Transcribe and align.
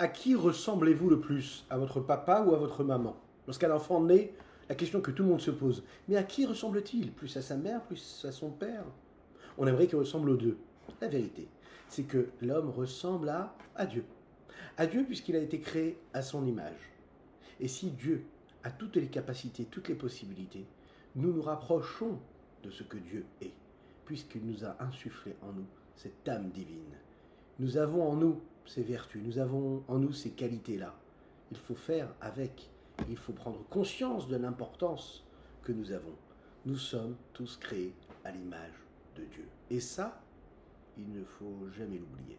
à 0.00 0.08
qui 0.08 0.34
ressemblez-vous 0.34 1.10
le 1.10 1.20
plus 1.20 1.66
À 1.68 1.76
votre 1.76 2.00
papa 2.00 2.40
ou 2.40 2.54
à 2.54 2.58
votre 2.58 2.82
maman? 2.82 3.20
Lorsqu'un 3.46 3.70
enfant 3.70 4.00
naît, 4.00 4.32
la 4.70 4.74
question 4.74 5.02
que 5.02 5.10
tout 5.10 5.24
le 5.24 5.28
monde 5.28 5.42
se 5.42 5.50
pose, 5.50 5.84
mais 6.08 6.16
à 6.16 6.22
qui 6.22 6.46
ressemble-t-il? 6.46 7.12
Plus 7.12 7.36
à 7.36 7.42
sa 7.42 7.54
mère, 7.58 7.82
plus 7.82 8.24
à 8.26 8.32
son 8.32 8.48
père? 8.48 8.86
On 9.58 9.66
aimerait 9.66 9.86
qu'il 9.86 9.98
ressemble 9.98 10.30
aux 10.30 10.38
deux. 10.38 10.56
La 11.02 11.08
vérité, 11.08 11.48
c'est 11.86 12.04
que 12.04 12.30
l'homme 12.40 12.70
ressemble 12.70 13.28
à, 13.28 13.84
Dieu. 13.84 14.06
À 14.78 14.86
Dieu 14.86 15.04
puisqu'il 15.04 15.36
a 15.36 15.40
été 15.40 15.60
créé 15.60 15.98
à 16.14 16.22
son 16.22 16.46
image. 16.46 16.94
Et 17.60 17.68
si 17.68 17.90
Dieu 17.90 18.24
a 18.64 18.70
toutes 18.70 18.96
les 18.96 19.08
capacités, 19.08 19.66
toutes 19.66 19.88
les 19.88 19.94
possibilités, 19.94 20.64
nous 21.14 21.30
nous 21.30 21.42
rapprochons 21.42 22.18
de 22.64 22.70
ce 22.70 22.84
que 22.84 22.96
Dieu 22.96 23.26
est, 23.42 23.52
puisqu'il 24.06 24.46
nous 24.46 24.64
a 24.64 24.82
insufflé 24.82 25.36
en 25.42 25.52
nous 25.52 25.66
cette 25.94 26.26
âme 26.26 26.48
divine. 26.48 26.96
Nous 27.60 27.76
avons 27.76 28.08
en 28.08 28.16
nous 28.16 28.40
ces 28.64 28.82
vertus, 28.82 29.20
nous 29.22 29.38
avons 29.38 29.82
en 29.86 29.98
nous 29.98 30.14
ces 30.14 30.30
qualités-là. 30.30 30.94
Il 31.50 31.58
faut 31.58 31.74
faire 31.74 32.08
avec, 32.22 32.70
il 33.10 33.18
faut 33.18 33.34
prendre 33.34 33.62
conscience 33.68 34.28
de 34.28 34.36
l'importance 34.36 35.26
que 35.62 35.70
nous 35.70 35.92
avons. 35.92 36.14
Nous 36.64 36.78
sommes 36.78 37.16
tous 37.34 37.58
créés 37.58 37.92
à 38.24 38.30
l'image 38.30 38.72
de 39.14 39.24
Dieu. 39.24 39.44
Et 39.68 39.78
ça, 39.78 40.22
il 40.96 41.12
ne 41.12 41.22
faut 41.22 41.68
jamais 41.76 41.98
l'oublier. 41.98 42.38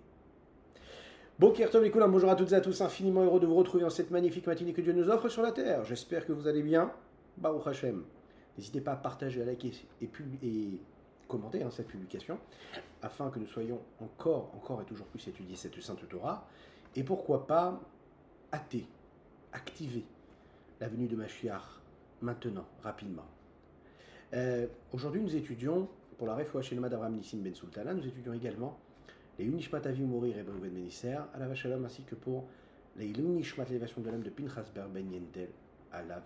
Bonjour 1.38 2.30
à 2.31 2.35
toutes 2.35 2.52
et 2.52 2.55
à 2.55 2.61
tous, 2.61 2.81
infiniment 2.81 3.23
heureux 3.23 3.39
de 3.39 3.45
vous 3.45 3.55
retrouver 3.55 3.83
en 3.83 3.91
cette 3.91 4.09
magnifique 4.09 4.47
matinée 4.47 4.73
que 4.73 4.81
Dieu 4.81 4.94
nous 4.94 5.08
offre 5.08 5.30
sur 5.30 5.44
la 5.44 5.52
terre. 5.52 5.85
J'espère 5.85 6.25
que 6.25 6.33
vous 6.33 6.47
allez 6.47 6.63
bien. 6.63 6.91
Baruch 7.38 7.67
Hashem. 7.67 8.03
N'hésitez 8.58 8.81
pas 8.81 8.94
à 8.94 8.97
partager, 8.97 9.44
à 9.44 9.45
liker 9.45 9.72
et, 10.02 10.09
et 10.41 10.81
commenter 11.31 11.63
hein, 11.63 11.71
cette 11.71 11.88
publication, 11.88 12.38
afin 13.02 13.30
que 13.30 13.39
nous 13.39 13.48
soyons 13.48 13.80
encore, 14.02 14.52
encore 14.53 14.81
et 14.81 14.85
toujours 14.85 15.08
plus 15.08 15.26
étudier 15.27 15.55
cette 15.55 15.80
sainte 15.81 16.08
Torah, 16.09 16.45
et 16.95 17.03
pourquoi 17.03 17.48
pas 17.48 17.80
hâter, 18.53 18.85
activer 19.53 20.03
la 20.81 20.89
venue 20.89 21.08
de 21.08 21.16
Mashiach 21.16 21.64
maintenant, 22.22 22.66
rapidement. 22.83 23.25
Euh, 24.33 24.67
aujourd'hui, 24.92 25.22
nous 25.22 25.36
étudions, 25.36 25.88
pour 26.17 26.28
la 26.28 26.36
Refoua 26.36 26.61
le 26.70 26.89
d'Abraham 26.89 27.16
Nissim 27.16 27.38
Ben 27.38 27.55
Sultana, 27.55 27.94
nous 27.94 28.05
étudions 28.05 28.33
également 28.33 28.77
les 29.39 29.45
Unishmat 29.45 29.81
Avi 29.86 30.03
Mourir 30.03 30.38
et 30.38 30.44
Ben 30.44 30.55
Benisser, 30.55 31.16
à 31.33 31.39
la 31.39 31.48
Vachalom, 31.48 31.86
ainsi 31.86 32.03
que 32.03 32.16
pour 32.16 32.45
les 32.98 33.09
Unishmat 33.09 33.66
l'élévation 33.66 34.02
de 34.02 34.09
l'âme 34.09 34.23
de 34.23 34.30
Pinchas 34.30 34.70
Ben 34.75 35.09
Yentel, 35.09 35.50
à 35.94 36.03
Lav. 36.03 36.23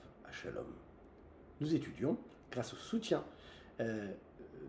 Nous 1.61 1.75
étudions, 1.75 2.17
grâce 2.51 2.73
au 2.73 2.77
soutien 2.77 3.23
euh, 3.79 4.11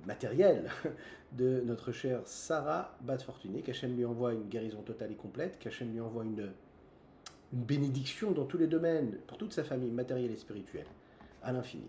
matériel 0.07 0.71
de 1.33 1.63
notre 1.65 1.93
chère 1.93 2.21
Sarah 2.25 2.97
Bat 3.03 3.19
Fortuné, 3.19 3.63
qu'Hachem 3.63 3.97
lui 3.97 4.05
envoie 4.05 4.33
une 4.33 4.49
guérison 4.49 4.83
totale 4.83 5.13
et 5.13 5.17
complète, 5.17 5.59
qu'Hachem 5.59 5.93
lui 5.93 6.01
envoie 6.01 6.25
une, 6.25 6.51
bénédiction 7.53 8.33
dans 8.33 8.45
tous 8.45 8.59
les 8.59 8.67
domaines, 8.67 9.19
pour 9.27 9.39
toute 9.39 9.53
sa 9.53 9.65
famille, 9.65 9.91
matérielle 9.91 10.33
et 10.33 10.37
spirituelle, 10.37 10.87
à 11.43 11.53
l'infini. 11.53 11.89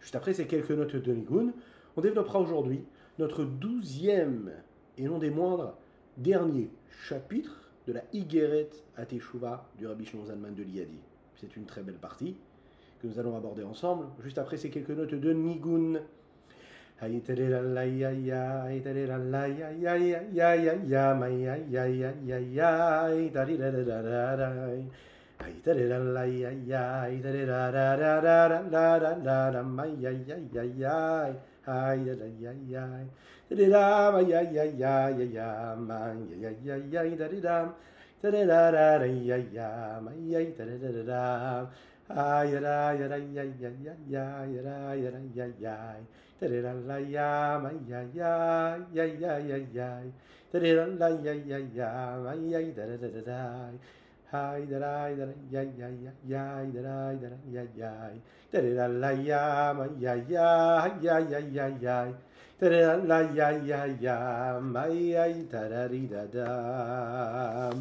Juste 0.00 0.16
après 0.16 0.34
ces 0.34 0.46
quelques 0.46 0.70
notes 0.70 0.96
de 0.96 1.12
Nigun, 1.12 1.52
on 1.96 2.00
développera 2.00 2.40
aujourd'hui 2.40 2.84
notre 3.18 3.44
douzième 3.44 4.52
et 4.98 5.04
non 5.04 5.18
des 5.18 5.30
moindres 5.30 5.76
dernier 6.16 6.70
chapitre 7.06 7.70
de 7.86 7.92
la 7.92 8.02
Igeret 8.12 8.70
à 8.96 9.04
Teshuvah 9.04 9.68
du 9.78 9.86
Rabbi 9.86 10.06
Shimon 10.06 10.24
de 10.24 10.62
Liadi. 10.62 10.98
C'est 11.36 11.56
une 11.56 11.66
très 11.66 11.82
belle 11.82 11.98
partie 11.98 12.36
que 13.00 13.06
nous 13.06 13.18
allons 13.18 13.36
aborder 13.36 13.64
ensemble, 13.64 14.06
juste 14.22 14.38
après 14.38 14.56
ces 14.56 14.70
quelques 14.70 14.90
notes 14.90 15.14
de 15.14 15.32
Nigun. 15.32 16.00
Ay 17.02 17.20
terera 17.26 17.60
la 17.60 17.82
ya 17.82 18.10
ya, 18.10 18.62
ay 18.70 18.78
terera 18.80 19.18
la 19.18 19.46
ya 19.50 19.68
ya 19.74 19.96
ya 19.98 20.20
ya 20.32 20.54
ya 20.54 20.72
ya, 20.86 21.14
my 21.14 21.26
ya 21.42 21.56
ya 21.68 21.84
ya 21.90 22.10
ya 22.22 22.38
ya, 22.38 22.70
ay 23.10 23.30
terera 23.34 23.70
da 23.82 23.98
da 24.00 24.36
da 24.38 24.48
Ay 25.42 25.52
terera 25.64 25.98
la 25.98 26.22
ya 26.24 26.50
ya, 26.64 27.02
ay 27.02 27.18
terera 27.20 27.72
da 27.74 27.96
da 27.98 28.20
da 28.22 28.48
da 28.48 28.62
da 28.70 28.98
da 29.02 29.14
da 29.18 29.50
da, 29.50 29.62
my 29.62 29.90
ya 29.98 30.10
ya 30.10 30.36
ya 30.54 30.62
ya, 30.62 31.34
ay 31.66 32.04
da 32.14 32.26
ya 32.38 32.52
ya, 32.70 32.86
terera 33.50 34.12
my 34.14 34.22
ya 34.30 34.40
ya 34.54 34.62
ya 34.62 35.10
ya 35.10 35.24
ya, 35.34 35.74
my 35.74 36.14
ya 36.40 36.50
ya 36.62 36.76
ya 36.78 37.02
ya 37.02 37.16
da 37.18 37.26
da 37.26 37.74
da 38.22 38.30
da 38.30 38.30
da 38.46 38.70
da 38.70 38.98
da 39.02 39.04
ya 39.04 39.36
ya, 39.52 39.98
my 40.00 40.14
ya 40.30 40.40
da 40.56 40.64
da 40.64 40.88
da 40.94 41.02
da. 41.02 41.70
Hi 42.08 42.50
da 42.60 42.92
da 42.92 43.08
da 43.08 43.16
ya 43.16 43.44
ya 43.48 43.70
ya 43.80 43.96
ya 44.44 44.60
da 44.60 44.92
da 44.92 45.08
da 45.24 45.32
ya 45.32 45.48
ya 45.56 45.96
da 46.40 46.60
da 46.60 46.72
la 46.84 46.96
ya 46.98 47.32
ma 59.72 59.86
ya 59.98 60.14
ya 60.28 60.92
ya 61.00 61.02
ya 61.18 61.40
ya 61.40 61.68
ya 61.80 62.12
da 62.60 62.68
da 62.68 62.96
la 63.00 63.20
ya 63.32 63.48
ya 63.64 63.86
ya 63.98 64.60
ma 64.60 64.84
ya 64.86 65.24
da 65.50 65.68
da 65.68 65.88
da 65.88 66.26
da 66.28 67.72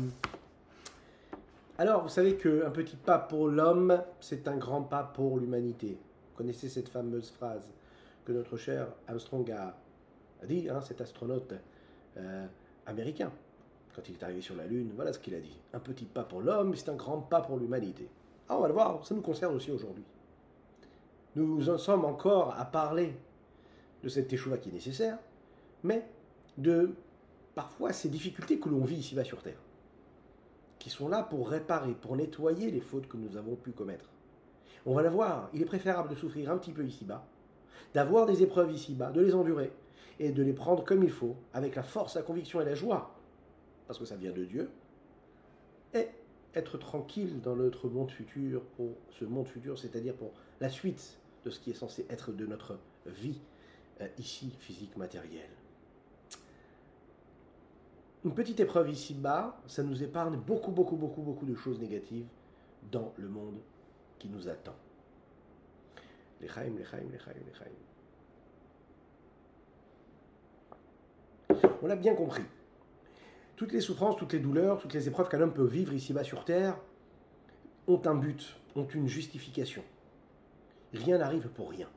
Alors, 1.77 2.03
vous 2.03 2.09
savez 2.09 2.35
qu'un 2.37 2.69
petit 2.69 2.95
pas 2.95 3.17
pour 3.17 3.47
l'homme, 3.47 4.01
c'est 4.19 4.47
un 4.47 4.57
grand 4.57 4.83
pas 4.83 5.03
pour 5.03 5.39
l'humanité. 5.39 5.97
Vous 6.29 6.37
connaissez 6.37 6.69
cette 6.69 6.89
fameuse 6.89 7.31
phrase 7.31 7.67
que 8.25 8.31
notre 8.31 8.57
cher 8.57 8.87
Armstrong 9.07 9.49
a 9.51 9.75
dit, 10.45 10.69
hein, 10.69 10.81
cet 10.81 11.01
astronaute 11.01 11.53
euh, 12.17 12.45
américain 12.85 13.31
quand 13.95 14.07
il 14.09 14.15
est 14.15 14.23
arrivé 14.23 14.41
sur 14.41 14.55
la 14.55 14.65
Lune, 14.65 14.91
voilà 14.95 15.13
ce 15.13 15.19
qu'il 15.19 15.35
a 15.35 15.39
dit. 15.39 15.59
Un 15.73 15.79
petit 15.79 16.05
pas 16.05 16.23
pour 16.23 16.41
l'homme, 16.41 16.75
c'est 16.75 16.89
un 16.89 16.95
grand 16.95 17.19
pas 17.19 17.41
pour 17.41 17.57
l'humanité. 17.57 18.09
Ah, 18.49 18.57
on 18.57 18.61
va 18.61 18.67
le 18.67 18.73
voir, 18.73 19.05
ça 19.05 19.15
nous 19.15 19.21
concerne 19.21 19.55
aussi 19.55 19.71
aujourd'hui. 19.71 20.03
Nous 21.35 21.69
en 21.69 21.77
sommes 21.77 22.05
encore 22.05 22.55
à 22.57 22.65
parler 22.65 23.15
de 24.03 24.09
cette 24.09 24.31
échouva 24.31 24.57
qui 24.57 24.69
est 24.69 24.73
nécessaire, 24.73 25.17
mais 25.83 26.05
de 26.57 26.93
parfois 27.55 27.93
ces 27.93 28.09
difficultés 28.09 28.59
que 28.59 28.69
l'on 28.69 28.83
vit 28.83 28.97
ici-bas 28.97 29.23
sur 29.23 29.41
Terre, 29.41 29.59
qui 30.83 30.89
sont 30.89 31.07
là 31.07 31.23
pour 31.23 31.49
réparer, 31.49 31.93
pour 31.93 32.17
nettoyer 32.17 32.69
les 32.69 32.81
fautes 32.81 33.07
que 33.07 33.15
nous 33.15 33.37
avons 33.37 33.55
pu 33.55 33.71
commettre. 33.71 34.09
On 34.85 34.93
va 34.93 35.01
la 35.01 35.09
voir, 35.09 35.49
il 35.53 35.61
est 35.61 35.65
préférable 35.65 36.09
de 36.09 36.15
souffrir 36.15 36.51
un 36.51 36.57
petit 36.57 36.73
peu 36.73 36.83
ici-bas, 36.83 37.25
d'avoir 37.93 38.25
des 38.25 38.43
épreuves 38.43 38.69
ici-bas, 38.73 39.11
de 39.11 39.21
les 39.21 39.33
endurer, 39.33 39.71
et 40.19 40.33
de 40.33 40.43
les 40.43 40.51
prendre 40.51 40.83
comme 40.83 41.03
il 41.03 41.09
faut, 41.09 41.37
avec 41.53 41.75
la 41.75 41.83
force, 41.83 42.15
la 42.15 42.21
conviction 42.21 42.59
et 42.59 42.65
la 42.65 42.75
joie 42.75 43.15
parce 43.87 43.99
que 43.99 44.05
ça 44.05 44.15
vient 44.15 44.31
de 44.31 44.45
Dieu, 44.45 44.69
et 45.93 46.07
être 46.55 46.77
tranquille 46.77 47.41
dans 47.41 47.55
notre 47.55 47.89
monde 47.89 48.11
futur, 48.11 48.61
pour 48.75 48.89
ce 49.11 49.25
monde 49.25 49.47
futur, 49.47 49.77
c'est-à-dire 49.77 50.15
pour 50.15 50.31
la 50.59 50.69
suite 50.69 51.19
de 51.45 51.49
ce 51.49 51.59
qui 51.59 51.71
est 51.71 51.75
censé 51.75 52.05
être 52.09 52.31
de 52.31 52.45
notre 52.45 52.79
vie 53.05 53.39
euh, 54.01 54.07
ici, 54.17 54.51
physique, 54.59 54.95
matérielle. 54.97 55.49
Une 58.25 58.33
petite 58.33 58.59
épreuve 58.59 58.89
ici-bas, 58.89 59.59
ça 59.67 59.83
nous 59.83 60.01
épargne 60.01 60.37
beaucoup, 60.37 60.71
beaucoup, 60.71 60.95
beaucoup, 60.95 61.21
beaucoup 61.21 61.45
de 61.45 61.55
choses 61.55 61.79
négatives 61.79 62.27
dans 62.91 63.13
le 63.17 63.27
monde 63.27 63.59
qui 64.17 64.29
nous 64.29 64.47
attend. 64.47 64.75
Les 66.39 66.47
chaim, 66.47 66.71
les 66.77 66.85
chaim, 66.85 67.03
les 67.11 67.19
chaim, 67.19 67.33
les 67.45 67.53
chaim. 67.53 67.71
On 71.81 71.87
l'a 71.87 71.97
bien 71.97 72.15
compris 72.15 72.43
toutes 73.55 73.71
les 73.71 73.81
souffrances, 73.81 74.17
toutes 74.17 74.33
les 74.33 74.39
douleurs, 74.39 74.79
toutes 74.79 74.93
les 74.93 75.07
épreuves 75.07 75.29
qu'un 75.29 75.41
homme 75.41 75.53
peut 75.53 75.65
vivre 75.65 75.93
ici-bas 75.93 76.23
sur 76.23 76.43
Terre 76.43 76.77
ont 77.87 78.01
un 78.05 78.15
but, 78.15 78.57
ont 78.75 78.87
une 78.87 79.07
justification. 79.07 79.83
Rien 80.93 81.17
n'arrive 81.17 81.47
pour 81.49 81.69
rien. 81.69 81.87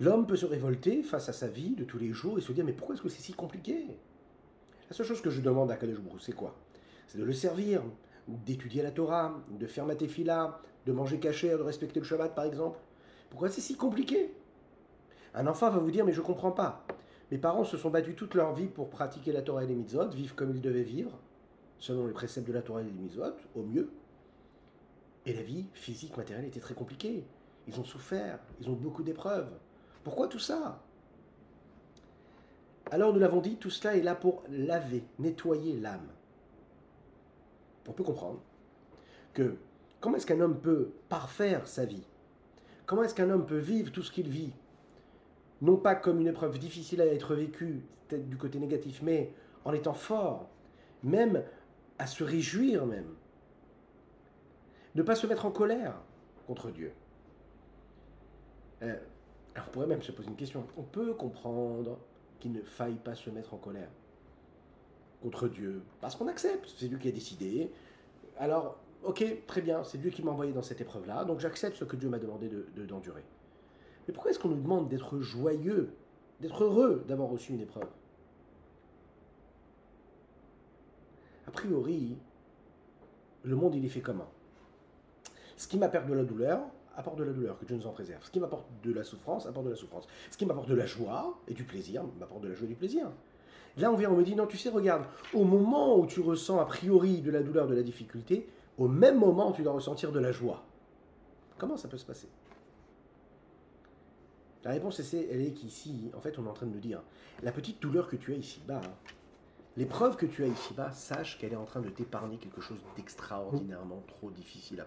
L'homme 0.00 0.26
peut 0.26 0.36
se 0.36 0.46
révolter 0.46 1.02
face 1.02 1.28
à 1.28 1.32
sa 1.32 1.48
vie 1.48 1.74
de 1.74 1.84
tous 1.84 1.98
les 1.98 2.12
jours 2.12 2.38
et 2.38 2.40
se 2.40 2.52
dire 2.52 2.64
mais 2.64 2.72
pourquoi 2.72 2.94
est-ce 2.94 3.02
que 3.02 3.08
c'est 3.08 3.22
si 3.22 3.32
compliqué? 3.32 3.86
La 4.88 4.96
seule 4.96 5.06
chose 5.06 5.20
que 5.20 5.30
je 5.30 5.42
demande 5.42 5.70
à 5.70 5.76
Kadesh 5.76 5.98
c'est 6.20 6.32
quoi? 6.32 6.54
C'est 7.06 7.18
de 7.18 7.24
le 7.24 7.32
servir, 7.32 7.82
d'étudier 8.26 8.82
la 8.82 8.90
Torah, 8.90 9.38
de 9.50 9.66
faire 9.66 9.84
ma 9.84 9.94
tefila, 9.94 10.60
de 10.86 10.92
manger 10.92 11.20
caché, 11.20 11.50
de 11.50 11.56
respecter 11.56 12.00
le 12.00 12.06
Shabbat 12.06 12.34
par 12.34 12.44
exemple. 12.44 12.78
Pourquoi 13.28 13.50
c'est 13.50 13.60
si 13.60 13.76
compliqué? 13.76 14.32
Un 15.34 15.46
enfant 15.46 15.70
va 15.70 15.78
vous 15.78 15.90
dire 15.90 16.06
mais 16.06 16.12
je 16.12 16.22
comprends 16.22 16.52
pas. 16.52 16.86
Mes 17.30 17.36
parents 17.36 17.64
se 17.64 17.76
sont 17.76 17.90
battus 17.90 18.16
toute 18.16 18.34
leur 18.34 18.54
vie 18.54 18.68
pour 18.68 18.88
pratiquer 18.88 19.32
la 19.32 19.42
Torah 19.42 19.64
et 19.64 19.66
les 19.66 19.74
mitzvot, 19.74 20.08
vivre 20.08 20.34
comme 20.34 20.54
ils 20.54 20.62
devaient 20.62 20.82
vivre, 20.82 21.18
selon 21.78 22.06
les 22.06 22.14
préceptes 22.14 22.48
de 22.48 22.54
la 22.54 22.62
Torah 22.62 22.80
et 22.80 22.84
des 22.84 22.90
mitzvot, 22.90 23.34
au 23.54 23.62
mieux. 23.62 23.90
Et 25.26 25.34
la 25.34 25.42
vie 25.42 25.66
physique, 25.74 26.16
matérielle 26.16 26.46
était 26.46 26.60
très 26.60 26.72
compliquée. 26.72 27.26
Ils 27.66 27.78
ont 27.78 27.84
souffert, 27.84 28.38
ils 28.62 28.70
ont 28.70 28.72
beaucoup 28.72 29.02
d'épreuves. 29.02 29.50
Pourquoi 30.02 30.28
tout 30.28 30.38
ça? 30.38 30.82
Alors 32.90 33.12
nous 33.12 33.20
l'avons 33.20 33.40
dit, 33.40 33.56
tout 33.56 33.70
cela 33.70 33.96
est 33.96 34.02
là 34.02 34.14
pour 34.14 34.42
laver, 34.48 35.04
nettoyer 35.18 35.78
l'âme. 35.78 36.08
On 37.86 37.92
peut 37.92 38.04
comprendre 38.04 38.40
que 39.34 39.56
comment 40.00 40.16
est-ce 40.16 40.26
qu'un 40.26 40.40
homme 40.40 40.60
peut 40.60 40.90
parfaire 41.08 41.66
sa 41.66 41.84
vie? 41.84 42.04
Comment 42.86 43.02
est-ce 43.02 43.14
qu'un 43.14 43.30
homme 43.30 43.46
peut 43.46 43.58
vivre 43.58 43.92
tout 43.92 44.02
ce 44.02 44.10
qu'il 44.10 44.28
vit? 44.28 44.52
Non 45.60 45.76
pas 45.76 45.94
comme 45.94 46.20
une 46.20 46.28
épreuve 46.28 46.58
difficile 46.58 47.00
à 47.00 47.06
être 47.06 47.34
vécue, 47.34 47.82
peut-être 48.08 48.28
du 48.28 48.36
côté 48.36 48.58
négatif, 48.58 49.00
mais 49.02 49.32
en 49.64 49.72
étant 49.72 49.94
fort, 49.94 50.48
même 51.02 51.42
à 51.98 52.06
se 52.06 52.24
réjouir 52.24 52.86
même. 52.86 53.14
Ne 54.94 55.02
pas 55.02 55.14
se 55.14 55.26
mettre 55.26 55.46
en 55.46 55.50
colère 55.50 55.94
contre 56.46 56.70
Dieu. 56.70 56.92
Euh, 58.82 58.96
alors 59.54 59.68
on 59.68 59.72
pourrait 59.72 59.86
même 59.86 60.02
se 60.02 60.12
poser 60.12 60.28
une 60.28 60.36
question. 60.36 60.64
On 60.76 60.82
peut 60.82 61.12
comprendre 61.14 61.98
qu'il 62.38 62.52
ne 62.52 62.62
faille 62.62 62.96
pas 62.96 63.14
se 63.14 63.30
mettre 63.30 63.54
en 63.54 63.58
colère 63.58 63.90
contre 65.22 65.48
Dieu, 65.48 65.82
parce 66.00 66.14
qu'on 66.14 66.28
accepte, 66.28 66.72
c'est 66.76 66.86
Dieu 66.86 66.98
qui 66.98 67.08
a 67.08 67.12
décidé. 67.12 67.72
Alors, 68.38 68.78
ok, 69.02 69.24
très 69.46 69.60
bien, 69.60 69.82
c'est 69.82 69.98
Dieu 69.98 70.10
qui 70.10 70.22
m'a 70.22 70.30
envoyé 70.30 70.52
dans 70.52 70.62
cette 70.62 70.80
épreuve-là, 70.80 71.24
donc 71.24 71.40
j'accepte 71.40 71.76
ce 71.76 71.84
que 71.84 71.96
Dieu 71.96 72.08
m'a 72.08 72.18
demandé 72.18 72.48
d'endurer. 72.86 73.20
De. 73.20 73.26
Mais 74.06 74.14
pourquoi 74.14 74.30
est-ce 74.30 74.38
qu'on 74.38 74.48
nous 74.48 74.62
demande 74.62 74.88
d'être 74.88 75.18
joyeux, 75.20 75.90
d'être 76.40 76.64
heureux 76.64 77.04
d'avoir 77.08 77.28
reçu 77.28 77.52
une 77.52 77.60
épreuve? 77.60 77.88
A 81.46 81.50
priori, 81.50 82.16
le 83.42 83.56
monde, 83.56 83.74
il 83.74 83.84
est 83.84 83.88
fait 83.88 84.00
comment 84.00 84.28
Ce 85.56 85.66
qui 85.66 85.78
m'apporte 85.78 86.06
de 86.06 86.14
la 86.14 86.24
douleur, 86.24 86.60
apporte 86.98 87.18
de 87.18 87.24
la 87.24 87.32
douleur, 87.32 87.58
que 87.58 87.64
Dieu 87.64 87.76
nous 87.76 87.86
en 87.86 87.92
préserve. 87.92 88.24
Ce 88.24 88.30
qui 88.30 88.40
m'apporte 88.40 88.66
de 88.82 88.92
la 88.92 89.04
souffrance, 89.04 89.46
apporte 89.46 89.64
de 89.66 89.70
la 89.70 89.76
souffrance. 89.76 90.06
Ce 90.30 90.36
qui 90.36 90.44
m'apporte 90.44 90.68
de 90.68 90.74
la 90.74 90.86
joie 90.86 91.38
et 91.48 91.54
du 91.54 91.64
plaisir, 91.64 92.02
m'apporte 92.18 92.42
de 92.42 92.48
la 92.48 92.54
joie 92.54 92.66
et 92.66 92.68
du 92.68 92.74
plaisir. 92.74 93.10
Là, 93.76 93.92
on 93.92 93.96
vient, 93.96 94.10
on 94.10 94.16
me 94.16 94.24
dit, 94.24 94.34
non, 94.34 94.46
tu 94.46 94.58
sais, 94.58 94.68
regarde, 94.68 95.04
au 95.32 95.44
moment 95.44 95.96
où 95.96 96.06
tu 96.06 96.20
ressens 96.20 96.58
a 96.58 96.64
priori 96.64 97.20
de 97.20 97.30
la 97.30 97.42
douleur, 97.42 97.68
de 97.68 97.74
la 97.74 97.82
difficulté, 97.82 98.48
au 98.76 98.88
même 98.88 99.18
moment, 99.18 99.52
tu 99.52 99.62
dois 99.62 99.72
ressentir 99.72 100.12
de 100.12 100.18
la 100.18 100.32
joie. 100.32 100.64
Comment 101.56 101.76
ça 101.76 101.88
peut 101.88 101.98
se 101.98 102.04
passer? 102.04 102.28
La 104.64 104.72
réponse, 104.72 105.00
elle 105.14 105.40
est 105.40 105.52
qu'ici, 105.52 106.10
en 106.16 106.20
fait, 106.20 106.38
on 106.38 106.44
est 106.44 106.48
en 106.48 106.52
train 106.52 106.66
de 106.66 106.72
nous 106.72 106.80
dire, 106.80 107.00
la 107.42 107.52
petite 107.52 107.80
douleur 107.80 108.08
que 108.08 108.16
tu 108.16 108.32
as 108.32 108.36
ici-bas, 108.36 108.82
L'épreuve 109.78 110.16
que 110.16 110.26
tu 110.26 110.42
as 110.42 110.48
ici-bas, 110.48 110.90
sache 110.90 111.38
qu'elle 111.38 111.52
est 111.52 111.56
en 111.56 111.64
train 111.64 111.80
de 111.80 111.88
t'épargner 111.88 112.36
quelque 112.36 112.60
chose 112.60 112.80
d'extraordinairement 112.96 114.02
trop 114.08 114.28
difficile 114.28 114.80
à 114.80 114.86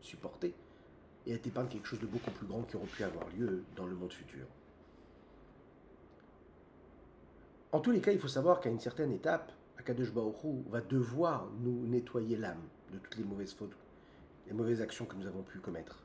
supporter. 0.00 0.54
Et 1.26 1.32
elle 1.32 1.40
t'épargne 1.40 1.68
quelque 1.68 1.86
chose 1.86 2.00
de 2.00 2.06
beaucoup 2.06 2.30
plus 2.30 2.46
grand 2.46 2.62
qui 2.62 2.76
aurait 2.76 2.86
pu 2.86 3.02
avoir 3.02 3.26
lieu 3.36 3.64
dans 3.76 3.86
le 3.86 3.94
monde 3.94 4.12
futur. 4.12 4.44
En 7.72 7.80
tous 7.80 7.90
les 7.90 8.00
cas, 8.00 8.12
il 8.12 8.18
faut 8.18 8.28
savoir 8.28 8.60
qu'à 8.60 8.70
une 8.70 8.78
certaine 8.78 9.10
étape, 9.10 9.52
Akadosh 9.78 10.12
Baoru 10.12 10.62
va 10.70 10.80
devoir 10.80 11.48
nous 11.60 11.86
nettoyer 11.86 12.36
l'âme 12.36 12.62
de 12.92 12.98
toutes 12.98 13.16
les 13.16 13.24
mauvaises 13.24 13.52
fautes, 13.52 13.76
les 14.46 14.52
mauvaises 14.52 14.80
actions 14.80 15.06
que 15.06 15.16
nous 15.16 15.26
avons 15.26 15.42
pu 15.42 15.58
commettre. 15.58 16.04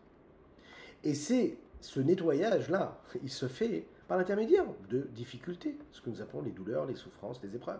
Et 1.03 1.13
c'est 1.13 1.57
ce 1.81 1.99
nettoyage-là, 1.99 2.99
il 3.21 3.29
se 3.29 3.47
fait 3.47 3.85
par 4.07 4.17
l'intermédiaire 4.17 4.65
de 4.89 5.01
difficultés, 5.13 5.77
ce 5.91 6.01
que 6.01 6.09
nous 6.09 6.21
appelons 6.21 6.41
les 6.41 6.51
douleurs, 6.51 6.85
les 6.85 6.95
souffrances, 6.95 7.39
les 7.43 7.55
épreuves. 7.55 7.79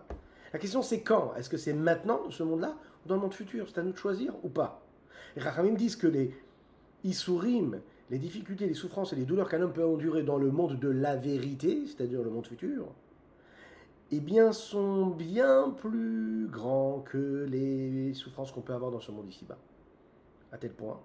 La 0.52 0.58
question 0.58 0.82
c'est 0.82 1.02
quand? 1.02 1.34
Est-ce 1.34 1.50
que 1.50 1.56
c'est 1.56 1.72
maintenant, 1.72 2.22
dans 2.22 2.30
ce 2.30 2.42
monde-là, 2.42 2.76
ou 3.04 3.08
dans 3.08 3.16
le 3.16 3.20
monde 3.20 3.34
futur? 3.34 3.66
C'est 3.68 3.80
à 3.80 3.82
nous 3.82 3.92
de 3.92 3.98
choisir 3.98 4.34
ou 4.44 4.48
pas 4.48 4.82
Les 5.36 5.70
disent 5.72 5.96
que 5.96 6.06
les 6.06 6.34
Issourim, 7.04 7.80
les 8.10 8.18
difficultés, 8.18 8.66
les 8.66 8.74
souffrances 8.74 9.12
et 9.12 9.16
les 9.16 9.24
douleurs 9.24 9.48
qu'un 9.48 9.62
homme 9.62 9.72
peut 9.72 9.84
endurer 9.84 10.22
dans 10.22 10.38
le 10.38 10.50
monde 10.50 10.78
de 10.78 10.88
la 10.88 11.16
vérité, 11.16 11.84
c'est-à-dire 11.86 12.22
le 12.22 12.30
monde 12.30 12.46
futur, 12.46 12.86
eh 14.10 14.20
bien, 14.20 14.52
sont 14.52 15.06
bien 15.06 15.70
plus 15.70 16.48
grands 16.48 17.00
que 17.00 17.46
les 17.48 18.12
souffrances 18.14 18.50
qu'on 18.50 18.60
peut 18.60 18.74
avoir 18.74 18.90
dans 18.90 19.00
ce 19.00 19.12
monde 19.12 19.28
ici-bas. 19.28 19.58
À 20.52 20.58
tel 20.58 20.72
point 20.72 21.00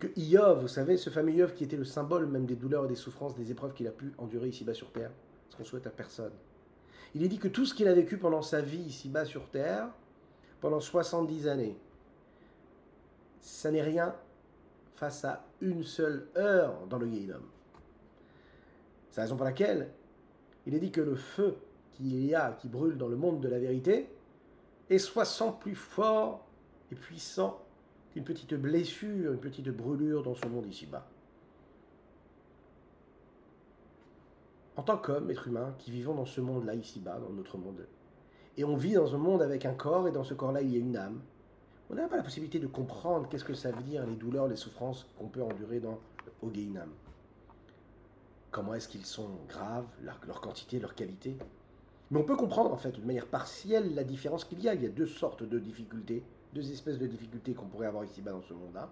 que 0.00 0.08
Iov, 0.18 0.62
vous 0.62 0.68
savez, 0.68 0.96
ce 0.96 1.10
fameux 1.10 1.32
Iov 1.32 1.54
qui 1.54 1.62
était 1.62 1.76
le 1.76 1.84
symbole 1.84 2.26
même 2.26 2.44
des 2.44 2.56
douleurs 2.56 2.86
et 2.86 2.88
des 2.88 2.96
souffrances, 2.96 3.36
des 3.36 3.52
épreuves 3.52 3.72
qu'il 3.72 3.86
a 3.86 3.92
pu 3.92 4.12
endurer 4.18 4.48
ici-bas 4.48 4.74
sur 4.74 4.90
terre, 4.90 5.12
ce 5.48 5.56
qu'on 5.56 5.64
souhaite 5.64 5.86
à 5.86 5.90
personne. 5.90 6.32
Il 7.14 7.22
est 7.22 7.28
dit 7.28 7.38
que 7.38 7.48
tout 7.48 7.66
ce 7.66 7.74
qu'il 7.74 7.88
a 7.88 7.94
vécu 7.94 8.16
pendant 8.16 8.42
sa 8.42 8.60
vie 8.60 8.82
ici-bas 8.82 9.24
sur 9.24 9.48
Terre, 9.50 9.88
pendant 10.60 10.80
70 10.80 11.46
années, 11.46 11.76
ça 13.40 13.70
n'est 13.70 13.82
rien 13.82 14.14
face 15.02 15.24
à 15.24 15.44
une 15.60 15.82
seule 15.82 16.28
heure 16.36 16.86
dans 16.88 16.96
le 16.96 17.08
Yéhinom. 17.08 17.42
C'est 19.10 19.16
la 19.16 19.24
raison 19.24 19.34
pour 19.34 19.44
laquelle 19.44 19.90
il 20.64 20.76
est 20.76 20.78
dit 20.78 20.92
que 20.92 21.00
le 21.00 21.16
feu 21.16 21.56
qu'il 21.90 22.24
y 22.24 22.36
a, 22.36 22.52
qui 22.52 22.68
brûle 22.68 22.96
dans 22.96 23.08
le 23.08 23.16
monde 23.16 23.40
de 23.40 23.48
la 23.48 23.58
vérité, 23.58 24.08
est 24.88 24.98
60 24.98 25.58
plus 25.58 25.74
fort 25.74 26.46
et 26.92 26.94
puissant 26.94 27.60
qu'une 28.12 28.22
petite 28.22 28.54
blessure, 28.54 29.32
une 29.32 29.40
petite 29.40 29.70
brûlure 29.70 30.22
dans 30.22 30.36
ce 30.36 30.46
monde 30.46 30.66
ici-bas. 30.66 31.08
en 34.76 34.82
tant 34.82 34.96
qu'homme, 34.96 35.30
être 35.30 35.48
humain, 35.48 35.74
qui 35.78 35.90
vivons 35.90 36.14
dans 36.14 36.24
ce 36.24 36.40
monde-là, 36.40 36.74
ici-bas, 36.74 37.18
dans 37.18 37.28
notre 37.28 37.58
monde, 37.58 37.86
et 38.56 38.64
on 38.64 38.74
vit 38.74 38.94
dans 38.94 39.14
un 39.14 39.18
monde 39.18 39.42
avec 39.42 39.66
un 39.66 39.74
corps, 39.74 40.08
et 40.08 40.12
dans 40.12 40.24
ce 40.24 40.32
corps-là, 40.32 40.62
il 40.62 40.70
y 40.70 40.76
a 40.76 40.78
une 40.78 40.96
âme, 40.96 41.20
on 41.92 41.94
n'a 41.94 42.08
pas 42.08 42.16
la 42.16 42.22
possibilité 42.22 42.58
de 42.58 42.66
comprendre 42.66 43.28
qu'est-ce 43.28 43.44
que 43.44 43.52
ça 43.52 43.70
veut 43.70 43.82
dire, 43.82 44.06
les 44.06 44.16
douleurs, 44.16 44.48
les 44.48 44.56
souffrances 44.56 45.06
qu'on 45.18 45.28
peut 45.28 45.42
endurer 45.42 45.78
dans 45.78 46.00
Ogeinam. 46.42 46.88
Comment 48.50 48.74
est-ce 48.74 48.88
qu'ils 48.88 49.04
sont 49.04 49.28
graves, 49.46 49.84
leur, 50.02 50.40
quantité, 50.40 50.78
leur 50.78 50.94
qualité? 50.94 51.36
Mais 52.10 52.18
on 52.18 52.24
peut 52.24 52.36
comprendre, 52.36 52.72
en 52.72 52.78
fait, 52.78 52.98
de 52.98 53.06
manière 53.06 53.26
partielle, 53.26 53.94
la 53.94 54.04
différence 54.04 54.44
qu'il 54.44 54.60
y 54.60 54.68
a. 54.70 54.74
Il 54.74 54.82
y 54.82 54.86
a 54.86 54.90
deux 54.90 55.06
sortes 55.06 55.42
de 55.42 55.58
difficultés, 55.58 56.22
deux 56.54 56.70
espèces 56.72 56.98
de 56.98 57.06
difficultés 57.06 57.52
qu'on 57.52 57.66
pourrait 57.66 57.86
avoir 57.86 58.04
ici-bas 58.04 58.32
dans 58.32 58.42
ce 58.42 58.54
monde-là. 58.54 58.90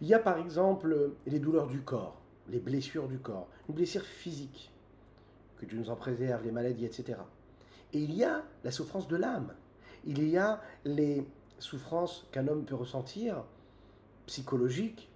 Il 0.00 0.08
y 0.08 0.14
a 0.14 0.18
par 0.18 0.38
exemple 0.38 1.12
les 1.26 1.38
douleurs 1.38 1.68
du 1.68 1.82
corps, 1.82 2.20
les 2.48 2.60
blessures 2.60 3.08
du 3.08 3.18
corps, 3.18 3.48
une 3.68 3.74
blessure 3.74 4.04
physique 4.04 4.72
que 5.58 5.66
Dieu 5.66 5.78
nous 5.78 5.90
en 5.90 5.96
préserve, 5.96 6.42
les 6.44 6.50
maladies, 6.50 6.86
etc. 6.86 7.18
Et 7.92 8.00
il 8.00 8.14
y 8.14 8.24
a 8.24 8.42
la 8.64 8.70
souffrance 8.70 9.06
de 9.06 9.16
l'âme. 9.16 9.52
Il 10.04 10.26
y 10.28 10.36
a 10.36 10.60
les 10.84 11.24
souffrances 11.62 12.26
qu'un 12.32 12.48
homme 12.48 12.64
peut 12.64 12.74
ressentir, 12.74 13.44
psychologiques, 14.26 15.10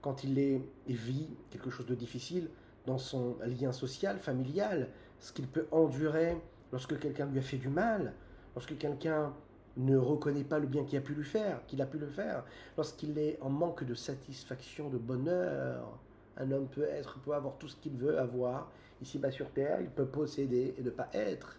quand 0.00 0.24
il, 0.24 0.38
est, 0.38 0.60
vit 0.88 1.28
quelque 1.50 1.70
chose 1.70 1.86
de 1.86 1.94
difficile 1.94 2.48
dans 2.86 2.98
son 2.98 3.36
lien 3.46 3.72
social, 3.72 4.18
familial, 4.18 4.88
ce 5.20 5.32
qu'il 5.32 5.46
peut 5.46 5.66
endurer 5.70 6.36
lorsque 6.72 6.98
quelqu'un 6.98 7.26
lui 7.26 7.38
a 7.38 7.42
fait 7.42 7.58
du 7.58 7.68
mal, 7.68 8.12
lorsque 8.56 8.76
quelqu'un 8.76 9.32
ne 9.76 9.96
reconnaît 9.96 10.44
pas 10.44 10.58
le 10.58 10.66
bien 10.66 10.84
qu'il 10.84 10.98
a 10.98 11.00
pu 11.00 11.14
lui 11.14 11.24
faire, 11.24 11.64
qu'il 11.66 11.80
a 11.80 11.86
pu 11.86 11.98
le 11.98 12.08
faire, 12.08 12.44
lorsqu'il 12.76 13.16
est 13.18 13.38
en 13.40 13.48
manque 13.48 13.84
de 13.84 13.94
satisfaction, 13.94 14.90
de 14.90 14.98
bonheur. 14.98 15.98
Un 16.36 16.50
homme 16.50 16.66
peut 16.66 16.84
être, 16.84 17.20
peut 17.20 17.34
avoir 17.34 17.56
tout 17.58 17.68
ce 17.68 17.76
qu'il 17.76 17.96
veut 17.96 18.18
avoir, 18.18 18.70
ici-bas 19.00 19.30
sur 19.30 19.50
terre, 19.50 19.80
il 19.80 19.90
peut 19.90 20.06
posséder 20.06 20.74
et 20.76 20.82
ne 20.82 20.90
pas 20.90 21.08
être. 21.12 21.58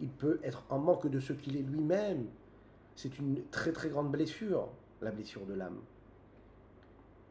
Il 0.00 0.08
peut 0.08 0.40
être 0.44 0.64
en 0.70 0.78
manque 0.78 1.08
de 1.08 1.20
ce 1.20 1.32
qu'il 1.32 1.56
est 1.56 1.62
lui-même. 1.62 2.26
C'est 2.96 3.18
une 3.18 3.42
très 3.50 3.72
très 3.72 3.88
grande 3.88 4.10
blessure, 4.10 4.68
la 5.00 5.10
blessure 5.10 5.44
de 5.46 5.54
l'âme. 5.54 5.80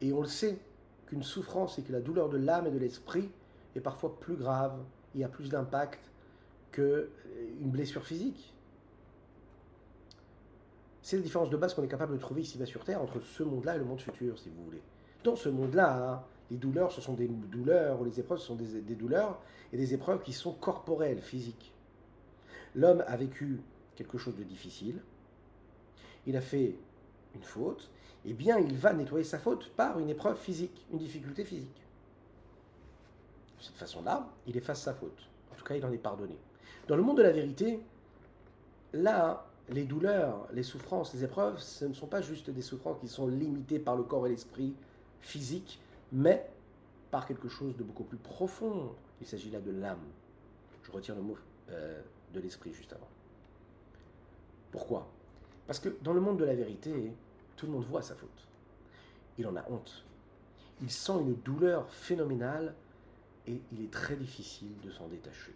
Et 0.00 0.12
on 0.12 0.20
le 0.20 0.28
sait, 0.28 0.58
qu'une 1.06 1.22
souffrance 1.22 1.78
et 1.78 1.82
que 1.82 1.92
la 1.92 2.00
douleur 2.00 2.28
de 2.28 2.38
l'âme 2.38 2.66
et 2.66 2.70
de 2.70 2.78
l'esprit 2.78 3.30
est 3.76 3.80
parfois 3.80 4.18
plus 4.18 4.36
grave, 4.36 4.78
il 5.14 5.22
a 5.22 5.28
plus 5.28 5.50
d'impact 5.50 6.00
qu'une 6.70 7.06
blessure 7.64 8.04
physique. 8.04 8.54
C'est 11.02 11.16
la 11.16 11.22
différence 11.22 11.50
de 11.50 11.56
base 11.56 11.74
qu'on 11.74 11.82
est 11.82 11.88
capable 11.88 12.14
de 12.14 12.18
trouver 12.18 12.42
ici-bas 12.42 12.66
sur 12.66 12.84
Terre 12.84 13.02
entre 13.02 13.20
ce 13.20 13.42
monde-là 13.42 13.74
et 13.74 13.78
le 13.78 13.84
monde 13.84 14.00
futur, 14.00 14.38
si 14.38 14.48
vous 14.48 14.64
voulez. 14.64 14.80
Dans 15.24 15.36
ce 15.36 15.48
monde-là, 15.48 16.12
hein, 16.12 16.22
les 16.50 16.56
douleurs, 16.56 16.92
ce 16.92 17.00
sont 17.00 17.14
des 17.14 17.28
douleurs, 17.28 18.00
ou 18.00 18.04
les 18.04 18.20
épreuves, 18.20 18.38
ce 18.38 18.46
sont 18.46 18.54
des, 18.54 18.94
douleurs 18.94 19.40
et 19.72 19.76
des 19.76 19.94
épreuves 19.94 20.22
qui 20.22 20.32
sont 20.32 20.52
corporelles, 20.52 21.20
physiques. 21.20 21.74
L'homme 22.74 23.04
a 23.06 23.16
vécu 23.16 23.60
quelque 23.96 24.16
chose 24.16 24.36
de 24.36 24.44
difficile, 24.44 25.00
il 26.26 26.36
a 26.36 26.40
fait 26.40 26.74
une 27.34 27.42
faute, 27.42 27.90
eh 28.24 28.32
bien 28.32 28.58
il 28.58 28.76
va 28.76 28.92
nettoyer 28.92 29.24
sa 29.24 29.38
faute 29.38 29.70
par 29.70 29.98
une 29.98 30.10
épreuve 30.10 30.38
physique, 30.38 30.86
une 30.92 30.98
difficulté 30.98 31.44
physique. 31.44 31.82
De 33.58 33.64
cette 33.64 33.76
façon-là, 33.76 34.28
il 34.46 34.56
efface 34.56 34.82
sa 34.82 34.94
faute. 34.94 35.28
En 35.52 35.54
tout 35.54 35.64
cas, 35.64 35.76
il 35.76 35.84
en 35.84 35.92
est 35.92 35.98
pardonné. 35.98 36.36
Dans 36.88 36.96
le 36.96 37.02
monde 37.02 37.18
de 37.18 37.22
la 37.22 37.30
vérité, 37.30 37.80
là, 38.92 39.46
les 39.68 39.84
douleurs, 39.84 40.48
les 40.52 40.62
souffrances, 40.62 41.14
les 41.14 41.24
épreuves, 41.24 41.60
ce 41.60 41.84
ne 41.84 41.94
sont 41.94 42.06
pas 42.06 42.20
juste 42.20 42.50
des 42.50 42.62
souffrances 42.62 42.98
qui 43.00 43.08
sont 43.08 43.28
limitées 43.28 43.78
par 43.78 43.96
le 43.96 44.02
corps 44.02 44.26
et 44.26 44.30
l'esprit 44.30 44.74
physique, 45.20 45.80
mais 46.10 46.48
par 47.10 47.26
quelque 47.26 47.48
chose 47.48 47.76
de 47.76 47.84
beaucoup 47.84 48.04
plus 48.04 48.18
profond. 48.18 48.94
Il 49.20 49.26
s'agit 49.26 49.50
là 49.50 49.60
de 49.60 49.70
l'âme. 49.70 50.02
Je 50.82 50.90
retire 50.90 51.14
le 51.14 51.22
mot 51.22 51.38
euh, 51.70 52.02
de 52.34 52.40
l'esprit 52.40 52.72
juste 52.72 52.92
avant. 52.92 53.08
Pourquoi? 54.72 55.06
Parce 55.72 55.80
que 55.80 55.88
dans 56.02 56.12
le 56.12 56.20
monde 56.20 56.36
de 56.36 56.44
la 56.44 56.54
vérité, 56.54 57.14
tout 57.56 57.64
le 57.64 57.72
monde 57.72 57.86
voit 57.86 58.02
sa 58.02 58.14
faute. 58.14 58.46
Il 59.38 59.46
en 59.46 59.56
a 59.56 59.64
honte. 59.70 60.04
Il 60.82 60.90
sent 60.90 61.14
une 61.18 61.32
douleur 61.36 61.88
phénoménale 61.88 62.74
et 63.46 63.58
il 63.72 63.82
est 63.82 63.90
très 63.90 64.14
difficile 64.14 64.78
de 64.84 64.90
s'en 64.90 65.08
détacher. 65.08 65.54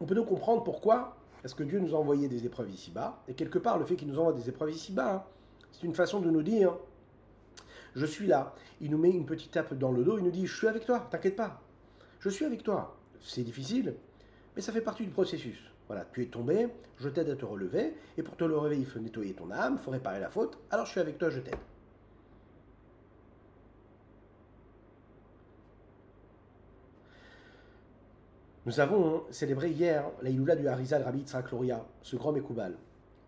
On 0.00 0.06
peut 0.06 0.14
donc 0.14 0.28
comprendre 0.28 0.64
pourquoi 0.64 1.18
est-ce 1.44 1.54
que 1.54 1.64
Dieu 1.64 1.80
nous 1.80 1.94
a 1.94 1.98
envoyé 1.98 2.26
des 2.26 2.46
épreuves 2.46 2.70
ici-bas. 2.70 3.22
Et 3.28 3.34
quelque 3.34 3.58
part, 3.58 3.78
le 3.78 3.84
fait 3.84 3.96
qu'il 3.96 4.08
nous 4.08 4.18
envoie 4.18 4.32
des 4.32 4.48
épreuves 4.48 4.70
ici-bas, 4.70 5.16
hein, 5.16 5.24
c'est 5.70 5.82
une 5.82 5.94
façon 5.94 6.20
de 6.20 6.30
nous 6.30 6.42
dire, 6.42 6.78
je 7.94 8.06
suis 8.06 8.26
là. 8.26 8.54
Il 8.80 8.90
nous 8.90 8.96
met 8.96 9.10
une 9.10 9.26
petite 9.26 9.50
tape 9.50 9.74
dans 9.74 9.92
le 9.92 10.02
dos, 10.02 10.16
il 10.16 10.24
nous 10.24 10.30
dit, 10.30 10.46
je 10.46 10.56
suis 10.56 10.66
avec 10.66 10.86
toi, 10.86 11.06
t'inquiète 11.10 11.36
pas. 11.36 11.60
Je 12.20 12.30
suis 12.30 12.46
avec 12.46 12.62
toi. 12.62 12.96
C'est 13.20 13.42
difficile, 13.42 13.96
Mais 14.56 14.62
ça 14.62 14.72
fait 14.72 14.80
partie 14.80 15.04
du 15.04 15.10
processus. 15.10 15.58
Voilà, 15.86 16.06
tu 16.12 16.22
es 16.22 16.26
tombé, 16.26 16.68
je 16.98 17.08
t'aide 17.08 17.28
à 17.28 17.36
te 17.36 17.44
relever, 17.44 17.94
et 18.16 18.22
pour 18.22 18.36
te 18.36 18.44
le 18.44 18.56
relever, 18.56 18.78
il 18.78 18.86
faut 18.86 18.98
nettoyer 18.98 19.34
ton 19.34 19.50
âme, 19.50 19.76
il 19.78 19.84
faut 19.84 19.90
réparer 19.90 20.20
la 20.20 20.28
faute, 20.28 20.58
alors 20.70 20.86
je 20.86 20.92
suis 20.92 21.00
avec 21.00 21.18
toi, 21.18 21.28
je 21.28 21.40
t'aide. 21.40 21.56
Nous 28.66 28.80
avons 28.80 29.24
célébré 29.30 29.70
hier 29.70 30.06
la 30.22 30.30
Iloula 30.30 30.56
du 30.56 30.66
Harizal 30.68 31.02
Rabbi 31.02 31.18
Yitzhak 31.18 31.50
Loria, 31.50 31.84
ce 32.00 32.16
grand 32.16 32.32
Mekoubal. 32.32 32.74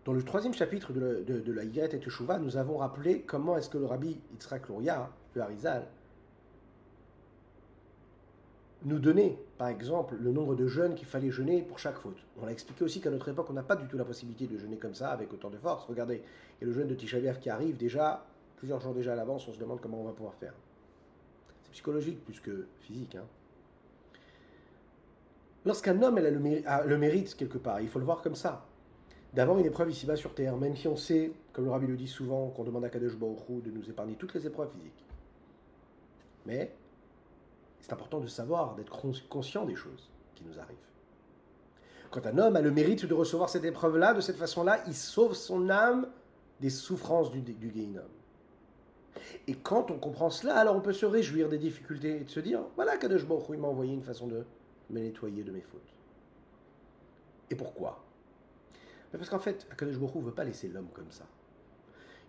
Dans 0.03 0.13
le 0.13 0.23
troisième 0.23 0.53
chapitre 0.53 0.93
de, 0.93 1.51
la 1.51 1.63
Yigret 1.63 1.93
et 1.93 1.99
Teshuvah, 1.99 2.39
nous 2.39 2.57
avons 2.57 2.77
rappelé 2.77 3.21
comment 3.21 3.55
est-ce 3.55 3.69
que 3.69 3.77
le 3.77 3.85
Rabbi 3.85 4.17
Yitzhak 4.31 4.63
le 4.69 5.41
Harizal, 5.41 5.83
nous 8.87 8.99
donnait, 8.99 9.37
par 9.57 9.67
exemple, 9.67 10.15
le 10.19 10.31
nombre 10.31 10.55
de 10.55 10.67
jeûnes 10.67 10.95
qu'il 10.95 11.07
fallait 11.07 11.29
jeûner 11.29 11.61
pour 11.61 11.79
chaque 11.79 11.97
faute. 11.97 12.17
On 12.41 12.47
a 12.47 12.51
expliqué 12.51 12.83
aussi 12.83 13.01
qu'à 13.01 13.09
notre 13.09 13.29
époque, 13.29 13.47
on 13.49 13.53
n'a 13.53 13.63
pas 13.63 13.75
du 13.75 13.87
tout 13.87 13.97
la 13.97 14.05
possibilité 14.05 14.47
de 14.47 14.57
jeûner 14.57 14.77
comme 14.77 14.95
ça, 14.95 15.11
avec 15.11 15.31
autant 15.33 15.49
de 15.49 15.57
force. 15.57 15.85
Regardez, 15.85 16.21
il 16.59 16.61
y 16.61 16.63
a 16.63 16.67
le 16.67 16.73
jeûne 16.73 16.87
de 16.87 16.95
B'Av 16.95 17.39
qui 17.39 17.49
arrive 17.49 17.77
déjà, 17.77 18.25
plusieurs 18.57 18.79
jours 18.79 18.93
déjà 18.93 19.13
à 19.13 19.15
l'avance, 19.15 19.47
on 19.47 19.53
se 19.53 19.59
demande 19.59 19.81
comment 19.81 20.01
on 20.01 20.05
va 20.05 20.11
pouvoir 20.11 20.35
faire. 20.35 20.53
C'est 21.63 21.71
psychologique 21.73 22.23
plus 22.23 22.39
que 22.39 22.65
physique. 22.81 23.15
Hein. 23.15 23.25
Lorsqu'un 25.65 26.01
homme 26.01 26.17
a 26.17 26.81
le, 26.85 26.97
mérite 26.97 27.35
quelque 27.35 27.57
part, 27.57 27.81
il 27.81 27.89
faut 27.89 27.99
le 27.99 28.05
voir 28.05 28.21
comme 28.21 28.35
ça, 28.35 28.65
d'avoir 29.33 29.59
une 29.59 29.65
épreuve 29.65 29.89
ici-bas 29.89 30.15
sur 30.15 30.33
Terre, 30.33 30.55
même 30.55 30.77
si 30.77 30.87
on 30.87 30.95
sait, 30.95 31.33
comme 31.51 31.65
le 31.65 31.71
rabbi 31.71 31.87
le 31.87 31.97
dit 31.97 32.07
souvent, 32.07 32.47
qu'on 32.51 32.63
demande 32.63 32.85
à 32.85 32.89
Kadosh 32.89 33.17
Baruch 33.17 33.63
de 33.63 33.71
nous 33.71 33.89
épargner 33.89 34.15
toutes 34.15 34.33
les 34.33 34.47
épreuves 34.47 34.69
physiques. 34.71 35.03
Mais 36.45 36.71
c'est 37.87 37.93
important 37.93 38.19
de 38.19 38.27
savoir, 38.27 38.75
d'être 38.75 39.01
conscient 39.29 39.63
des 39.63 39.75
choses 39.75 40.09
qui 40.35 40.43
nous 40.43 40.59
arrivent. 40.59 40.75
Quand 42.11 42.25
un 42.25 42.37
homme 42.37 42.57
a 42.57 42.61
le 42.61 42.69
mérite 42.69 43.05
de 43.05 43.13
recevoir 43.13 43.47
cette 43.47 43.63
épreuve-là, 43.63 44.13
de 44.13 44.19
cette 44.19 44.35
façon-là, 44.35 44.83
il 44.87 44.93
sauve 44.93 45.33
son 45.33 45.69
âme 45.69 46.09
des 46.59 46.69
souffrances 46.69 47.31
du, 47.31 47.39
du 47.41 47.71
Et 49.47 49.53
quand 49.55 49.89
on 49.89 49.99
comprend 49.99 50.29
cela, 50.29 50.57
alors 50.57 50.75
on 50.75 50.81
peut 50.81 50.91
se 50.91 51.05
réjouir 51.05 51.47
des 51.47 51.57
difficultés 51.57 52.17
et 52.17 52.23
de 52.25 52.29
se 52.29 52.41
dire, 52.41 52.59
voilà, 52.75 52.97
Kadosh 52.97 53.25
Baruch 53.25 53.45
il 53.51 53.59
m'a 53.59 53.69
envoyé 53.69 53.93
une 53.93 54.03
façon 54.03 54.27
de 54.27 54.43
me 54.89 54.99
nettoyer 54.99 55.43
de 55.43 55.51
mes 55.51 55.61
fautes. 55.61 55.93
Et 57.49 57.55
pourquoi? 57.55 58.03
Parce 59.13 59.29
qu'en 59.29 59.39
fait, 59.39 59.65
Akadosh 59.71 59.97
Baruch 59.97 60.15
ne 60.15 60.21
veut 60.23 60.33
pas 60.33 60.43
laisser 60.43 60.67
l'homme 60.67 60.89
comme 60.93 61.11
ça. 61.11 61.25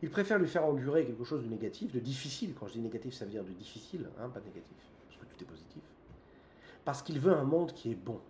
Il 0.03 0.11
préfère 0.11 0.39
lui 0.39 0.47
faire 0.47 0.65
endurer 0.65 1.05
quelque 1.05 1.25
chose 1.25 1.43
de 1.43 1.49
négatif, 1.49 1.91
de 1.91 1.99
difficile. 1.99 2.55
Quand 2.55 2.69
je 2.69 2.75
dis 2.75 2.81
négatif, 2.81 3.15
ça 3.15 3.25
veut 3.25 3.33
dire 3.33 3.43
de 3.43 3.51
difficile, 3.51 4.09
hein, 4.21 4.29
pas 4.29 4.39
négatif, 4.39 4.77
parce 4.77 4.89
que 4.89 4.98
positif. 5.45 5.83
Parce 6.85 7.03
qu'il 7.03 7.19
veut 7.21 7.35
un 7.35 7.45
monde 7.45 7.73
qui 7.73 7.91
est 7.93 7.97
bon. 7.97 8.21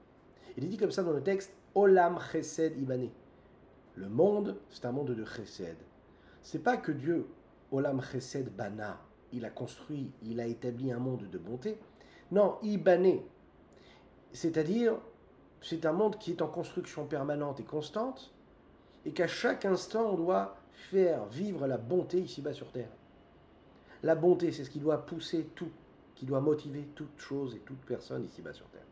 Il 0.57 0.65
est 0.65 0.69
dit 0.69 0.77
comme 0.77 0.91
ça 0.91 1.03
dans 1.03 1.13
le 1.13 1.23
texte 1.23 1.53
Olam 1.75 2.19
Chesed 2.33 2.77
Ibane. 2.79 3.11
Le 3.95 4.09
monde, 4.09 4.57
c'est 4.71 4.85
un 4.87 4.93
monde 4.93 5.15
de 5.15 5.25
Chesed. 5.25 5.77
C'est 6.43 6.63
pas 6.63 6.77
que 6.77 6.93
Dieu, 6.93 7.27
Olam 7.71 8.01
Chesed 8.03 8.49
Bana, 8.55 9.01
il 9.33 9.45
a 9.45 9.51
construit, 9.51 10.11
il 10.23 10.41
a 10.41 10.47
établi 10.47 10.91
un 10.91 10.99
monde 10.99 11.29
de 11.31 11.39
bonté. 11.39 11.79
Non, 12.31 12.59
Ibane, 12.63 13.21
c'est-à-dire, 14.33 14.95
c'est 15.61 15.87
un 15.87 15.93
monde 15.93 16.19
qui 16.19 16.33
est 16.33 16.43
en 16.43 16.49
construction 16.49 17.07
permanente 17.07 17.61
et 17.61 17.65
constante, 17.65 18.33
et 19.05 19.13
qu'à 19.13 19.27
chaque 19.27 19.65
instant, 19.65 20.13
on 20.13 20.17
doit 20.17 20.57
faire 20.73 21.27
vivre 21.27 21.67
la 21.67 21.79
bonté 21.79 22.21
ici-bas 22.21 22.53
sur 22.53 22.71
Terre. 22.71 22.91
La 24.03 24.15
bonté, 24.15 24.53
c'est 24.53 24.65
ce 24.65 24.71
qui 24.71 24.79
doit 24.79 25.05
pousser 25.05 25.49
tout, 25.55 25.71
qui 26.19 26.27
doit 26.27 26.41
motiver 26.41 26.83
toute 26.97 27.17
chose 27.17 27.55
et 27.55 27.61
toute 27.61 27.79
personne 27.83 28.25
ici-bas 28.25 28.53
sur 28.53 28.67
Terre. 28.71 28.83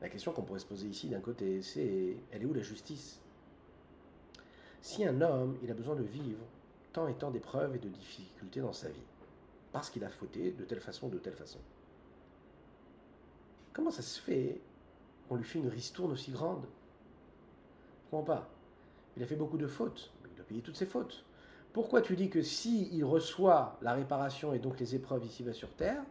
La 0.00 0.08
question 0.08 0.32
qu'on 0.32 0.40
pourrait 0.40 0.60
se 0.60 0.66
poser 0.66 0.86
ici 0.86 1.10
d'un 1.10 1.20
côté, 1.20 1.60
c'est 1.60 2.16
elle 2.30 2.40
est 2.40 2.46
où 2.46 2.54
la 2.54 2.62
justice? 2.62 3.20
Si 4.80 5.04
un 5.04 5.20
homme, 5.20 5.58
il 5.62 5.70
a 5.70 5.74
besoin 5.74 5.94
de 5.94 6.02
vivre 6.02 6.42
tant 6.94 7.06
et 7.06 7.14
tant 7.14 7.30
d'épreuves 7.30 7.76
et 7.76 7.78
de 7.78 7.90
difficultés 7.90 8.62
dans 8.62 8.72
sa 8.72 8.88
vie, 8.88 9.04
parce 9.72 9.90
qu'il 9.90 10.04
a 10.04 10.08
fauté 10.08 10.52
de 10.52 10.64
telle 10.64 10.80
façon, 10.80 11.08
de 11.08 11.18
telle 11.18 11.36
façon. 11.36 11.58
Comment 13.74 13.90
ça 13.90 14.00
se 14.00 14.18
fait 14.22 14.58
qu'on 15.28 15.36
lui 15.36 15.44
fait 15.44 15.58
une 15.58 15.68
ristourne 15.68 16.12
aussi 16.12 16.30
grande? 16.30 16.64
Comprends 18.10 18.24
pas. 18.24 18.50
Il 19.18 19.22
a 19.22 19.26
fait 19.26 19.36
beaucoup 19.36 19.58
de 19.58 19.66
fautes, 19.66 20.10
il 20.30 20.34
doit 20.34 20.46
payer 20.46 20.62
toutes 20.62 20.76
ses 20.76 20.86
fautes. 20.86 21.26
Pourquoi 21.72 22.02
tu 22.02 22.16
dis 22.16 22.28
que 22.28 22.42
si 22.42 22.88
il 22.92 23.04
reçoit 23.04 23.78
la 23.82 23.92
réparation 23.92 24.52
et 24.52 24.58
donc 24.58 24.80
les 24.80 24.94
épreuves 24.94 25.24
ici-bas 25.24 25.52
sur 25.52 25.70
terre, 25.70 26.02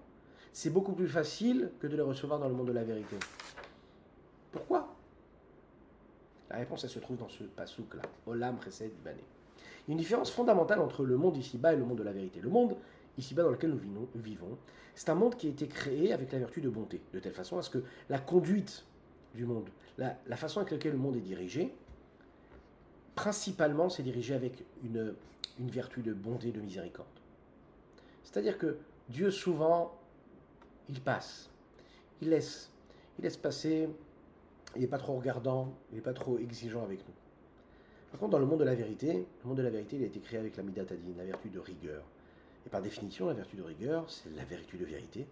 c'est 0.54 0.70
beaucoup 0.70 0.94
plus 0.94 1.08
facile 1.08 1.70
que 1.80 1.88
de 1.88 1.96
les 1.96 2.02
recevoir 2.02 2.40
dans 2.40 2.48
le 2.48 2.56
monde 2.56 2.68
de 2.68 2.74
la 2.74 2.84
vérité? 2.84 3.18
Pourquoi? 4.52 4.96
La 6.50 6.58
réponse, 6.58 6.84
elle 6.84 6.90
se 6.90 7.00
trouve 7.00 7.18
dans 7.18 7.30
ce 7.30 7.44
pasouk-là. 7.44 8.02
Olam. 8.26 8.58
Il 8.66 8.86
y 8.86 8.88
a 8.88 9.92
une 9.92 9.98
différence 9.98 10.32
fondamentale 10.32 10.80
entre 10.80 11.06
le 11.06 11.18
monde 11.18 11.38
ici-bas 11.38 11.74
et 11.74 11.78
le 11.78 11.84
monde 11.84 12.00
de 12.00 12.04
la 12.04 12.12
vérité. 12.12 12.40
Le 12.40 12.50
monde 12.50 12.76
ici-bas 13.18 13.44
dans 13.44 13.52
lequel 13.52 13.72
nous 13.72 14.08
vivons, 14.16 14.58
c'est 14.96 15.10
un 15.10 15.16
monde 15.16 15.36
qui 15.36 15.48
a 15.48 15.50
été 15.50 15.68
créé 15.68 16.14
avec 16.14 16.32
la 16.32 16.40
vertu 16.40 16.62
de 16.62 16.70
bonté, 16.70 17.02
de 17.14 17.20
telle 17.20 17.34
façon 17.34 17.58
à 17.58 17.62
ce 17.62 17.70
que 17.70 17.84
la 18.10 18.18
conduite 18.18 18.86
du 19.36 19.46
monde, 19.46 19.70
la, 19.98 20.16
façon 20.36 20.60
avec 20.62 20.72
laquelle 20.72 20.94
le 20.94 20.98
monde 20.98 21.16
est 21.18 21.22
dirigé, 21.22 21.74
principalement 23.16 23.90
c'est 23.90 24.04
dirigé 24.04 24.34
avec 24.34 24.64
une, 24.84 25.14
une 25.60 25.70
vertu 25.70 26.02
de 26.02 26.14
bonté, 26.14 26.52
de 26.52 26.62
miséricorde. 26.62 27.08
C'est-à-dire 28.24 28.58
que 28.58 28.78
Dieu 29.10 29.32
souvent, 29.32 29.98
il 30.88 31.02
passe, 31.02 31.50
il 32.22 32.30
laisse, 32.30 32.72
il 33.18 33.24
laisse 33.24 33.38
passer, 33.38 33.90
il 34.76 34.82
n'est 34.82 34.88
pas 34.88 34.98
trop 34.98 35.16
regardant, 35.16 35.74
il 35.92 35.96
n'est 35.96 36.02
pas 36.02 36.14
trop 36.14 36.38
exigeant 36.38 36.84
avec 36.84 37.00
nous. 37.08 37.14
Par 38.12 38.20
contre, 38.20 38.32
dans 38.32 38.40
le 38.40 38.46
monde 38.46 38.60
de 38.60 38.66
la 38.66 38.76
vérité, 38.76 39.14
le 39.14 39.48
monde 39.48 39.58
de 39.58 39.64
la 39.64 39.70
vérité, 39.70 39.98
il 39.98 40.04
a 40.04 40.08
été 40.08 40.20
créé 40.20 40.40
avec 40.40 40.58
la 40.58 40.64
midatadine, 40.64 41.18
la 41.18 41.26
vertu 41.26 41.50
de 41.50 41.60
rigueur, 41.60 42.04
et 42.66 42.70
par 42.70 42.82
définition, 42.82 43.28
la 43.28 43.34
vertu 43.34 43.56
de 43.56 43.64
rigueur, 43.64 44.10
c'est 44.10 44.30
la 44.36 44.46
vertu 44.46 44.78
de 44.78 44.86
vérité. 44.86 45.28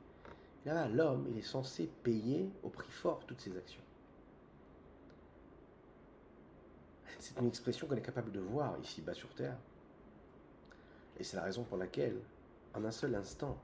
là, 0.66 0.88
l'homme, 0.88 1.28
il 1.32 1.38
est 1.38 1.42
censé 1.42 1.90
payer 2.04 2.50
au 2.64 2.70
prix 2.70 2.92
fort 2.92 3.22
toutes 3.26 3.42
ses 3.42 3.56
actions. 3.58 3.82
C'est 7.20 7.40
une 7.40 7.48
expression 7.48 7.88
qu'on 7.88 7.96
est 7.96 8.02
capable 8.02 8.32
de 8.32 8.40
voir 8.40 8.78
ici 8.82 9.02
bas 9.02 9.14
sur 9.14 9.30
Terre. 9.30 9.58
Et 11.20 11.24
c'est 11.24 11.38
la 11.38 11.44
raison 11.44 11.64
pour 11.64 11.78
laquelle, 11.78 12.18
en 12.74 12.84
un 12.84 12.92
seul 12.92 13.16
instant, 13.16 13.58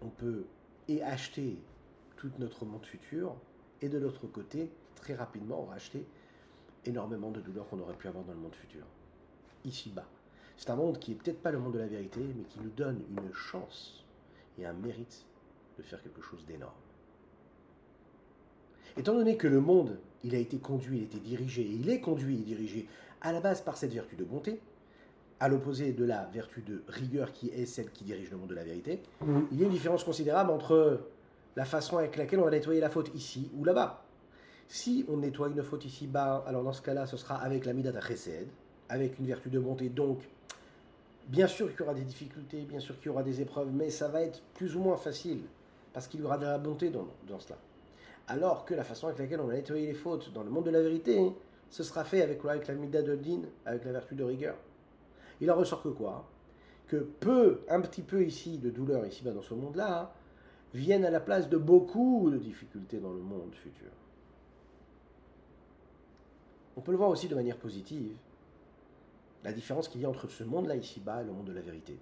on 0.00 0.08
peut 0.08 0.44
et 0.88 1.02
acheter 1.02 1.58
tout 2.16 2.30
notre 2.38 2.64
monde 2.64 2.84
futur, 2.84 3.34
et 3.82 3.88
de 3.88 3.98
l'autre 3.98 4.26
côté, 4.26 4.70
très 4.96 5.14
rapidement, 5.14 5.64
racheter 5.64 6.06
énormément 6.86 7.30
de 7.30 7.40
douleurs 7.40 7.68
qu'on 7.68 7.80
aurait 7.80 7.96
pu 7.96 8.08
avoir 8.08 8.24
dans 8.24 8.32
le 8.32 8.38
monde 8.38 8.54
futur, 8.54 8.84
ici 9.64 9.90
bas. 9.90 10.08
C'est 10.56 10.70
un 10.70 10.76
monde 10.76 10.98
qui 10.98 11.12
est 11.12 11.14
peut-être 11.14 11.42
pas 11.42 11.50
le 11.50 11.58
monde 11.58 11.74
de 11.74 11.78
la 11.78 11.86
vérité, 11.86 12.20
mais 12.36 12.44
qui 12.44 12.60
nous 12.60 12.70
donne 12.70 13.02
une 13.10 13.32
chance 13.32 14.04
et 14.58 14.66
un 14.66 14.72
mérite 14.72 15.26
de 15.78 15.82
faire 15.82 16.02
quelque 16.02 16.22
chose 16.22 16.44
d'énorme. 16.46 16.72
Étant 18.96 19.14
donné 19.14 19.36
que 19.36 19.48
le 19.48 19.60
monde, 19.60 19.98
il 20.22 20.34
a 20.34 20.38
été 20.38 20.58
conduit, 20.58 20.98
il 20.98 21.02
a 21.02 21.06
été 21.06 21.18
dirigé, 21.18 21.62
et 21.62 21.72
il 21.72 21.90
est 21.90 22.00
conduit 22.00 22.36
et 22.36 22.44
dirigé 22.44 22.88
à 23.20 23.32
la 23.32 23.40
base 23.40 23.60
par 23.60 23.76
cette 23.76 23.92
vertu 23.92 24.14
de 24.14 24.24
bonté, 24.24 24.60
à 25.40 25.48
l'opposé 25.48 25.92
de 25.92 26.04
la 26.04 26.28
vertu 26.32 26.62
de 26.62 26.82
rigueur 26.88 27.32
qui 27.32 27.48
est 27.50 27.66
celle 27.66 27.90
qui 27.90 28.04
dirige 28.04 28.30
le 28.30 28.36
monde 28.36 28.50
de 28.50 28.54
la 28.54 28.64
vérité, 28.64 29.02
mhm. 29.20 29.48
il 29.52 29.60
y 29.60 29.62
a 29.62 29.66
une 29.66 29.72
différence 29.72 30.04
considérable 30.04 30.50
entre 30.50 31.00
la 31.56 31.64
façon 31.64 31.98
avec 31.98 32.16
laquelle 32.16 32.40
on 32.40 32.44
va 32.44 32.50
nettoyer 32.50 32.80
la 32.80 32.90
faute 32.90 33.10
ici 33.14 33.50
ou 33.56 33.64
là-bas. 33.64 34.04
Si 34.68 35.04
on 35.08 35.18
nettoie 35.18 35.48
une 35.48 35.62
faute 35.62 35.84
ici-bas, 35.84 36.44
alors 36.46 36.62
dans 36.62 36.72
ce 36.72 36.82
cas-là, 36.82 37.06
ce 37.06 37.16
sera 37.16 37.36
avec 37.36 37.66
la 37.66 37.72
midata 37.72 38.00
chesed, 38.00 38.48
avec 38.88 39.18
une 39.18 39.26
vertu 39.26 39.50
de 39.50 39.58
bonté, 39.58 39.88
donc 39.88 40.18
Bien 41.28 41.46
sûr 41.46 41.70
qu'il 41.70 41.80
y 41.80 41.82
aura 41.82 41.94
des 41.94 42.02
difficultés, 42.02 42.60
bien 42.62 42.80
sûr 42.80 42.98
qu'il 42.98 43.06
y 43.06 43.08
aura 43.08 43.22
des 43.22 43.40
épreuves, 43.40 43.70
mais 43.72 43.88
ça 43.88 44.08
va 44.08 44.20
être 44.20 44.42
plus 44.54 44.76
ou 44.76 44.80
moins 44.80 44.96
facile, 44.96 45.40
parce 45.94 46.06
qu'il 46.06 46.20
y 46.20 46.22
aura 46.22 46.36
de 46.36 46.44
la 46.44 46.58
bonté 46.58 46.90
dans, 46.90 47.06
cela. 47.38 47.56
Alors 48.28 48.64
que 48.66 48.74
la 48.74 48.84
façon 48.84 49.06
avec 49.06 49.18
laquelle 49.18 49.40
on 49.40 49.46
va 49.46 49.54
nettoyer 49.54 49.86
les 49.86 49.94
fautes 49.94 50.32
dans 50.34 50.42
le 50.42 50.50
monde 50.50 50.66
de 50.66 50.70
la 50.70 50.82
vérité, 50.82 51.32
ce 51.70 51.82
sera 51.82 52.04
fait 52.04 52.20
avec, 52.20 52.44
avec 52.44 52.66
la 52.68 52.74
mida 52.74 53.00
de 53.00 53.16
din, 53.16 53.40
avec 53.64 53.84
la 53.86 53.92
vertu 53.92 54.14
de 54.14 54.22
rigueur. 54.22 54.54
Il 55.40 55.50
en 55.50 55.56
ressort 55.56 55.82
que 55.82 55.88
quoi 55.88 56.28
Que 56.86 56.96
peu, 56.96 57.60
un 57.68 57.80
petit 57.80 58.02
peu 58.02 58.24
ici 58.24 58.58
de 58.58 58.70
douleur, 58.70 59.06
ici-bas 59.06 59.32
dans 59.32 59.42
ce 59.42 59.54
monde-là, 59.54 60.14
viennent 60.74 61.04
à 61.04 61.10
la 61.10 61.20
place 61.20 61.48
de 61.48 61.56
beaucoup 61.56 62.30
de 62.30 62.38
difficultés 62.38 62.98
dans 62.98 63.12
le 63.12 63.20
monde 63.20 63.54
futur. 63.54 63.90
On 66.76 66.80
peut 66.80 66.90
le 66.90 66.98
voir 66.98 67.10
aussi 67.10 67.28
de 67.28 67.34
manière 67.34 67.56
positive 67.56 68.16
la 69.44 69.52
différence 69.52 69.88
qu'il 69.88 70.00
y 70.00 70.04
a 70.04 70.08
entre 70.08 70.28
ce 70.28 70.42
monde-là 70.42 70.74
ici-bas 70.74 71.22
et 71.22 71.24
le 71.24 71.32
monde 71.32 71.46
de 71.46 71.52
la 71.52 71.60
vérité. 71.60 71.96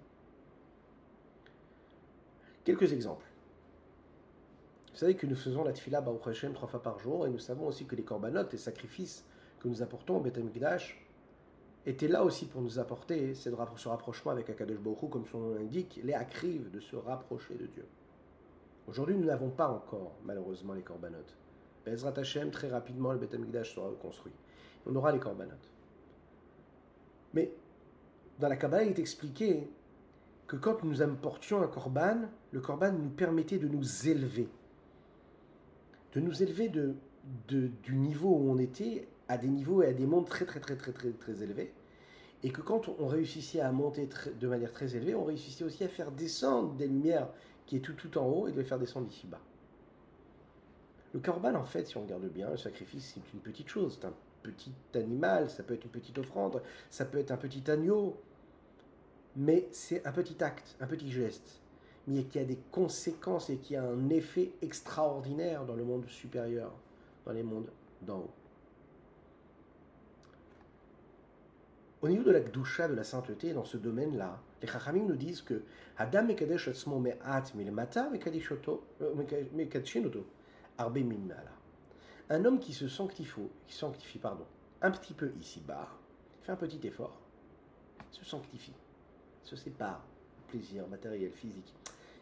Quelques 2.63 2.93
exemples. 2.93 3.25
Vous 4.93 4.99
savez 4.99 5.15
que 5.15 5.27
nous 5.27 5.35
faisons 5.35 5.63
la 5.63 5.73
tfila 5.73 6.01
Baruch 6.01 6.27
Hashem 6.27 6.53
trois 6.53 6.67
fois 6.67 6.81
par 6.81 6.99
jour 6.99 7.27
et 7.27 7.29
nous 7.29 7.39
savons 7.39 7.67
aussi 7.67 7.85
que 7.85 7.95
les 7.95 8.03
corbanotes, 8.03 8.51
les 8.53 8.57
sacrifices 8.57 9.25
que 9.59 9.67
nous 9.67 9.81
apportons 9.81 10.17
au 10.17 10.19
Beth 10.21 10.37
Étaient 11.85 12.07
là 12.07 12.23
aussi 12.23 12.45
pour 12.45 12.61
nous 12.61 12.79
apporter 12.79 13.35
ce 13.35 13.49
rapprochement 13.49 14.31
avec 14.31 14.49
Akadosh 14.49 14.79
Baruch 14.79 15.09
comme 15.09 15.25
son 15.25 15.39
nom 15.39 15.55
l'indique, 15.55 15.99
les 16.03 16.13
acrives 16.13 16.71
de 16.71 16.79
se 16.79 16.95
rapprocher 16.95 17.55
de 17.55 17.65
Dieu. 17.65 17.85
Aujourd'hui, 18.87 19.15
nous 19.15 19.25
n'avons 19.25 19.49
pas 19.49 19.69
encore, 19.69 20.13
malheureusement, 20.23 20.73
les 20.73 20.81
corbanotes. 20.81 21.35
Bezrat 21.85 22.17
Hashem, 22.17 22.51
très 22.51 22.69
rapidement, 22.69 23.11
le 23.11 23.19
Beth 23.19 23.33
Amikdash 23.33 23.75
sera 23.75 23.89
reconstruit. 23.89 24.33
On 24.85 24.95
aura 24.95 25.11
les 25.11 25.19
corbanotes. 25.19 25.69
Mais 27.33 27.51
dans 28.39 28.47
la 28.47 28.55
Kabbalah, 28.55 28.83
il 28.83 28.89
est 28.89 28.99
expliqué 28.99 29.67
que 30.47 30.55
quand 30.55 30.83
nous 30.83 31.01
importions 31.01 31.61
un 31.61 31.67
korban, 31.67 32.21
le 32.51 32.59
korban 32.61 32.91
nous 32.91 33.09
permettait 33.09 33.57
de 33.57 33.67
nous 33.67 34.07
élever. 34.07 34.47
De 36.13 36.19
nous 36.19 36.43
élever 36.43 36.69
de, 36.69 36.95
du 37.47 37.95
niveau 37.95 38.29
où 38.29 38.51
on 38.51 38.57
était 38.57 39.07
à 39.27 39.37
des 39.37 39.47
niveaux 39.47 39.81
et 39.81 39.87
à 39.87 39.93
des 39.93 40.05
mondes 40.05 40.27
très 40.27 40.45
très 40.45 40.59
très 40.59 40.75
très 40.75 40.91
très 40.91 41.11
très 41.11 41.43
élevés. 41.43 41.73
Et 42.43 42.51
que 42.51 42.61
quand 42.61 42.89
on 42.99 43.07
réussissait 43.07 43.61
à 43.61 43.71
monter 43.71 44.09
de 44.39 44.47
manière 44.47 44.73
très 44.73 44.95
élevée, 44.95 45.15
on 45.15 45.23
réussissait 45.23 45.63
aussi 45.63 45.83
à 45.83 45.87
faire 45.87 46.11
descendre 46.11 46.73
des 46.73 46.87
lumières 46.87 47.29
qui 47.65 47.77
est 47.77 47.79
tout 47.79 47.93
tout 47.93 48.17
en 48.17 48.25
haut 48.25 48.47
et 48.47 48.51
de 48.51 48.57
les 48.57 48.65
faire 48.65 48.79
descendre 48.79 49.07
ici 49.07 49.27
bas. 49.27 49.39
Le 51.13 51.19
korban, 51.19 51.53
en 51.55 51.63
fait, 51.63 51.87
si 51.87 51.95
on 51.95 52.01
regarde 52.01 52.27
bien, 52.27 52.49
le 52.49 52.57
sacrifice, 52.57 53.13
c'est 53.13 53.33
une 53.33 53.39
petite 53.39 53.69
chose. 53.69 53.97
C'est 53.99 54.07
un 54.07 54.13
petit 54.41 54.73
animal, 54.95 55.49
ça 55.49 55.63
peut 55.63 55.75
être 55.75 55.85
une 55.85 55.91
petite 55.91 56.17
offrande, 56.17 56.61
ça 56.89 57.05
peut 57.05 57.19
être 57.19 57.31
un 57.31 57.37
petit 57.37 57.69
agneau. 57.69 58.17
Mais 59.35 59.67
c'est 59.71 60.05
un 60.05 60.11
petit 60.11 60.43
acte, 60.43 60.75
un 60.79 60.87
petit 60.87 61.11
geste, 61.11 61.61
mais 62.07 62.23
qui 62.25 62.39
a 62.39 62.43
des 62.43 62.59
conséquences 62.71 63.49
et 63.49 63.57
qui 63.57 63.75
a 63.75 63.83
un 63.83 64.09
effet 64.09 64.51
extraordinaire 64.61 65.65
dans 65.65 65.75
le 65.75 65.83
monde 65.83 66.07
supérieur, 66.07 66.71
dans 67.25 67.31
les 67.31 67.43
mondes 67.43 67.69
d'en 68.01 68.19
haut. 68.19 68.33
Au 72.03 72.09
niveau 72.09 72.23
de 72.23 72.31
la 72.31 72.41
gdusha, 72.41 72.89
de 72.89 72.95
la 72.95 73.05
sainteté, 73.05 73.53
dans 73.53 73.63
ce 73.63 73.77
domaine-là, 73.77 74.37
les 74.61 74.67
Chachamim 74.67 75.05
nous 75.05 75.15
disent 75.15 75.41
que 75.41 75.61
Adam 75.97 76.25
mekadshinoto 79.53 80.25
arbe. 80.77 80.97
Un 82.29 82.43
homme 82.43 82.59
qui 82.59 82.73
se 82.73 82.89
sanctifie, 82.89 83.47
qui 83.67 83.73
sanctifie 83.73 84.19
pardon, 84.19 84.43
un 84.81 84.91
petit 84.91 85.13
peu 85.13 85.31
ici-bas, 85.39 85.87
fait 86.41 86.51
un 86.51 86.57
petit 86.57 86.85
effort, 86.85 87.17
se 88.11 88.25
sanctifie, 88.25 88.73
se 89.45 89.55
sépare 89.55 90.03
plaisir 90.49 90.85
matériel, 90.89 91.31
physique. 91.31 91.73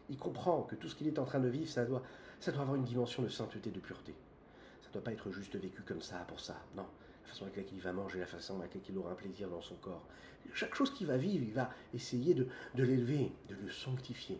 Il 0.08 0.16
comprend 0.16 0.62
que 0.62 0.76
tout 0.76 0.88
ce 0.88 0.94
qu'il 0.94 1.08
est 1.08 1.18
en 1.18 1.24
train 1.24 1.40
de 1.40 1.48
vivre, 1.48 1.68
ça 1.68 1.84
doit, 1.84 2.04
ça 2.38 2.52
doit 2.52 2.62
avoir 2.62 2.76
une 2.76 2.84
dimension 2.84 3.24
de 3.24 3.28
sainteté, 3.28 3.72
de 3.72 3.80
pureté. 3.80 4.14
Ça 4.80 4.90
ne 4.90 4.92
doit 4.92 5.02
pas 5.02 5.12
être 5.12 5.32
juste 5.32 5.56
vécu 5.56 5.82
comme 5.82 6.02
ça, 6.02 6.24
pour 6.28 6.38
ça. 6.38 6.56
Non, 6.76 6.86
la 7.22 7.28
façon 7.28 7.44
avec 7.44 7.56
laquelle 7.56 7.76
il 7.76 7.82
va 7.82 7.92
manger, 7.92 8.18
la 8.18 8.26
façon 8.26 8.58
avec 8.58 8.74
laquelle 8.74 8.94
il 8.94 8.98
aura 8.98 9.12
un 9.12 9.14
plaisir 9.14 9.48
dans 9.48 9.60
son 9.60 9.76
corps. 9.76 10.06
Chaque 10.52 10.74
chose 10.74 10.92
qu'il 10.92 11.06
va 11.06 11.16
vivre, 11.16 11.44
il 11.44 11.54
va 11.54 11.70
essayer 11.94 12.34
de, 12.34 12.46
l'élever, 12.74 13.32
de 13.48 13.54
le 13.54 13.70
sanctifier. 13.70 14.38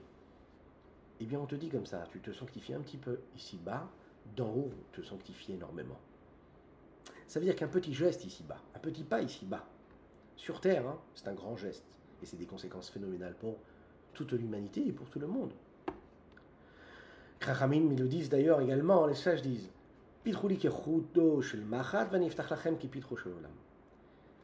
Eh 1.20 1.24
bien, 1.24 1.38
on 1.38 1.46
te 1.46 1.54
dit 1.54 1.68
comme 1.68 1.86
ça, 1.86 2.04
tu 2.10 2.20
te 2.20 2.32
sanctifies 2.32 2.74
un 2.74 2.80
petit 2.80 2.96
peu 2.96 3.20
ici-bas, 3.36 3.88
d'en 4.36 4.48
haut, 4.48 4.70
te 4.92 5.02
sanctifies 5.02 5.52
énormément. 5.52 5.98
Ça 7.26 7.40
veut 7.40 7.46
dire 7.46 7.56
qu'un 7.56 7.68
petit 7.68 7.94
geste 7.94 8.24
ici-bas, 8.24 8.60
un 8.74 8.78
petit 8.78 9.04
pas 9.04 9.22
ici-bas, 9.22 9.66
sur 10.36 10.60
Terre, 10.60 10.86
hein, 10.86 10.98
c'est 11.14 11.28
un 11.28 11.34
grand 11.34 11.56
geste. 11.56 11.84
Et 12.22 12.26
c'est 12.26 12.36
des 12.36 12.46
conséquences 12.46 12.90
phénoménales 12.90 13.34
pour 13.34 13.56
toute 14.12 14.32
l'humanité 14.32 14.86
et 14.86 14.92
pour 14.92 15.08
tout 15.08 15.18
le 15.18 15.26
monde. 15.26 15.52
Krachamim, 17.40 17.90
ils 17.90 17.98
le 17.98 18.08
disent 18.08 18.28
d'ailleurs 18.28 18.60
également, 18.60 19.06
les 19.06 19.14
sages 19.14 19.42
disent 19.42 19.70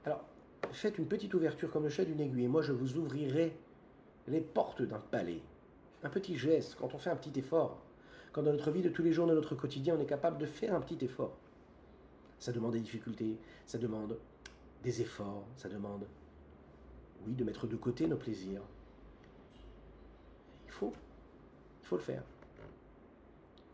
alors, 0.05 0.25
faites 0.73 0.99
une 0.99 1.07
petite 1.07 1.35
ouverture 1.35 1.71
comme 1.71 1.85
le 1.85 1.91
chat 1.91 2.05
d'une 2.05 2.21
aiguille, 2.21 2.45
et 2.45 2.49
moi 2.49 2.63
je 2.63 2.73
vous 2.73 2.97
ouvrirai 2.97 3.55
les 4.27 4.41
portes 4.41 4.83
d'un 4.83 4.99
palais. 4.99 5.43
Un 6.03 6.09
petit 6.09 6.39
geste, 6.39 6.77
quand 6.81 6.95
on 6.95 6.99
fait 6.99 7.11
un 7.11 7.17
petit 7.17 7.39
effort, 7.39 7.79
quand 8.33 8.43
dans 8.43 8.53
notre 8.53 8.71
vie 8.71 8.83
de 8.83 8.89
tous 8.89 9.03
les 9.03 9.13
jours, 9.13 9.27
dans 9.27 9.35
notre 9.35 9.55
quotidien, 9.55 9.97
on 9.97 10.01
est 10.01 10.07
capable 10.07 10.39
de 10.39 10.47
faire 10.47 10.75
un 10.75 10.81
petit 10.81 11.05
effort. 11.05 11.37
Ça 12.39 12.53
demande 12.53 12.73
des 12.73 12.81
difficultés, 12.81 13.37
ça 13.67 13.79
demande 13.79 14.17
des 14.83 15.03
efforts, 15.03 15.45
ça 15.57 15.69
demande, 15.69 16.07
oui, 17.27 17.35
de 17.35 17.45
mettre 17.45 17.67
de 17.67 17.77
côté 17.77 18.07
nos 18.07 18.17
plaisirs. 18.17 18.63
Il 20.67 20.73
faut, 20.73 20.93
il 21.83 21.87
faut 21.87 21.97
le 21.97 22.03
faire. 22.03 22.23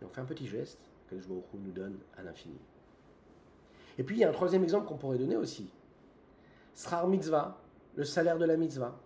Et 0.01 0.05
on 0.05 0.09
fait 0.09 0.21
un 0.21 0.27
petit 0.27 0.47
geste, 0.47 0.81
que 1.09 1.19
je 1.19 1.29
nous 1.29 1.73
donne 1.73 1.99
à 2.17 2.23
l'infini. 2.23 2.59
Et 3.99 4.03
puis 4.03 4.17
il 4.17 4.21
y 4.21 4.25
a 4.25 4.29
un 4.29 4.33
troisième 4.33 4.65
exemple 4.65 4.87
qu'on 4.87 4.97
pourrait 4.97 5.19
donner 5.19 5.37
aussi. 5.37 5.71
Srar 6.75 7.07
mitzvah, 7.07 7.61
le 7.95 8.05
salaire 8.05 8.39
de 8.39 8.45
la 8.45 8.57
mitzvah. 8.57 8.99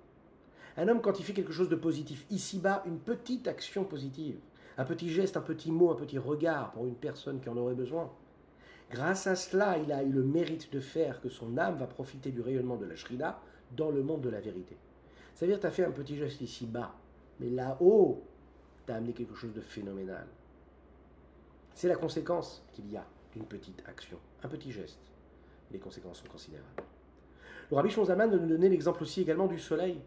Un 0.76 0.88
homme, 0.88 1.00
quand 1.00 1.18
il 1.18 1.24
fait 1.24 1.32
quelque 1.32 1.52
chose 1.52 1.68
de 1.68 1.76
positif, 1.76 2.24
ici-bas, 2.30 2.82
une 2.86 2.98
petite 2.98 3.48
action 3.48 3.84
positive, 3.84 4.38
un 4.78 4.84
petit 4.84 5.10
geste, 5.10 5.36
un 5.36 5.42
petit 5.42 5.72
mot, 5.72 5.90
un 5.90 5.96
petit 5.96 6.18
regard 6.18 6.70
pour 6.70 6.86
une 6.86 6.94
personne 6.94 7.40
qui 7.40 7.48
en 7.48 7.56
aurait 7.56 7.74
besoin. 7.74 8.10
Grâce 8.90 9.26
à 9.26 9.36
cela, 9.36 9.76
il 9.76 9.92
a 9.92 10.02
eu 10.02 10.10
le 10.10 10.22
mérite 10.22 10.72
de 10.72 10.80
faire 10.80 11.20
que 11.20 11.28
son 11.28 11.58
âme 11.58 11.76
va 11.76 11.86
profiter 11.86 12.30
du 12.30 12.40
rayonnement 12.40 12.76
de 12.76 12.86
la 12.86 12.96
Shrina 12.96 13.40
dans 13.76 13.90
le 13.90 14.02
monde 14.02 14.22
de 14.22 14.30
la 14.30 14.40
vérité. 14.40 14.78
Ça 15.34 15.44
veut 15.44 15.52
dire 15.52 15.58
que 15.58 15.62
tu 15.62 15.66
as 15.66 15.72
fait 15.72 15.84
un 15.84 15.90
petit 15.90 16.16
geste 16.16 16.40
ici-bas, 16.40 16.94
mais 17.38 17.50
là-haut, 17.50 18.22
tu 18.86 18.92
as 18.92 18.96
amené 18.96 19.12
quelque 19.12 19.34
chose 19.34 19.52
de 19.52 19.60
phénoménal. 19.60 20.26
C'est 21.78 21.86
la 21.86 21.94
conséquence 21.94 22.64
qu'il 22.72 22.90
y 22.90 22.96
a 22.96 23.06
d'une 23.32 23.44
petite 23.44 23.84
action, 23.86 24.18
un 24.42 24.48
petit 24.48 24.72
geste. 24.72 24.98
Les 25.70 25.78
conséquences 25.78 26.18
sont 26.18 26.26
considérables. 26.26 26.66
Le 27.70 27.76
Rabbi 27.76 27.88
Shonzaman 27.88 28.28
nous 28.32 28.48
donner 28.48 28.68
l'exemple 28.68 29.00
aussi 29.04 29.20
également 29.20 29.46
du 29.46 29.60
soleil. 29.60 30.00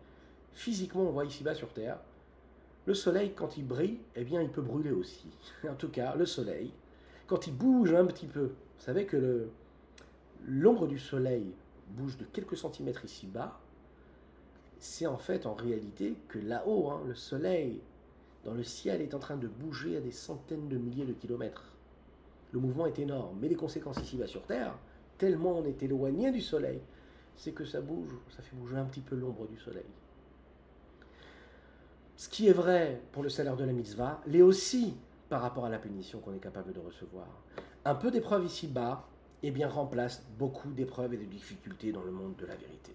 Physiquement, 0.51 1.03
on 1.03 1.11
voit 1.11 1.23
ici-bas 1.23 1.55
sur 1.55 1.71
Terre, 1.71 1.97
le 2.85 2.93
soleil, 2.93 3.31
quand 3.33 3.55
il 3.55 3.65
brille, 3.65 3.99
eh 4.17 4.25
bien, 4.25 4.41
il 4.41 4.49
peut 4.49 4.61
brûler 4.61 4.91
aussi. 4.91 5.29
En 5.63 5.75
tout 5.75 5.87
cas, 5.87 6.13
le 6.15 6.25
soleil, 6.25 6.73
quand 7.25 7.47
il 7.47 7.55
bouge 7.55 7.93
un 7.93 8.05
petit 8.05 8.27
peu, 8.27 8.47
vous 8.47 8.83
savez 8.83 9.05
que 9.05 9.47
l'ombre 10.45 10.87
du 10.87 10.99
soleil 10.99 11.53
bouge 11.87 12.17
de 12.17 12.25
quelques 12.25 12.57
centimètres 12.57 13.05
ici-bas, 13.05 13.61
c'est 14.77 15.07
en 15.07 15.17
fait 15.17 15.45
en 15.45 15.53
réalité 15.53 16.17
que 16.27 16.37
là-haut, 16.37 16.89
hein, 16.89 17.01
le 17.07 17.15
soleil 17.15 17.79
dans 18.43 18.53
le 18.53 18.63
ciel 18.63 19.01
est 19.01 19.13
en 19.13 19.19
train 19.19 19.37
de 19.37 19.47
bouger 19.47 19.97
à 19.97 20.01
des 20.01 20.11
centaines 20.11 20.67
de 20.67 20.77
milliers 20.77 21.05
de 21.05 21.13
kilomètres. 21.13 21.73
Le 22.51 22.59
mouvement 22.59 22.85
est 22.85 22.99
énorme, 22.99 23.37
mais 23.39 23.47
les 23.47 23.55
conséquences 23.55 23.99
ici-bas 24.01 24.27
sur 24.27 24.43
Terre, 24.43 24.77
tellement 25.17 25.59
on 25.59 25.65
est 25.65 25.83
éloigné 25.83 26.31
du 26.31 26.41
Soleil, 26.41 26.81
c'est 27.35 27.51
que 27.51 27.65
ça 27.65 27.81
bouge, 27.81 28.13
ça 28.35 28.41
fait 28.41 28.55
bouger 28.55 28.77
un 28.77 28.85
petit 28.85 29.01
peu 29.01 29.15
l'ombre 29.15 29.47
du 29.47 29.57
Soleil. 29.57 29.85
Ce 32.17 32.29
qui 32.29 32.47
est 32.47 32.53
vrai 32.53 33.01
pour 33.11 33.23
le 33.23 33.29
salaire 33.29 33.55
de 33.55 33.63
la 33.63 33.73
mitzvah 33.73 34.21
l'est 34.27 34.41
aussi 34.41 34.95
par 35.29 35.41
rapport 35.41 35.65
à 35.65 35.69
la 35.69 35.79
punition 35.79 36.19
qu'on 36.19 36.33
est 36.33 36.39
capable 36.39 36.73
de 36.73 36.79
recevoir. 36.79 37.27
Un 37.85 37.95
peu 37.95 38.11
d'épreuve 38.11 38.45
ici-bas, 38.45 39.07
eh 39.43 39.49
bien, 39.49 39.67
remplace 39.67 40.23
beaucoup 40.37 40.71
d'épreuves 40.71 41.13
et 41.13 41.17
de 41.17 41.25
difficultés 41.25 41.91
dans 41.91 42.03
le 42.03 42.11
monde 42.11 42.35
de 42.35 42.45
la 42.45 42.55
vérité. 42.55 42.93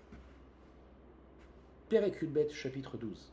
Père 1.88 2.04
chapitre 2.52 2.96
12. 2.96 3.32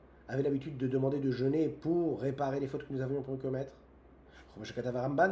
avait 0.31 0.43
l'habitude 0.43 0.77
de 0.77 0.87
demander 0.87 1.19
de 1.19 1.29
jeûner 1.29 1.67
pour 1.67 2.21
réparer 2.21 2.59
les 2.59 2.67
fautes 2.67 2.87
que 2.87 2.93
nous 2.93 3.01
avions 3.01 3.21
pu 3.21 3.35
commettre. 3.35 3.73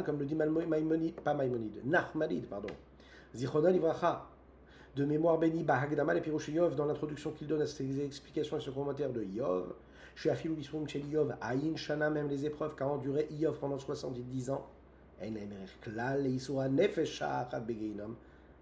Comme 0.06 0.20
le 0.20 0.26
dit 0.26 0.36
Maïmonide, 0.36 1.16
pas 1.16 1.34
Maïmonide, 1.34 1.86
Nachmanide, 1.86 2.46
pardon. 2.48 2.68
Zichronal 3.34 3.76
Ivracha, 3.76 4.28
de 4.96 5.06
mémoire 5.06 5.38
béni, 5.38 5.64
Bahagdama 5.64 6.16
et 6.16 6.22
Pirosh 6.22 6.50
Yov, 6.50 6.76
dans 6.76 6.86
l'introduction 6.86 7.32
qu'il 7.32 7.48
donne 7.48 7.62
à 7.62 7.68
ses 7.68 8.02
explications 8.04 8.58
et 8.58 8.62
ce 8.62 8.72
commentaire 8.72 9.12
de 9.12 9.24
Yov, 9.24 9.74
chez 10.16 10.32
Afilou 10.32 10.56
Bisrum 10.56 10.88
chez 10.88 11.00
Yov, 11.00 11.34
Aïn 11.40 11.78
Shana, 11.78 12.10
même 12.10 12.28
les 12.28 12.46
épreuves 12.46 12.76
qu'a 12.76 12.88
enduré 12.88 13.28
Yov 13.32 13.58
pendant 13.60 13.78
70 13.78 14.50
ans, 14.50 14.68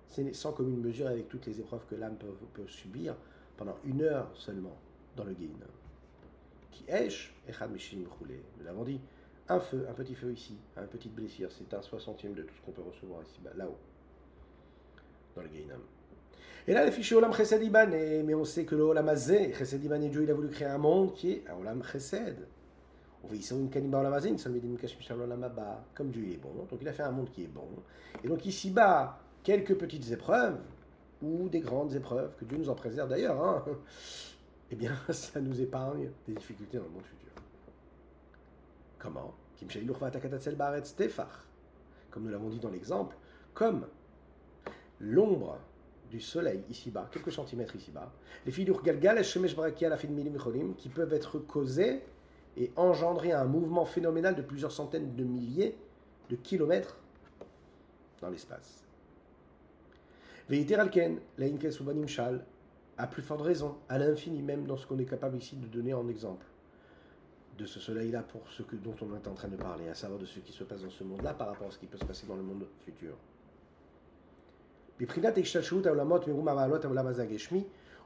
c'est 0.08 0.36
sans 0.36 0.52
commune 0.54 0.82
mesure 0.82 1.08
avec 1.08 1.30
toutes 1.30 1.46
les 1.48 1.60
épreuves 1.60 1.86
que 1.90 1.96
l'âme 1.96 2.16
peut, 2.16 2.34
peut 2.54 2.68
subir 2.68 3.16
pendant 3.58 3.76
une 3.86 4.02
heure 4.02 4.30
seulement 4.36 4.76
dans 5.16 5.24
le 5.24 5.34
Geinam. 6.72 8.08
Nous 8.58 8.66
l'avons 8.66 8.84
dit, 8.84 9.00
un 9.50 9.60
feu, 9.60 9.86
un 9.90 9.94
petit 9.94 10.16
feu 10.16 10.32
ici, 10.32 10.58
un 10.76 10.84
petite 10.84 11.14
blessure, 11.14 11.50
c'est 11.52 11.74
un 11.74 11.82
soixantième 11.82 12.34
de 12.34 12.44
tout 12.44 12.54
ce 12.56 12.62
qu'on 12.62 12.72
peut 12.72 12.82
recevoir 12.82 13.22
ici, 13.24 13.40
bas, 13.44 13.52
là-haut, 13.56 13.78
dans 15.36 15.42
le 15.42 15.48
Gainam. 15.48 15.80
Et 16.68 16.74
là, 16.74 16.84
les 16.84 16.92
fichiers 16.92 17.16
Olam 17.16 17.34
Chesed 17.34 17.64
Iban, 17.64 17.88
mais 17.88 18.34
on 18.34 18.44
sait 18.44 18.66
que 18.66 18.76
le 18.76 18.84
Olam 18.84 19.08
Azé, 19.08 19.54
Chesed 19.54 19.82
Iban 19.84 20.02
et 20.02 20.10
Dieu, 20.10 20.24
il 20.24 20.32
a 20.32 20.34
voulu 20.34 20.50
créer 20.50 20.68
un 20.68 20.78
monde 20.78 21.14
qui 21.14 21.32
est 21.32 21.44
un 21.50 21.56
Olam 21.56 21.82
Chesed. 21.84 22.46
Une 23.30 23.36
une 23.36 23.70
comme 25.96 26.12
Dieu 26.12 26.32
est 26.32 26.38
bon. 26.38 26.54
Donc 26.70 26.80
il 26.82 26.88
a 26.88 26.94
fait 26.94 27.04
un 27.04 27.12
monde 27.12 27.30
qui 27.32 27.44
est 27.44 27.48
bon. 27.48 27.68
Et 28.24 28.28
donc 28.28 28.46
ici-bas, 28.46 29.20
quelques 29.44 29.76
petites 29.76 30.12
épreuves, 30.12 30.60
ou 31.22 31.50
des 31.50 31.60
grandes 31.60 31.94
épreuves, 31.96 32.32
que 32.38 32.46
Dieu 32.46 32.58
nous 32.58 32.70
en 32.70 32.76
préserve 32.76 33.10
d'ailleurs, 33.10 33.42
hein, 33.42 33.64
eh 34.72 34.76
bien, 34.76 34.96
ça 35.10 35.40
nous 35.40 35.60
épargne 35.62 36.10
des 36.28 36.34
difficultés 36.34 36.78
dans 36.78 36.84
le 36.84 36.90
monde 36.90 37.04
futur. 37.04 37.32
Comment 39.00 39.34
Comme 42.12 42.24
nous 42.24 42.30
l'avons 42.30 42.50
dit 42.50 42.60
dans 42.60 42.70
l'exemple, 42.70 43.16
comme 43.54 43.88
l'ombre 45.00 45.60
du 46.10 46.20
soleil 46.20 46.64
ici-bas, 46.70 47.10
quelques 47.12 47.32
centimètres 47.32 47.76
ici-bas, 47.76 48.12
les 48.46 48.52
figures 48.52 48.82
galgal 48.82 49.20
et 49.20 50.74
qui 50.78 50.90
peuvent 50.90 51.14
être 51.14 51.40
causées 51.40 52.02
et 52.56 52.72
engendrer 52.76 53.34
un 53.34 53.46
mouvement 53.46 53.86
phénoménal 53.86 54.36
de 54.36 54.42
plusieurs 54.42 54.72
centaines 54.72 55.16
de 55.16 55.24
milliers 55.24 55.76
de 56.30 56.36
kilomètres 56.36 56.98
dans 58.22 58.30
l'espace. 58.30 58.84
La 60.50 62.08
shal, 62.08 62.46
à 62.98 63.08
plus 63.08 63.22
forte 63.22 63.42
raison, 63.42 63.76
à 63.90 63.98
l'infini 63.98 64.42
même 64.42 64.66
dans 64.66 64.78
ce 64.78 64.88
qu'on 64.88 64.98
est 65.00 65.06
capable 65.06 65.38
ici 65.38 65.56
de 65.56 65.68
donner 65.68 65.94
en 65.94 66.08
exemple 66.08 66.46
de 67.58 67.66
ce 67.66 67.80
soleil-là 67.80 68.22
pour 68.24 68.42
ce 68.50 68.64
dont 68.74 68.96
on 69.02 69.16
est 69.16 69.28
en 69.28 69.34
train 69.34 69.48
de 69.48 69.56
parler, 69.56 69.90
à 69.90 69.96
savoir 69.96 70.20
de 70.20 70.26
ce 70.26 70.40
qui 70.40 70.52
se 70.52 70.64
passe 70.64 70.84
dans 70.84 70.90
ce 70.90 71.04
monde-là 71.04 71.34
par 71.34 71.48
rapport 71.48 71.68
à 71.68 71.72
ce 71.72 71.80
qui 71.80 71.88
peut 71.88 71.98
se 71.98 72.06
passer 72.06 72.28
dans 72.28 72.36
le 72.36 72.44
monde 72.44 72.68
futur. 72.86 73.16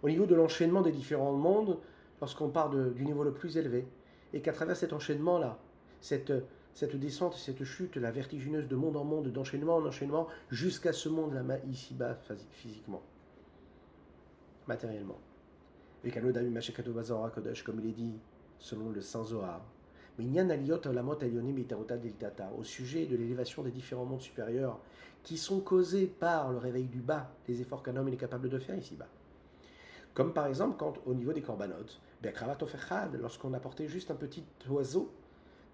Au 0.04 0.10
niveau 0.10 0.26
de 0.26 0.36
l'enchaînement 0.36 0.82
des 0.82 0.92
différents 0.92 1.34
mondes, 1.34 1.78
lorsqu'on 2.20 2.50
part 2.50 2.70
du 2.70 3.06
niveau 3.06 3.24
le 3.24 3.34
plus 3.34 3.58
élevé, 3.58 3.86
et 4.34 4.42
qu'à 4.42 4.54
travers 4.54 4.78
cet 4.78 4.94
enchaînement-là, 4.94 5.60
cette, 6.00 6.34
cette 6.74 6.96
descente, 6.96 7.36
cette 7.36 7.64
chute, 7.64 7.98
la 7.98 8.12
vertigineuse 8.12 8.68
de 8.68 8.76
monde 8.76 8.96
en 8.96 9.04
monde, 9.04 9.28
d'enchaînement 9.28 9.76
en 9.76 9.86
enchaînement, 9.86 10.28
jusqu'à 10.50 10.94
ce 10.94 11.10
monde-là, 11.10 11.58
ici-bas, 11.70 12.18
physiquement, 12.52 13.04
matériellement. 14.72 15.20
Comme 16.04 17.80
il 17.80 17.90
est 17.90 17.94
dit 17.94 18.14
selon 18.58 18.90
le 18.90 19.02
Saint 19.02 19.24
Zohar. 19.24 19.62
Au 22.58 22.64
sujet 22.64 23.06
de 23.06 23.16
l'élévation 23.18 23.64
des 23.64 23.72
différents 23.72 24.06
mondes 24.06 24.22
supérieurs 24.22 24.80
qui 25.24 25.38
sont 25.38 25.60
causés 25.60 26.08
par 26.08 26.52
le 26.52 26.58
réveil 26.58 26.86
du 26.86 27.00
bas, 27.00 27.30
les 27.48 27.60
efforts 27.62 27.84
qu'un 27.84 27.98
homme 27.98 28.08
est 28.08 28.18
capable 28.18 28.50
de 28.50 28.60
faire 28.60 28.78
ici-bas. 28.78 29.08
Comme 30.14 30.34
par 30.34 30.48
exemple 30.48 30.78
quand 30.78 30.94
au 31.06 31.14
niveau 31.14 31.34
des 31.34 31.42
corbanotes, 31.42 32.00
lorsqu'on 33.22 33.54
apportait 33.54 33.88
juste 33.88 34.12
un 34.12 34.16
petit 34.16 34.44
oiseau, 34.70 35.12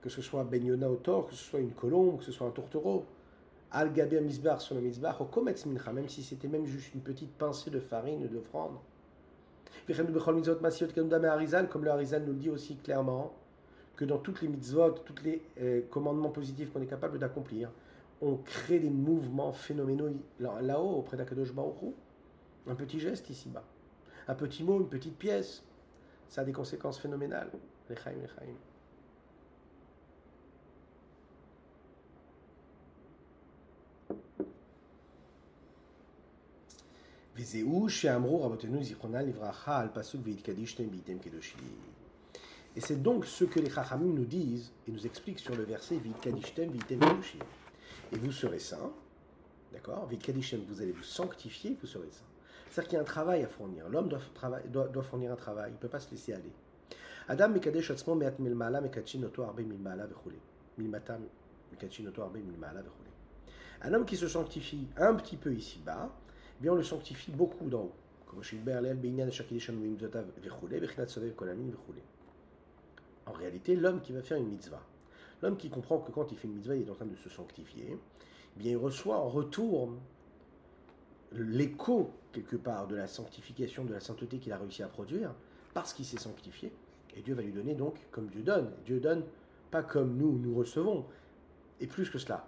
que 0.02 0.10
ce 0.10 0.22
soit 0.22 0.44
Ben 0.44 0.64
Yona 0.66 0.90
au 0.90 0.96
que 0.96 1.34
ce 1.34 1.44
soit 1.44 1.60
une 1.60 1.74
colombe, 1.74 2.18
que 2.18 2.24
ce 2.24 2.32
soit 2.32 2.48
un 2.48 2.52
tourtereau, 2.52 3.06
Al 3.72 3.92
Misbar 3.92 4.62
sur 4.62 4.76
le 4.76 4.82
Misbar, 4.82 5.18
Kometz 5.30 5.66
Mincha, 5.66 5.92
même 5.92 6.08
si 6.08 6.24
c'était 6.24 6.48
même 6.48 6.66
juste 6.66 6.94
une 6.94 7.02
petite 7.02 7.32
pincée 7.34 7.70
de 7.70 7.80
farine 7.80 8.26
d'offrande. 8.28 8.78
Comme 9.88 11.84
le 11.86 11.92
Harizal 11.92 12.24
nous 12.24 12.34
le 12.34 12.40
dit 12.40 12.50
aussi 12.50 12.78
clairement, 12.78 13.34
que 13.96 14.06
dans 14.06 14.20
toutes 14.20 14.42
les 14.42 14.48
mitzvot, 14.48 14.92
tous 14.92 15.24
les 15.24 15.42
euh, 15.60 15.82
commandements 15.90 16.30
positifs 16.30 16.72
qu'on 16.72 16.82
est 16.82 16.88
capable 16.88 17.20
d'accomplir, 17.20 17.70
on 18.22 18.36
crée 18.36 18.80
des 18.80 18.90
mouvements 18.90 19.52
phénoménaux 19.52 20.10
là-haut, 20.40 20.98
auprès 20.98 21.18
d'Akadosh 21.18 21.54
Baruch 21.54 21.94
Un 22.68 22.76
petit 22.76 23.00
geste 23.00 23.30
ici-bas. 23.30 23.64
Un 24.28 24.36
petit 24.36 24.64
mot, 24.64 24.80
une 24.80 24.90
petite 24.90 25.18
pièce. 25.18 25.64
Ça 26.30 26.42
a 26.42 26.44
des 26.44 26.52
conséquences 26.52 27.00
phénoménales. 27.00 27.52
Lechaim, 27.90 28.12
lechaim. 28.22 28.54
Et 42.76 42.82
c'est 42.82 43.02
donc 43.02 43.26
ce 43.26 43.44
que 43.44 43.60
les 43.60 43.70
Chachamim 43.70 44.14
nous 44.14 44.26
disent 44.26 44.72
et 44.88 44.92
nous 44.92 45.06
expliquent 45.06 45.40
sur 45.40 45.56
le 45.56 45.64
verset. 45.64 46.00
Et 48.12 48.18
vous 48.18 48.32
serez 48.32 48.60
saints, 48.60 48.92
d'accord 49.72 50.10
vous 50.10 50.82
allez 50.82 50.92
vous 50.92 51.04
sanctifier, 51.04 51.78
vous 51.80 51.88
serez 51.88 52.10
saints. 52.10 52.26
C'est-à-dire 52.70 52.90
qu'il 52.90 52.96
y 52.96 53.00
a 53.00 53.02
un 53.02 53.06
travail 53.06 53.44
à 53.44 53.48
fournir. 53.48 53.88
L'homme 53.90 54.10
doit, 54.10 54.22
doit, 54.88 55.04
fournir 55.04 55.32
un 55.32 55.36
travail, 55.36 55.72
il 55.72 55.74
ne 55.74 55.80
peut 55.80 55.88
pas 55.88 56.00
se 56.00 56.10
laisser 56.12 56.34
aller. 56.34 56.52
Adam 57.28 57.50
Mekadesh 57.50 57.92
Atzmo 57.92 58.16
Meat 58.16 58.40
Milmala 58.40 58.82
Mekachin 58.82 59.22
Arbe 59.24 59.60
Milmala 59.60 60.06
Vechule. 60.06 60.40
Milmatam 60.78 61.22
Mekachin 61.72 62.06
Arbe 62.18 62.38
Milmala. 62.38 62.82
Un 63.82 63.94
homme 63.94 64.06
qui 64.06 64.18
se 64.18 64.28
sanctifie 64.28 64.88
un 64.98 65.14
petit 65.16 65.38
peu 65.38 65.54
ici-bas, 65.54 66.12
bien 66.60 66.74
on 66.74 66.76
le 66.76 66.84
sanctifie 66.84 67.32
beaucoup 67.32 67.70
d'en 67.70 67.84
haut. 67.84 67.94
En 73.26 73.32
réalité, 73.32 73.76
l'homme 73.76 74.02
qui 74.02 74.14
va 74.14 74.22
faire 74.22 74.38
une 74.38 74.48
mitzvah, 74.48 74.82
l'homme 75.42 75.58
qui 75.58 75.70
comprend 75.70 76.00
que 76.00 76.12
quand 76.12 76.32
il 76.32 76.38
fait 76.38 76.48
une 76.48 76.56
mitzvah, 76.56 76.76
il 76.76 76.88
est 76.88 76.92
en 76.92 76.96
train 76.96 77.06
de 77.06 77.16
se 77.16 77.30
sanctifier, 77.30 77.88
eh 77.90 78.60
bien 78.60 78.72
il 78.72 78.78
reçoit 78.78 79.18
en 79.18 79.30
retour 79.30 79.94
l'écho, 81.32 82.12
quelque 82.32 82.56
part, 82.56 82.88
de 82.88 82.96
la 82.96 83.08
sanctification, 83.08 83.86
de 83.86 83.94
la 83.94 84.00
sainteté 84.00 84.38
qu'il 84.38 84.52
a 84.52 84.58
réussi 84.58 84.84
à 84.84 84.88
produire, 84.88 85.34
parce 85.74 85.94
qu'il 85.94 86.06
s'est 86.06 86.18
sanctifié. 86.18 86.72
Et 87.16 87.22
Dieu 87.22 87.34
va 87.34 87.42
lui 87.42 87.52
donner 87.52 87.76
donc 87.76 87.96
comme 88.12 88.28
Dieu 88.28 88.44
donne. 88.44 88.72
Dieu 88.86 89.00
donne 89.00 89.24
pas 89.72 89.84
comme 89.84 90.16
nous, 90.18 90.38
nous 90.38 90.56
recevons. 90.56 91.06
Et 91.80 91.88
plus 91.88 92.10
que 92.10 92.18
cela, 92.18 92.48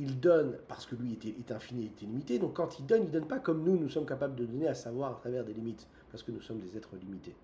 il 0.00 0.18
donne 0.18 0.56
parce 0.66 0.86
que 0.86 0.94
lui 0.94 1.18
est, 1.22 1.52
infini, 1.52 1.84
est 1.86 2.02
illimité. 2.02 2.38
Donc 2.38 2.54
quand 2.54 2.78
il 2.78 2.86
donne, 2.86 3.04
il 3.04 3.10
donne 3.10 3.26
pas 3.26 3.38
comme 3.38 3.62
nous, 3.62 3.78
nous 3.78 3.90
sommes 3.90 4.06
capables 4.06 4.34
de 4.34 4.46
donner, 4.46 4.66
à 4.66 4.74
savoir 4.74 5.12
à 5.12 5.14
travers 5.14 5.44
des 5.44 5.52
limites, 5.52 5.86
parce 6.10 6.22
que 6.22 6.32
nous 6.32 6.40
sommes 6.40 6.58
des 6.58 6.76
êtres 6.76 6.96
limités. 6.96 7.34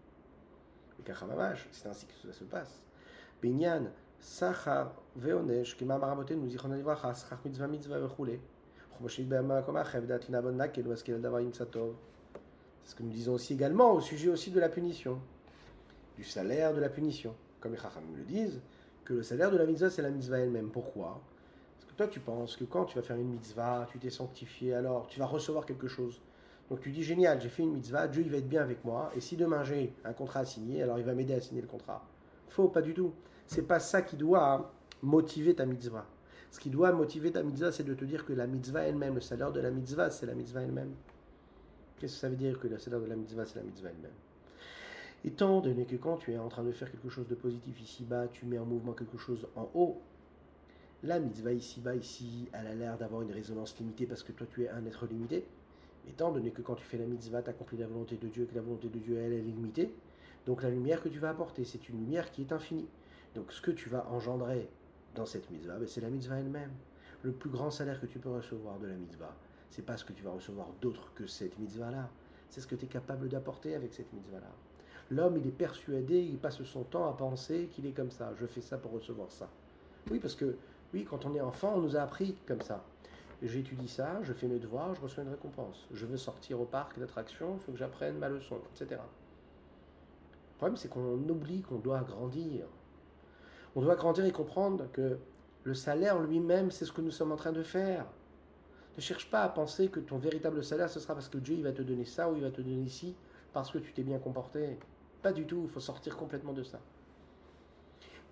C'est 1.04 1.88
ainsi 1.88 2.06
que 2.06 2.14
cela 2.22 2.32
se 2.32 2.44
passe. 2.44 2.82
Binyan, 3.42 3.84
Sachar, 4.18 4.94
Veonesh, 5.14 5.76
nous 5.80 5.88
Sachar 5.88 7.40
mitzvah 7.44 7.68
mitzvah 7.68 8.02
C'est 12.82 12.90
ce 12.90 12.94
que 12.94 13.02
nous 13.02 13.10
disons 13.10 13.34
aussi 13.34 13.52
également 13.52 13.92
au 13.92 14.00
sujet 14.00 14.30
aussi 14.30 14.50
de 14.50 14.58
la 14.58 14.70
punition, 14.70 15.20
du 16.16 16.24
salaire 16.24 16.72
de 16.72 16.80
la 16.80 16.88
punition. 16.88 17.34
Comme 17.60 17.72
les 17.72 17.78
Chachamim 17.78 18.16
le 18.16 18.24
disent, 18.24 18.60
que 19.04 19.14
le 19.14 19.22
salaire 19.22 19.50
de 19.50 19.58
la 19.58 19.66
mitzvah, 19.66 19.90
c'est 19.90 20.02
la 20.02 20.10
mitzvah 20.10 20.38
elle-même. 20.38 20.70
Pourquoi? 20.70 21.20
Toi, 21.96 22.08
tu 22.08 22.20
penses 22.20 22.56
que 22.56 22.64
quand 22.64 22.84
tu 22.84 22.96
vas 22.96 23.02
faire 23.02 23.16
une 23.16 23.30
mitzvah, 23.30 23.86
tu 23.90 23.98
t'es 23.98 24.10
sanctifié, 24.10 24.74
alors 24.74 25.06
tu 25.06 25.18
vas 25.18 25.26
recevoir 25.26 25.64
quelque 25.64 25.88
chose. 25.88 26.20
Donc 26.68 26.80
tu 26.80 26.90
dis 26.90 27.02
génial, 27.02 27.40
j'ai 27.40 27.48
fait 27.48 27.62
une 27.62 27.72
mitzvah, 27.72 28.08
Dieu 28.08 28.24
va 28.24 28.36
être 28.36 28.48
bien 28.48 28.62
avec 28.62 28.84
moi, 28.84 29.10
et 29.16 29.20
si 29.20 29.36
demain 29.36 29.62
j'ai 29.64 29.94
un 30.04 30.12
contrat 30.12 30.40
à 30.40 30.44
signer, 30.44 30.82
alors 30.82 30.98
il 30.98 31.04
va 31.04 31.14
m'aider 31.14 31.32
à 31.32 31.40
signer 31.40 31.62
le 31.62 31.68
contrat. 31.68 32.04
Faux, 32.48 32.68
pas 32.68 32.82
du 32.82 32.92
tout. 32.92 33.12
C'est 33.46 33.66
pas 33.66 33.78
ça 33.78 34.02
qui 34.02 34.16
doit 34.16 34.72
motiver 35.02 35.54
ta 35.54 35.64
mitzvah. 35.64 36.04
Ce 36.50 36.60
qui 36.60 36.70
doit 36.70 36.92
motiver 36.92 37.30
ta 37.30 37.42
mitzvah, 37.42 37.72
c'est 37.72 37.84
de 37.84 37.94
te 37.94 38.04
dire 38.04 38.24
que 38.24 38.32
la 38.32 38.46
mitzvah 38.46 38.82
elle-même, 38.82 39.14
le 39.14 39.20
salaire 39.20 39.52
de 39.52 39.60
la 39.60 39.70
mitzvah, 39.70 40.10
c'est 40.10 40.26
la 40.26 40.34
mitzvah 40.34 40.62
elle-même. 40.62 40.92
Qu'est-ce 41.98 42.14
que 42.14 42.20
ça 42.20 42.28
veut 42.28 42.36
dire 42.36 42.58
que 42.58 42.68
le 42.68 42.78
salaire 42.78 43.00
de 43.00 43.06
la 43.06 43.16
mitzvah, 43.16 43.46
c'est 43.46 43.56
la 43.56 43.64
mitzvah 43.64 43.90
elle-même? 43.90 44.12
Étant 45.24 45.60
donné 45.60 45.86
que 45.86 45.96
quand 45.96 46.18
tu 46.18 46.32
es 46.32 46.38
en 46.38 46.48
train 46.48 46.62
de 46.62 46.72
faire 46.72 46.90
quelque 46.90 47.08
chose 47.08 47.26
de 47.26 47.34
positif 47.34 47.80
ici-bas, 47.80 48.28
tu 48.28 48.44
mets 48.44 48.58
en 48.58 48.66
mouvement 48.66 48.92
quelque 48.92 49.18
chose 49.18 49.46
en 49.56 49.68
haut, 49.74 50.00
la 51.02 51.18
mitzvah 51.18 51.52
ici-bas, 51.52 51.94
ici, 51.94 52.48
elle 52.52 52.66
a 52.66 52.74
l'air 52.74 52.98
d'avoir 52.98 53.22
une 53.22 53.32
résonance 53.32 53.78
limitée 53.78 54.06
parce 54.06 54.22
que 54.22 54.32
toi 54.32 54.46
tu 54.50 54.64
es 54.64 54.68
un 54.68 54.84
être 54.86 55.06
limité. 55.06 55.46
Mais 56.04 56.12
étant 56.12 56.32
donné 56.32 56.50
que 56.50 56.62
quand 56.62 56.74
tu 56.74 56.84
fais 56.84 56.98
la 56.98 57.06
mitzvah, 57.06 57.42
tu 57.42 57.50
accomplis 57.50 57.78
la 57.78 57.86
volonté 57.86 58.16
de 58.16 58.28
Dieu, 58.28 58.46
que 58.46 58.54
la 58.54 58.62
volonté 58.62 58.88
de 58.88 58.98
Dieu, 58.98 59.18
elle, 59.18 59.32
est 59.32 59.40
limitée, 59.40 59.92
donc 60.46 60.62
la 60.62 60.70
lumière 60.70 61.02
que 61.02 61.08
tu 61.08 61.18
vas 61.18 61.30
apporter, 61.30 61.64
c'est 61.64 61.88
une 61.88 61.98
lumière 61.98 62.30
qui 62.30 62.42
est 62.42 62.52
infinie. 62.52 62.88
Donc 63.34 63.52
ce 63.52 63.60
que 63.60 63.70
tu 63.70 63.88
vas 63.88 64.06
engendrer 64.10 64.68
dans 65.14 65.26
cette 65.26 65.50
mitzvah, 65.50 65.76
ben, 65.76 65.86
c'est 65.86 66.00
la 66.00 66.10
mitzvah 66.10 66.38
elle-même. 66.38 66.72
Le 67.22 67.32
plus 67.32 67.50
grand 67.50 67.70
salaire 67.70 68.00
que 68.00 68.06
tu 68.06 68.18
peux 68.18 68.30
recevoir 68.30 68.78
de 68.78 68.86
la 68.86 68.94
mitzvah, 68.94 69.34
c'est 69.70 69.84
pas 69.84 69.96
ce 69.96 70.04
que 70.04 70.12
tu 70.12 70.22
vas 70.22 70.30
recevoir 70.30 70.68
d'autre 70.80 71.12
que 71.14 71.26
cette 71.26 71.58
mitzvah-là. 71.58 72.08
C'est 72.48 72.60
ce 72.60 72.66
que 72.66 72.76
tu 72.76 72.84
es 72.84 72.88
capable 72.88 73.28
d'apporter 73.28 73.74
avec 73.74 73.92
cette 73.92 74.12
mitzvah-là. 74.12 74.52
L'homme, 75.10 75.36
il 75.36 75.46
est 75.46 75.52
persuadé, 75.52 76.20
il 76.20 76.38
passe 76.38 76.62
son 76.62 76.84
temps 76.84 77.08
à 77.08 77.16
penser 77.16 77.68
qu'il 77.72 77.86
est 77.86 77.92
comme 77.92 78.10
ça. 78.10 78.32
Je 78.38 78.46
fais 78.46 78.60
ça 78.60 78.78
pour 78.78 78.92
recevoir 78.92 79.30
ça. 79.30 79.48
Oui, 80.10 80.18
parce 80.20 80.34
que 80.34 80.56
oui, 80.92 81.04
quand 81.08 81.24
on 81.24 81.34
est 81.34 81.40
enfant, 81.40 81.74
on 81.76 81.80
nous 81.80 81.96
a 81.96 82.00
appris 82.00 82.36
comme 82.46 82.60
ça. 82.60 82.84
J'étudie 83.42 83.88
ça, 83.88 84.20
je 84.22 84.32
fais 84.32 84.46
mes 84.46 84.58
devoirs, 84.58 84.94
je 84.94 85.00
reçois 85.00 85.22
une 85.22 85.28
récompense. 85.28 85.86
Je 85.92 86.06
veux 86.06 86.16
sortir 86.16 86.60
au 86.60 86.64
parc 86.64 86.98
d'attraction, 86.98 87.54
il 87.54 87.60
faut 87.60 87.72
que 87.72 87.78
j'apprenne 87.78 88.18
ma 88.18 88.28
leçon, 88.28 88.58
etc. 88.74 89.00
Le 89.00 90.58
problème, 90.58 90.76
c'est 90.76 90.88
qu'on 90.88 91.14
oublie 91.28 91.60
qu'on 91.60 91.78
doit 91.78 92.00
grandir. 92.00 92.64
On 93.74 93.82
doit 93.82 93.94
grandir 93.94 94.24
et 94.24 94.32
comprendre 94.32 94.86
que 94.92 95.18
le 95.64 95.74
salaire 95.74 96.18
lui-même, 96.18 96.70
c'est 96.70 96.86
ce 96.86 96.92
que 96.92 97.02
nous 97.02 97.10
sommes 97.10 97.32
en 97.32 97.36
train 97.36 97.52
de 97.52 97.62
faire. 97.62 98.06
Ne 98.96 99.02
cherche 99.02 99.30
pas 99.30 99.42
à 99.42 99.50
penser 99.50 99.88
que 99.88 100.00
ton 100.00 100.16
véritable 100.16 100.64
salaire, 100.64 100.88
ce 100.88 100.98
sera 100.98 101.12
parce 101.12 101.28
que 101.28 101.36
Dieu 101.36 101.56
il 101.56 101.62
va 101.62 101.72
te 101.72 101.82
donner 101.82 102.06
ça 102.06 102.30
ou 102.30 102.36
il 102.36 102.42
va 102.42 102.50
te 102.50 102.62
donner 102.62 102.88
ci, 102.88 103.14
parce 103.52 103.70
que 103.70 103.76
tu 103.76 103.92
t'es 103.92 104.02
bien 104.02 104.18
comporté. 104.18 104.78
Pas 105.20 105.32
du 105.32 105.44
tout, 105.44 105.62
il 105.64 105.70
faut 105.70 105.80
sortir 105.80 106.16
complètement 106.16 106.54
de 106.54 106.62
ça. 106.62 106.80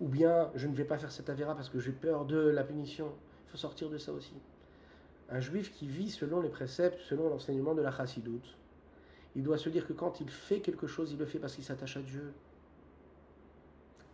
Ou 0.01 0.07
bien, 0.07 0.51
je 0.55 0.67
ne 0.67 0.75
vais 0.75 0.83
pas 0.83 0.97
faire 0.97 1.11
cette 1.11 1.29
avéra 1.29 1.55
parce 1.55 1.69
que 1.69 1.79
j'ai 1.79 1.91
peur 1.91 2.25
de 2.25 2.37
la 2.37 2.63
punition. 2.63 3.11
Il 3.47 3.51
faut 3.51 3.57
sortir 3.57 3.89
de 3.89 3.97
ça 3.97 4.11
aussi. 4.11 4.33
Un 5.29 5.39
juif 5.39 5.71
qui 5.71 5.87
vit 5.87 6.11
selon 6.11 6.41
les 6.41 6.49
préceptes, 6.49 6.99
selon 6.99 7.29
l'enseignement 7.29 7.73
de 7.73 7.81
la 7.81 7.91
chassidoute, 7.91 8.57
il 9.35 9.43
doit 9.43 9.57
se 9.57 9.69
dire 9.69 9.87
que 9.87 9.93
quand 9.93 10.21
il 10.21 10.29
fait 10.29 10.59
quelque 10.59 10.87
chose, 10.87 11.11
il 11.11 11.17
le 11.17 11.25
fait 11.25 11.39
parce 11.39 11.55
qu'il 11.55 11.63
s'attache 11.63 11.97
à 11.97 12.01
Dieu. 12.01 12.33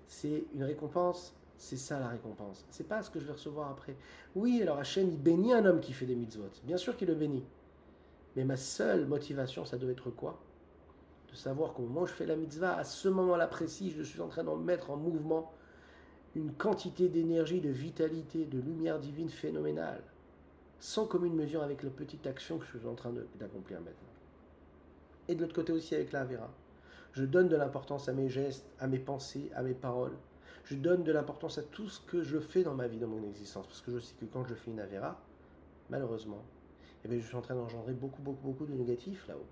C'est 0.08 0.46
une 0.54 0.63
récompense, 0.63 1.36
c'est 1.58 1.78
ça 1.78 2.00
la 2.00 2.10
récompense. 2.10 2.65
C'est 2.70 2.88
pas 2.88 3.02
ce 3.02 3.10
que 3.10 3.20
je 3.20 3.26
vais 3.26 3.34
recevoir 3.34 3.70
après. 3.70 3.96
Oui, 4.36 4.62
alors 4.62 4.80
Hachem, 4.80 5.10
il 5.10 5.22
bénit 5.22 5.54
un 5.54 5.65
homme 5.65 5.80
qui 5.80 5.94
fait 5.94 6.06
des 6.06 6.15
mitzvot. 6.15 6.50
Bien 6.63 6.78
sûr 6.78 6.98
qu'il 6.98 7.08
le 7.08 7.15
bénit. 7.15 7.46
Mais 8.36 8.44
ma 8.46 8.58
seule 8.58 9.06
motivation, 9.06 9.65
ça 9.65 9.78
doit 9.78 9.91
être 9.91 10.10
quoi? 10.10 10.39
De 11.30 11.36
savoir 11.36 11.74
qu'au 11.74 11.84
moment 11.84 12.02
où 12.02 12.08
je 12.08 12.13
fais 12.13 12.26
la 12.26 12.36
mitzvah, 12.36 12.76
à 12.76 12.84
ce 12.84 13.10
moment-là 13.10 13.48
précis, 13.48 13.94
je 13.96 14.04
suis 14.04 14.22
en 14.22 14.28
train 14.28 14.44
d'en 14.44 14.56
mettre 14.56 14.89
en 14.89 14.98
mouvement 14.98 15.52
une 16.36 16.54
quantité 16.54 17.10
d'énergie, 17.10 17.60
de 17.60 17.70
vitalité, 17.70 18.46
de 18.46 18.60
lumière 18.60 19.00
divine 19.00 19.30
phénoménale, 19.30 20.02
sans 20.80 21.06
commune 21.06 21.36
mesure 21.36 21.62
avec 21.62 21.84
la 21.84 21.89
petite 21.89 22.26
action 22.26 22.58
que 22.58 22.65
je 22.65 22.78
suis 22.78 22.88
en 22.88 22.96
train 22.96 23.13
d'accomplir 23.39 23.80
maintenant. 23.80 24.10
Et 25.28 25.36
de 25.36 25.41
l'autre 25.41 25.54
côté 25.54 25.74
aussi 25.74 25.94
avec 25.96 26.12
la 26.12 26.22
Avera. 26.22 26.50
Je 27.13 27.26
donne 27.26 27.50
de 27.50 27.58
l'importance 27.58 28.08
à 28.08 28.13
mes 28.13 28.30
gestes, 28.30 28.65
à 28.80 28.88
mes 28.88 29.00
pensées, 29.00 29.52
à 29.54 29.63
mes 29.63 29.74
paroles. 29.74 30.15
Je 30.63 30.76
donne 30.76 31.04
de 31.04 31.12
l'importance 31.12 31.58
à 31.58 31.63
tout 31.63 31.89
ce 31.89 32.00
que 32.00 32.24
je 32.24 32.39
fais 32.39 32.63
dans 32.63 32.74
ma 32.74 32.88
vie, 32.88 33.00
dans 33.00 33.08
mon 33.08 33.24
existence. 33.24 33.67
Parce 33.67 33.82
que 33.82 33.91
je 33.91 34.00
sais 34.00 34.15
que 34.20 34.26
quand 34.26 34.46
je 34.46 34.56
fais 34.56 34.72
une 34.72 34.80
Avera, 34.80 35.20
malheureusement, 35.89 36.44
eh 37.04 37.10
bien, 37.10 37.20
je 37.20 37.26
suis 37.26 37.36
en 37.36 37.41
train 37.41 37.56
d'engendrer 37.56 37.94
beaucoup, 37.94 38.22
beaucoup, 38.22 38.48
beaucoup 38.48 38.65
de 38.65 38.74
négatifs 38.74 39.28
là-haut. 39.28 39.46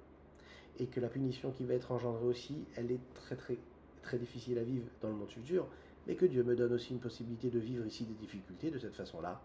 Et 0.77 0.87
que 0.87 1.01
la 1.01 1.09
punition 1.09 1.51
qui 1.51 1.65
va 1.65 1.73
être 1.73 1.91
engendrée 1.91 2.25
aussi, 2.25 2.65
elle 2.77 2.91
est 2.91 3.01
très, 3.13 3.35
très, 3.35 3.57
très 4.01 4.17
difficile 4.17 4.57
à 4.57 4.63
vivre 4.63 4.87
dans 5.01 5.09
le 5.09 5.15
monde 5.15 5.29
futur 5.29 5.67
et 6.09 6.15
que 6.15 6.25
Dieu 6.25 6.43
me 6.43 6.55
donne 6.55 6.73
aussi 6.73 6.91
une 6.91 6.99
possibilité 6.99 7.51
de 7.51 7.59
vivre 7.59 7.85
ici 7.85 8.03
des 8.03 8.15
difficultés 8.15 8.71
de 8.71 8.79
cette 8.79 8.95
façon-là, 8.95 9.39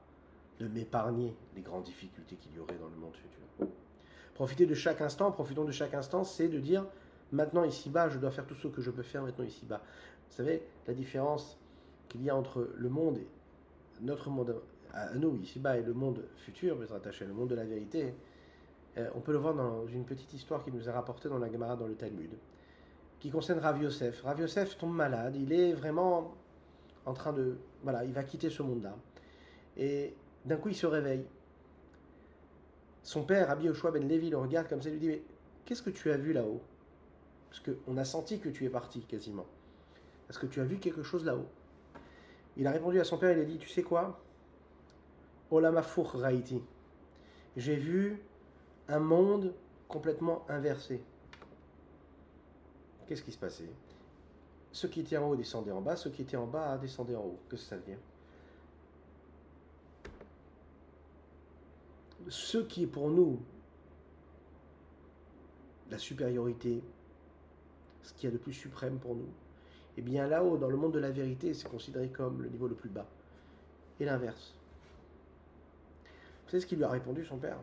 de 0.58 0.66
m'épargner 0.66 1.36
les 1.54 1.60
grandes 1.60 1.84
difficultés 1.84 2.36
qu'il 2.36 2.54
y 2.56 2.58
aurait 2.58 2.78
dans 2.80 2.88
le 2.88 2.96
monde 2.96 3.14
futur. 3.14 3.68
Profiter 4.32 4.64
de 4.64 4.74
chaque 4.74 5.02
instant, 5.02 5.30
profitons 5.30 5.64
de 5.64 5.72
chaque 5.72 5.92
instant, 5.92 6.24
c'est 6.24 6.48
de 6.48 6.58
dire 6.58 6.86
maintenant 7.32 7.64
ici-bas, 7.64 8.08
je 8.08 8.18
dois 8.18 8.30
faire 8.30 8.46
tout 8.46 8.54
ce 8.54 8.68
que 8.68 8.80
je 8.80 8.90
peux 8.90 9.02
faire 9.02 9.22
maintenant 9.22 9.44
ici-bas. 9.44 9.82
Vous 10.30 10.36
savez, 10.36 10.62
la 10.86 10.94
différence 10.94 11.58
qu'il 12.08 12.24
y 12.24 12.30
a 12.30 12.34
entre 12.34 12.70
le 12.74 12.88
monde, 12.88 13.18
et 13.18 13.26
notre 14.00 14.30
monde 14.30 14.56
à 14.94 15.14
nous 15.14 15.36
ici-bas, 15.36 15.76
et 15.76 15.82
le 15.82 15.92
monde 15.92 16.24
futur, 16.38 16.78
mais 16.78 16.86
rattaché, 16.86 17.26
le 17.26 17.34
monde 17.34 17.50
de 17.50 17.56
la 17.56 17.64
vérité, 17.64 18.14
euh, 18.96 19.10
on 19.14 19.20
peut 19.20 19.32
le 19.32 19.38
voir 19.38 19.52
dans 19.52 19.86
une 19.86 20.04
petite 20.04 20.32
histoire 20.32 20.64
qui 20.64 20.72
nous 20.72 20.88
est 20.88 20.92
rapportée 20.92 21.28
dans 21.28 21.38
la 21.38 21.52
Gemara 21.52 21.76
dans 21.76 21.86
le 21.86 21.94
Talmud, 21.94 22.30
qui 23.20 23.30
concerne 23.30 23.58
Rav 23.58 23.82
Yosef. 23.82 24.22
Rav 24.22 24.40
Yosef 24.40 24.78
tombe 24.78 24.94
malade, 24.94 25.36
il 25.36 25.52
est 25.52 25.74
vraiment 25.74 26.34
en 27.06 27.14
train 27.14 27.32
de... 27.32 27.56
Voilà, 27.82 28.04
il 28.04 28.12
va 28.12 28.24
quitter 28.24 28.50
ce 28.50 28.62
monde-là. 28.62 28.96
Et 29.76 30.14
d'un 30.44 30.56
coup, 30.56 30.68
il 30.68 30.76
se 30.76 30.86
réveille. 30.86 31.24
Son 33.02 33.24
père, 33.24 33.48
Rabbi 33.48 33.66
Yoshua 33.66 33.90
ben 33.90 34.08
Levi, 34.08 34.30
le 34.30 34.38
regarde 34.38 34.68
comme 34.68 34.80
ça 34.80 34.88
et 34.88 34.92
lui 34.92 35.00
dit, 35.00 35.08
mais 35.08 35.22
qu'est-ce 35.64 35.82
que 35.82 35.90
tu 35.90 36.10
as 36.10 36.16
vu 36.16 36.32
là-haut? 36.32 36.62
Parce 37.50 37.60
qu'on 37.60 37.96
a 37.96 38.04
senti 38.04 38.40
que 38.40 38.48
tu 38.48 38.64
es 38.64 38.70
parti 38.70 39.00
quasiment. 39.00 39.46
Est-ce 40.28 40.38
que 40.38 40.46
tu 40.46 40.60
as 40.60 40.64
vu 40.64 40.78
quelque 40.78 41.02
chose 41.02 41.24
là-haut? 41.24 41.46
Il 42.56 42.66
a 42.66 42.70
répondu 42.70 43.00
à 43.00 43.04
son 43.04 43.18
père, 43.18 43.36
il 43.36 43.40
a 43.40 43.44
dit, 43.44 43.58
tu 43.58 43.68
sais 43.68 43.82
quoi? 43.82 44.20
Olamafur 45.50 46.10
Raiti. 46.12 46.62
J'ai 47.56 47.76
vu 47.76 48.20
un 48.88 48.98
monde 48.98 49.54
complètement 49.88 50.44
inversé. 50.48 51.02
Qu'est-ce 53.06 53.22
qui 53.22 53.32
se 53.32 53.38
passait? 53.38 53.68
Ceux 54.74 54.88
qui 54.88 55.00
étaient 55.00 55.16
en 55.16 55.28
haut 55.30 55.36
descendaient 55.36 55.70
en 55.70 55.80
bas, 55.80 55.94
ceux 55.94 56.10
qui 56.10 56.22
étaient 56.22 56.36
en 56.36 56.48
bas 56.48 56.76
descendaient 56.78 57.14
en 57.14 57.22
haut. 57.22 57.38
Que 57.48 57.56
ça 57.56 57.76
dire? 57.78 57.96
Ce 62.28 62.58
qui 62.58 62.82
est 62.82 62.88
pour 62.88 63.08
nous 63.08 63.40
la 65.92 65.98
supériorité, 65.98 66.82
ce 68.02 68.12
qu'il 68.14 68.24
y 68.24 68.32
a 68.32 68.32
de 68.32 68.38
plus 68.38 68.52
suprême 68.52 68.98
pour 68.98 69.14
nous, 69.14 69.28
eh 69.96 70.02
bien 70.02 70.26
là-haut, 70.26 70.56
dans 70.56 70.70
le 70.70 70.76
monde 70.76 70.92
de 70.92 70.98
la 70.98 71.12
vérité, 71.12 71.54
c'est 71.54 71.68
considéré 71.68 72.08
comme 72.08 72.42
le 72.42 72.48
niveau 72.48 72.66
le 72.66 72.74
plus 72.74 72.90
bas. 72.90 73.06
Et 74.00 74.04
l'inverse. 74.04 74.54
Vous 76.44 76.50
savez 76.50 76.60
ce 76.62 76.66
qu'il 76.66 76.78
lui 76.78 76.84
a 76.84 76.90
répondu, 76.90 77.24
son 77.24 77.36
père 77.36 77.58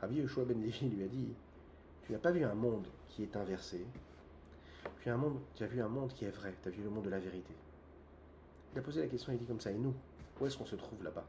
Rabbi 0.00 0.20
Yeshua 0.20 0.44
Ben 0.44 0.62
Levi 0.62 0.88
lui 0.88 1.02
a 1.02 1.08
dit 1.08 1.34
Tu 2.04 2.12
n'as 2.12 2.18
pas 2.18 2.30
vu 2.30 2.44
un 2.44 2.54
monde 2.54 2.86
qui 3.08 3.24
est 3.24 3.34
inversé, 3.34 3.84
tu 5.02 5.10
as, 5.10 5.66
vu 5.66 5.80
un 5.82 5.88
monde 5.88 6.12
qui 6.14 6.24
est 6.24 6.30
vrai, 6.30 6.54
tu 6.62 6.68
as 6.68 6.72
vu 6.72 6.82
le 6.82 6.90
monde 6.90 7.04
de 7.04 7.10
la 7.10 7.18
vérité. 7.18 7.54
Il 8.72 8.78
a 8.78 8.82
posé 8.82 9.00
la 9.02 9.06
question, 9.06 9.32
il 9.32 9.38
dit 9.38 9.46
comme 9.46 9.60
ça, 9.60 9.70
et 9.70 9.78
nous, 9.78 9.94
où 10.40 10.46
est-ce 10.46 10.56
qu'on 10.56 10.66
se 10.66 10.76
trouve 10.76 11.02
là-bas? 11.04 11.24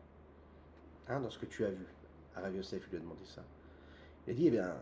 Hein, 1.07 1.19
Dans 1.19 1.29
ce 1.29 1.37
que 1.37 1.45
tu 1.45 1.65
as 1.65 1.69
vu. 1.69 1.85
Arav 2.35 2.55
Yosef 2.55 2.89
lui 2.89 2.97
a 2.97 2.99
demandé 2.99 3.25
ça. 3.25 3.43
Il 4.25 4.31
a 4.31 4.33
dit, 4.33 4.47
eh 4.47 4.51
bien, 4.51 4.75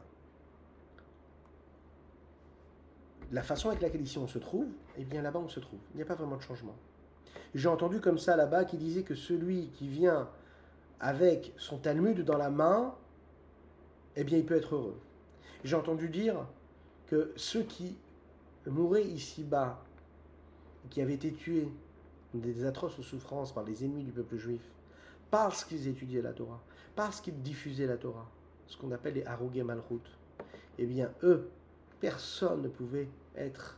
la 3.31 3.43
façon 3.43 3.69
avec 3.69 3.81
laquelle 3.81 4.01
ici 4.01 4.17
on 4.17 4.27
se 4.27 4.39
trouve, 4.39 4.67
eh 4.97 5.03
bien 5.03 5.21
là-bas 5.21 5.39
on 5.39 5.49
se 5.49 5.59
trouve. 5.59 5.79
Il 5.93 5.97
n'y 5.97 6.03
a 6.03 6.05
pas 6.05 6.15
vraiment 6.15 6.37
de 6.37 6.41
changement. 6.41 6.75
J'ai 7.55 7.67
entendu 7.67 7.99
comme 7.99 8.17
ça 8.17 8.35
là-bas 8.35 8.65
qui 8.65 8.77
disait 8.77 9.03
que 9.03 9.15
celui 9.15 9.69
qui 9.69 9.87
vient 9.87 10.29
avec 10.99 11.53
son 11.57 11.77
Talmud 11.77 12.21
dans 12.21 12.37
la 12.37 12.49
main, 12.49 12.95
eh 14.15 14.23
bien 14.23 14.37
il 14.37 14.45
peut 14.45 14.55
être 14.55 14.75
heureux. 14.75 14.99
J'ai 15.63 15.75
entendu 15.75 16.09
dire 16.09 16.45
que 17.07 17.33
ceux 17.35 17.63
qui 17.63 17.97
mourait 18.67 19.05
ici-bas, 19.05 19.83
qui 20.89 21.01
avait 21.01 21.13
été 21.13 21.33
tué 21.33 21.69
des 22.33 22.65
atroces 22.65 22.99
souffrances 23.01 23.53
par 23.53 23.63
les 23.63 23.85
ennemis 23.85 24.03
du 24.03 24.11
peuple 24.11 24.37
juif, 24.37 24.61
parce 25.29 25.63
qu'ils 25.63 25.87
étudiaient 25.87 26.21
la 26.21 26.33
Torah, 26.33 26.61
parce 26.95 27.21
qu'ils 27.21 27.41
diffusaient 27.41 27.87
la 27.87 27.97
Torah, 27.97 28.29
ce 28.67 28.77
qu'on 28.77 28.91
appelle 28.91 29.15
les 29.15 29.25
Harugé 29.25 29.63
Malchut, 29.63 30.01
eh 30.77 30.85
bien, 30.85 31.11
eux, 31.23 31.49
personne 31.99 32.61
ne 32.63 32.67
pouvait 32.67 33.09
être 33.35 33.77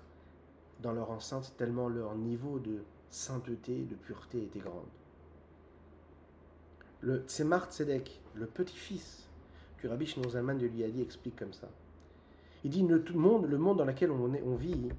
dans 0.82 0.94
leur 0.94 1.12
enceinte 1.12 1.54
tellement 1.58 1.90
leur 1.90 2.16
niveau 2.16 2.60
de 2.60 2.84
sainteté, 3.10 3.84
de 3.84 3.96
pureté 3.96 4.44
était 4.44 4.60
grande. 4.60 4.88
Le 7.02 7.24
Tzemar 7.28 7.72
Tzedek, 7.72 8.22
le 8.34 8.48
petit-fils 8.48 9.30
du 9.80 9.88
Rabbi 9.88 10.06
Shnon 10.06 10.24
de 10.24 10.66
Liadi, 10.68 11.02
explique 11.02 11.38
comme 11.38 11.54
ça. 11.54 11.70
Il 12.64 12.72
dit 12.72 12.84
le 12.84 13.04
monde, 13.14 13.46
le 13.46 13.58
monde 13.58 13.78
dans 13.78 13.86
lequel 13.86 14.12
on, 14.12 14.34
est, 14.34 14.44
vit, 14.58 14.90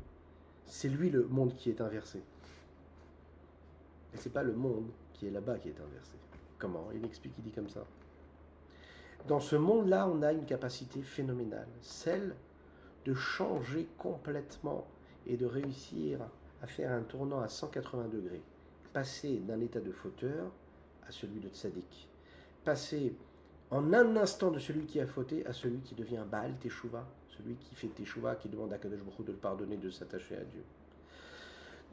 c'est 0.64 0.88
lui 0.88 1.10
le 1.10 1.26
monde 1.26 1.54
qui 1.56 1.70
est 1.70 1.80
inversé. 1.80 2.18
Et 4.14 4.18
c'est 4.18 4.32
pas 4.32 4.42
le 4.42 4.52
monde 4.52 4.88
qui 5.12 5.26
est 5.26 5.30
là-bas 5.30 5.58
qui 5.58 5.68
est 5.68 5.80
inversé. 5.80 6.12
Comment? 6.58 6.88
Il 6.94 7.04
explique, 7.04 7.32
il 7.38 7.44
dit 7.44 7.50
comme 7.50 7.68
ça. 7.68 7.84
Dans 9.26 9.40
ce 9.40 9.56
monde-là, 9.56 10.08
on 10.08 10.22
a 10.22 10.32
une 10.32 10.44
capacité 10.44 11.02
phénoménale, 11.02 11.66
celle 11.82 12.34
de 13.04 13.14
changer 13.14 13.88
complètement 13.98 14.86
et 15.26 15.36
de 15.36 15.46
réussir 15.46 16.20
à 16.62 16.66
faire 16.66 16.92
un 16.92 17.02
tournant 17.02 17.40
à 17.40 17.48
180 17.48 18.08
degrés, 18.08 18.42
passer 18.92 19.38
d'un 19.38 19.60
état 19.60 19.80
de 19.80 19.92
fauteur 19.92 20.50
à 21.08 21.12
celui 21.12 21.40
de 21.40 21.48
tzaddik, 21.48 22.08
passer 22.64 23.14
en 23.70 23.92
un 23.92 24.16
instant 24.16 24.50
de 24.50 24.58
celui 24.58 24.86
qui 24.86 25.00
a 25.00 25.06
fauté 25.06 25.44
à 25.46 25.52
celui 25.52 25.80
qui 25.80 25.94
devient 25.94 26.24
Baal 26.30 26.56
Teshuvah, 26.58 27.06
celui 27.36 27.54
qui 27.56 27.74
fait 27.74 27.88
Teshuvah, 27.88 28.36
qui 28.36 28.48
demande 28.48 28.72
à 28.72 28.78
Kadosh 28.78 29.00
Baruch 29.00 29.26
de 29.26 29.32
le 29.32 29.38
pardonner, 29.38 29.76
de 29.76 29.90
s'attacher 29.90 30.36
à 30.36 30.44
Dieu. 30.44 30.62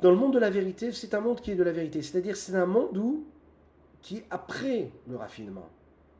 Dans 0.01 0.09
le 0.09 0.17
monde 0.17 0.33
de 0.33 0.39
la 0.39 0.49
vérité, 0.49 0.91
c'est 0.91 1.13
un 1.13 1.21
monde 1.21 1.39
qui 1.39 1.51
est 1.51 1.55
de 1.55 1.63
la 1.63 1.71
vérité, 1.71 2.01
c'est-à-dire 2.01 2.35
c'est 2.35 2.55
un 2.55 2.65
monde 2.65 2.97
où, 2.97 3.25
qui 4.01 4.17
est 4.17 4.25
après 4.29 4.91
le 5.07 5.15
raffinement. 5.15 5.69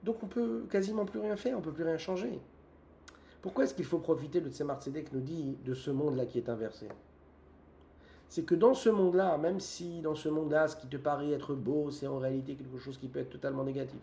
Donc 0.03 0.21
on 0.23 0.27
peut 0.27 0.65
quasiment 0.69 1.05
plus 1.05 1.19
rien 1.19 1.36
faire, 1.36 1.57
on 1.57 1.62
peut 1.62 1.71
plus 1.71 1.83
rien 1.83 1.97
changer. 1.97 2.39
Pourquoi 3.41 3.65
est-ce 3.65 3.73
qu'il 3.73 3.86
faut 3.86 3.99
profiter, 3.99 4.39
le 4.39 4.49
Tzemar 4.49 4.81
Tzedek 4.81 5.12
nous 5.12 5.19
dit, 5.19 5.57
de 5.65 5.73
ce 5.73 5.91
monde-là 5.91 6.25
qui 6.25 6.38
est 6.38 6.49
inversé? 6.49 6.88
C'est 8.29 8.43
que 8.43 8.55
dans 8.55 8.73
ce 8.73 8.89
monde-là, 8.89 9.38
même 9.38 9.59
si 9.59 10.01
dans 10.01 10.15
ce 10.15 10.29
monde-là, 10.29 10.67
ce 10.67 10.75
qui 10.75 10.88
te 10.88 10.97
paraît 10.97 11.31
être 11.31 11.53
beau, 11.53 11.91
c'est 11.91 12.07
en 12.07 12.19
réalité 12.19 12.55
quelque 12.55 12.79
chose 12.79 12.97
qui 12.97 13.07
peut 13.07 13.19
être 13.19 13.29
totalement 13.29 13.63
négatif. 13.63 13.99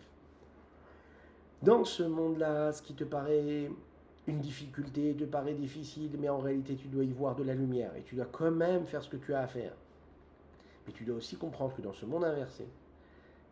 Dans 1.61 1.83
ce 1.83 2.03
monde-là, 2.03 2.71
ce 2.71 2.81
qui 2.81 2.93
te 2.93 3.03
paraît 3.03 3.69
une 4.27 4.39
difficulté 4.39 5.15
te 5.15 5.23
paraît 5.23 5.53
difficile, 5.53 6.11
mais 6.19 6.29
en 6.29 6.39
réalité 6.39 6.75
tu 6.75 6.87
dois 6.87 7.03
y 7.03 7.11
voir 7.11 7.35
de 7.35 7.43
la 7.43 7.55
lumière 7.55 7.95
et 7.95 8.03
tu 8.03 8.15
dois 8.15 8.27
quand 8.31 8.51
même 8.51 8.85
faire 8.85 9.03
ce 9.03 9.09
que 9.09 9.17
tu 9.17 9.33
as 9.33 9.41
à 9.41 9.47
faire. 9.47 9.73
Mais 10.85 10.93
tu 10.93 11.03
dois 11.03 11.15
aussi 11.15 11.37
comprendre 11.37 11.75
que 11.75 11.81
dans 11.81 11.93
ce 11.93 12.05
monde 12.05 12.23
inversé, 12.23 12.67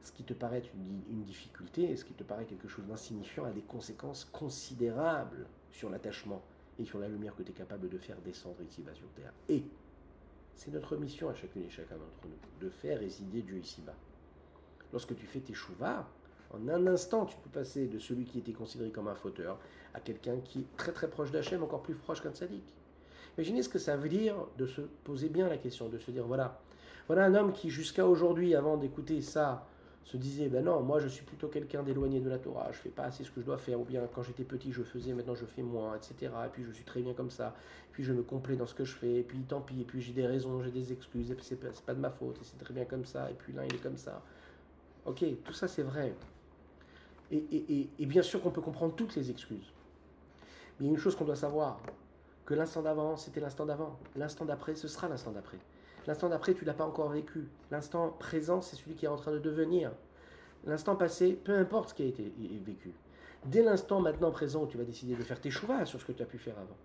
ce 0.03 0.11
qui 0.11 0.23
te 0.23 0.33
paraît 0.33 0.63
une, 1.09 1.23
difficulté, 1.23 1.95
ce 1.95 2.05
qui 2.05 2.13
te 2.13 2.23
paraît 2.23 2.45
quelque 2.45 2.67
chose 2.67 2.85
d'insignifiant 2.85 3.45
a 3.45 3.51
des 3.51 3.61
conséquences 3.61 4.25
considérables 4.25 5.45
sur 5.71 5.89
l'attachement 5.89 6.41
et 6.77 6.85
sur 6.85 6.99
la 6.99 7.07
lumière 7.07 7.35
que 7.35 7.43
tu 7.43 7.51
es 7.51 7.53
capable 7.53 7.89
de 7.89 7.97
faire 7.97 8.17
descendre 8.21 8.61
ici-bas 8.63 8.93
sur 8.93 9.09
terre. 9.09 9.33
Et 9.49 9.63
c'est 10.55 10.71
notre 10.71 10.95
mission 10.95 11.29
à 11.29 11.33
chacune 11.33 11.63
et 11.63 11.69
chacun 11.69 11.95
d'entre 11.95 12.27
nous, 12.27 12.65
de 12.65 12.69
faire 12.69 12.99
résider 12.99 13.41
Dieu 13.41 13.57
ici-bas. 13.57 13.95
Lorsque 14.91 15.15
tu 15.15 15.25
fais 15.25 15.39
tes 15.39 15.53
chouvas, 15.53 16.07
En 16.51 16.67
un 16.67 16.87
instant, 16.87 17.25
tu 17.25 17.37
peux 17.37 17.49
passer 17.49 17.87
de 17.87 17.99
celui 17.99 18.25
qui 18.25 18.39
était 18.39 18.53
considéré 18.53 18.89
comme 18.89 19.07
un 19.07 19.15
fauteur 19.15 19.59
à 19.93 19.99
quelqu'un 19.99 20.37
qui 20.43 20.59
est 20.59 20.77
très 20.77 20.91
très 20.91 21.07
proche 21.07 21.31
d'Hachem, 21.31 21.63
encore 21.63 21.81
plus 21.81 21.95
proche 21.95 22.21
qu'un 22.21 22.33
sadique. 22.33 22.73
Imaginez 23.37 23.63
ce 23.63 23.69
que 23.69 23.79
ça 23.79 23.95
veut 23.95 24.09
dire 24.09 24.35
de 24.57 24.65
se 24.65 24.81
poser 24.81 25.29
bien 25.29 25.47
la 25.47 25.57
question, 25.57 25.89
de 25.89 25.97
se 25.97 26.11
dire 26.11 26.25
voilà, 26.25 26.59
voilà 27.07 27.25
un 27.25 27.35
homme 27.35 27.53
qui 27.53 27.69
jusqu'à 27.69 28.05
aujourd'hui, 28.05 28.55
avant 28.55 28.77
d'écouter 28.77 29.21
ça, 29.21 29.67
se 30.03 30.17
disait 30.17 30.49
ben 30.49 30.65
non, 30.65 30.81
moi 30.81 30.99
je 30.99 31.07
suis 31.07 31.23
plutôt 31.23 31.47
quelqu'un 31.47 31.83
d'éloigné 31.83 32.19
de 32.19 32.29
la 32.29 32.39
Torah, 32.39 32.71
je 32.71 32.77
fais 32.77 32.89
pas 32.89 33.03
assez 33.03 33.23
ce 33.23 33.29
que 33.29 33.41
je 33.41 33.45
dois 33.45 33.59
faire, 33.59 33.79
ou 33.79 33.85
bien 33.85 34.01
quand 34.13 34.23
j'étais 34.23 34.43
petit 34.43 34.71
je 34.71 34.81
faisais, 34.81 35.13
maintenant 35.13 35.35
je 35.35 35.45
fais 35.45 35.61
moins, 35.61 35.95
etc. 35.95 36.31
Et 36.45 36.49
puis 36.51 36.63
je 36.63 36.71
suis 36.71 36.83
très 36.83 37.01
bien 37.01 37.13
comme 37.13 37.29
ça, 37.29 37.53
et 37.89 37.93
puis 37.93 38.03
je 38.03 38.11
me 38.11 38.23
complais 38.23 38.55
dans 38.55 38.65
ce 38.65 38.73
que 38.73 38.85
je 38.85 38.95
fais, 38.95 39.17
et 39.17 39.23
puis 39.23 39.39
tant 39.47 39.61
pis, 39.61 39.81
et 39.81 39.83
puis 39.83 40.01
j'ai 40.01 40.13
des 40.13 40.25
raisons, 40.25 40.63
j'ai 40.63 40.71
des 40.71 40.91
excuses, 40.91 41.29
et 41.29 41.35
puis 41.35 41.45
c'est 41.45 41.59
pas, 41.85 41.93
de 41.93 41.99
ma 41.99 42.09
faute, 42.09 42.37
et 42.37 42.43
c'est 42.43 42.57
très 42.57 42.73
bien 42.73 42.85
comme 42.85 43.05
ça, 43.05 43.29
et 43.29 43.35
puis 43.35 43.53
là 43.53 43.65
il 43.65 43.75
est 43.75 43.83
comme 43.83 43.97
ça. 43.97 44.23
Ok, 45.05 45.23
tout 45.43 45.53
ça 45.53 45.67
c'est 45.67 45.83
vrai. 45.83 46.15
Et, 47.31 47.89
bien 47.99 48.21
sûr 48.21 48.41
qu'on 48.41 48.49
peut 48.49 48.61
comprendre 48.61 48.95
toutes 48.95 49.15
les 49.15 49.29
excuses. 49.29 49.73
Mais 50.79 50.87
une 50.87 50.97
chose 50.97 51.15
qu'on 51.15 51.25
doit 51.25 51.35
savoir, 51.35 51.79
que 52.45 52.53
l'instant 52.53 52.81
d'avant, 52.81 53.17
c'était 53.17 53.39
l'instant 53.39 53.65
d'avant. 53.65 53.99
L'instant 54.15 54.45
d'après, 54.45 54.75
ce 54.75 54.87
sera 54.87 55.07
l'instant 55.07 55.31
d'après. 55.31 55.59
L'instant 56.07 56.29
d'après, 56.29 56.53
tu 56.53 56.65
l'as 56.65 56.73
pas 56.73 56.85
encore 56.85 57.09
vécu. 57.09 57.47
L'instant 57.69 58.09
présent, 58.17 58.61
c'est 58.61 58.75
celui 58.75 58.95
qui 58.95 59.05
est 59.05 59.09
en 59.09 59.17
train 59.17 59.31
de 59.31 59.39
devenir. 59.39 59.91
L'instant 60.65 60.95
passé, 60.95 61.33
peu 61.33 61.55
importe 61.57 61.89
ce 61.89 61.93
qui 61.93 62.03
a 62.03 62.07
été 62.07 62.33
vécu. 62.65 62.93
Dès 63.45 63.61
l'instant 63.61 64.01
maintenant 64.01 64.31
présent 64.31 64.63
où 64.63 64.67
tu 64.67 64.77
vas 64.77 64.83
décider 64.83 65.15
de 65.15 65.23
faire 65.23 65.39
tes 65.39 65.51
choix 65.51 65.85
sur 65.85 65.99
ce 65.99 66.05
que 66.05 66.11
tu 66.11 66.21
as 66.23 66.25
pu 66.25 66.37
faire 66.37 66.57
avant, 66.57 66.75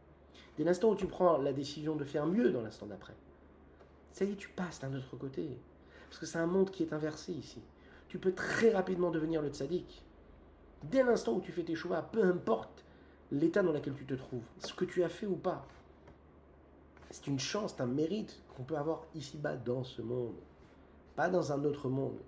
dès 0.57 0.63
l'instant 0.63 0.91
où 0.91 0.95
tu 0.95 1.07
prends 1.07 1.39
la 1.39 1.53
décision 1.53 1.97
de 1.97 2.05
faire 2.05 2.27
mieux 2.27 2.51
dans 2.51 2.63
l'instant 2.63 2.87
d'après, 2.87 3.15
ça 4.13 4.25
y 4.25 4.31
est, 4.31 4.37
tu 4.37 4.49
passes 4.49 4.79
d'un 4.81 4.95
autre 4.95 5.17
côté. 5.17 5.59
Parce 6.09 6.21
que 6.21 6.27
c'est 6.27 6.39
un 6.39 6.47
monde 6.47 6.71
qui 6.71 6.85
est 6.85 6.93
inversé 6.93 7.33
ici. 7.33 7.61
Tu 8.07 8.19
peux 8.19 8.33
très 8.33 8.71
rapidement 8.71 9.11
devenir 9.11 9.43
le 9.43 9.49
tzaddik. 9.49 10.05
Dès 10.83 11.03
l'instant 11.03 11.35
où 11.35 11.41
tu 11.41 11.53
fais 11.53 11.63
tes 11.63 11.75
choix, 11.75 12.03
peu 12.03 12.23
importe 12.23 12.85
l'état 13.31 13.63
dans 13.63 13.73
lequel 13.73 13.95
tu 13.95 14.05
te 14.05 14.15
trouves, 14.15 14.45
ce 14.59 14.75
que 14.75 14.85
tu 14.85 15.03
as 15.03 15.09
fait 15.09 15.27
ou 15.27 15.37
pas, 15.37 15.67
c'est 17.11 17.27
une 17.27 17.39
chance, 17.39 17.75
c'est 17.77 17.83
un 17.83 17.87
mérite 17.87 18.41
qu'on 18.57 18.65
peut 18.65 18.77
avoir 18.77 19.05
ici-bas 19.15 19.57
dans 19.57 19.85
ce 19.85 20.03
monde, 20.03 20.35
pas 21.17 21.29
dans 21.29 21.53
un 21.53 21.65
autre 21.65 21.89
monde. 21.89 22.19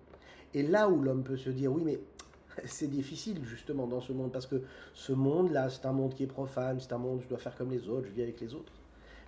Et 0.55 0.63
là 0.63 0.89
où 0.89 1.03
l'homme 1.03 1.25
peut 1.25 1.37
se 1.37 1.51
dire, 1.51 1.73
oui, 1.73 1.83
mais 1.85 2.01
c'est 2.65 2.87
difficile 2.87 3.45
justement 3.45 3.87
dans 3.87 4.01
ce 4.01 4.13
monde, 4.13 4.33
parce 4.33 4.47
que 4.47 4.63
ce 4.95 5.13
monde-là, 5.13 5.71
c'est 5.71 5.87
un 5.87 5.93
monde 5.93 6.15
qui 6.15 6.23
est 6.23 6.29
profane, 6.29 6.81
c'est 6.81 6.93
un 6.93 6.99
monde 6.99 7.19
où 7.19 7.23
je 7.23 7.29
dois 7.29 7.39
faire 7.39 7.57
comme 7.57 7.71
les 7.71 7.89
autres, 7.89 8.07
je 8.07 8.13
vis 8.13 8.23
avec 8.23 8.41
les 8.41 8.55
autres. 8.55 8.73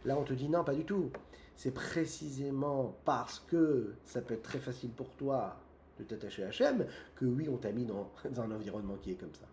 Là, 0.05 0.17
on 0.17 0.25
te 0.25 0.33
dit, 0.33 0.49
non, 0.49 0.65
pas 0.65 0.75
du 0.75 0.85
tout. 0.85 1.11
C'est 1.57 1.75
précisément 1.75 2.95
parce 3.05 3.41
que 3.41 3.95
ça 4.05 4.23
peut 4.23 4.35
être 4.35 4.43
très 4.43 4.61
facile 4.61 4.91
pour 4.91 5.11
toi 5.17 5.57
de 5.99 6.05
t'attacher 6.05 6.45
à 6.45 6.49
Hachem 6.49 6.87
que 7.17 7.25
oui, 7.25 7.49
on 7.49 7.57
t'a 7.57 7.73
mis 7.73 7.85
dans, 7.85 8.11
un 8.37 8.51
environnement 8.51 8.97
qui 8.97 9.13
est 9.13 9.17
comme 9.17 9.35
ça. 9.35 9.47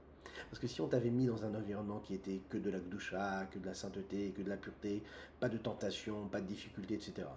Parce 0.49 0.59
que 0.59 0.67
si 0.67 0.81
on 0.81 0.87
t'avait 0.87 1.09
mis 1.09 1.25
dans 1.25 1.45
un 1.45 1.55
environnement 1.55 1.99
qui 1.99 2.13
était 2.13 2.41
que 2.49 2.57
de 2.57 2.69
la 2.69 2.79
gdoucha, 2.79 3.47
que 3.51 3.59
de 3.59 3.65
la 3.65 3.73
sainteté, 3.73 4.31
que 4.31 4.41
de 4.41 4.49
la 4.49 4.57
pureté, 4.57 5.01
pas 5.39 5.49
de 5.49 5.57
tentation, 5.57 6.27
pas 6.27 6.41
de 6.41 6.47
difficulté, 6.47 6.95
etc., 6.95 7.27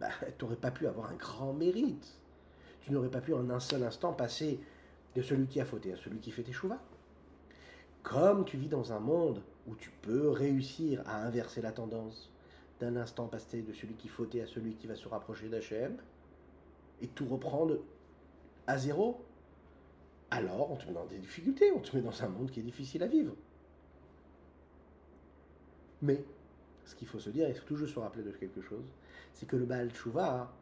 bah, 0.00 0.08
tu 0.38 0.44
n'aurais 0.44 0.56
pas 0.56 0.70
pu 0.70 0.86
avoir 0.86 1.10
un 1.10 1.16
grand 1.16 1.52
mérite 1.52 2.22
tu 2.82 2.92
n'aurais 2.92 3.10
pas 3.10 3.20
pu 3.20 3.32
en 3.32 3.48
un 3.50 3.60
seul 3.60 3.82
instant 3.84 4.12
passer 4.12 4.60
de 5.14 5.22
celui 5.22 5.46
qui 5.46 5.60
a 5.60 5.64
fauté 5.64 5.92
à 5.92 5.96
celui 5.96 6.18
qui 6.18 6.30
fait 6.30 6.42
tes 6.42 6.52
chouvas. 6.52 6.80
Comme 8.02 8.44
tu 8.44 8.56
vis 8.56 8.68
dans 8.68 8.92
un 8.92 8.98
monde 8.98 9.42
où 9.66 9.76
tu 9.76 9.90
peux 10.02 10.30
réussir 10.30 11.02
à 11.06 11.24
inverser 11.24 11.62
la 11.62 11.70
tendance, 11.70 12.30
d'un 12.80 12.96
instant 12.96 13.28
passer 13.28 13.62
de 13.62 13.72
celui 13.72 13.94
qui 13.94 14.08
fautait 14.08 14.40
à 14.40 14.46
celui 14.46 14.74
qui 14.74 14.88
va 14.88 14.96
se 14.96 15.06
rapprocher 15.06 15.48
d'Hachem, 15.48 15.96
et 17.00 17.06
tout 17.06 17.26
reprendre 17.26 17.78
à 18.66 18.78
zéro, 18.78 19.24
alors 20.30 20.70
on 20.70 20.76
te 20.76 20.86
met 20.86 20.92
dans 20.92 21.06
des 21.06 21.18
difficultés, 21.18 21.72
on 21.72 21.80
te 21.80 21.94
met 21.94 22.02
dans 22.02 22.22
un 22.22 22.28
monde 22.28 22.50
qui 22.50 22.60
est 22.60 22.64
difficile 22.64 23.02
à 23.02 23.06
vivre. 23.06 23.34
Mais, 26.00 26.24
ce 26.84 26.94
qu'il 26.94 27.06
faut 27.06 27.20
se 27.20 27.30
dire, 27.30 27.48
et 27.48 27.54
toujours 27.54 27.88
se 27.88 27.98
rappeler 27.98 28.24
de 28.24 28.30
quelque 28.30 28.60
chose, 28.60 28.84
c'est 29.34 29.46
que 29.46 29.56
le 29.56 29.64
Baal 29.64 29.90
Tshuva, 29.90 30.52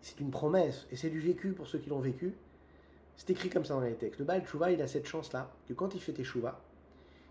c'est 0.00 0.20
une 0.20 0.30
promesse, 0.30 0.86
et 0.90 0.96
c'est 0.96 1.10
du 1.10 1.20
vécu 1.20 1.52
pour 1.52 1.66
ceux 1.66 1.78
qui 1.78 1.90
l'ont 1.90 2.00
vécu. 2.00 2.32
C'est 3.16 3.30
écrit 3.30 3.50
comme 3.50 3.64
ça 3.64 3.74
dans 3.74 3.80
les 3.80 3.94
textes. 3.94 4.18
Le 4.18 4.24
Baal 4.24 4.44
Tshuva, 4.46 4.70
il 4.70 4.80
a 4.82 4.86
cette 4.86 5.06
chance-là, 5.06 5.50
que 5.68 5.74
quand 5.74 5.94
il 5.94 6.00
fait 6.00 6.12
Teshuva, 6.12 6.60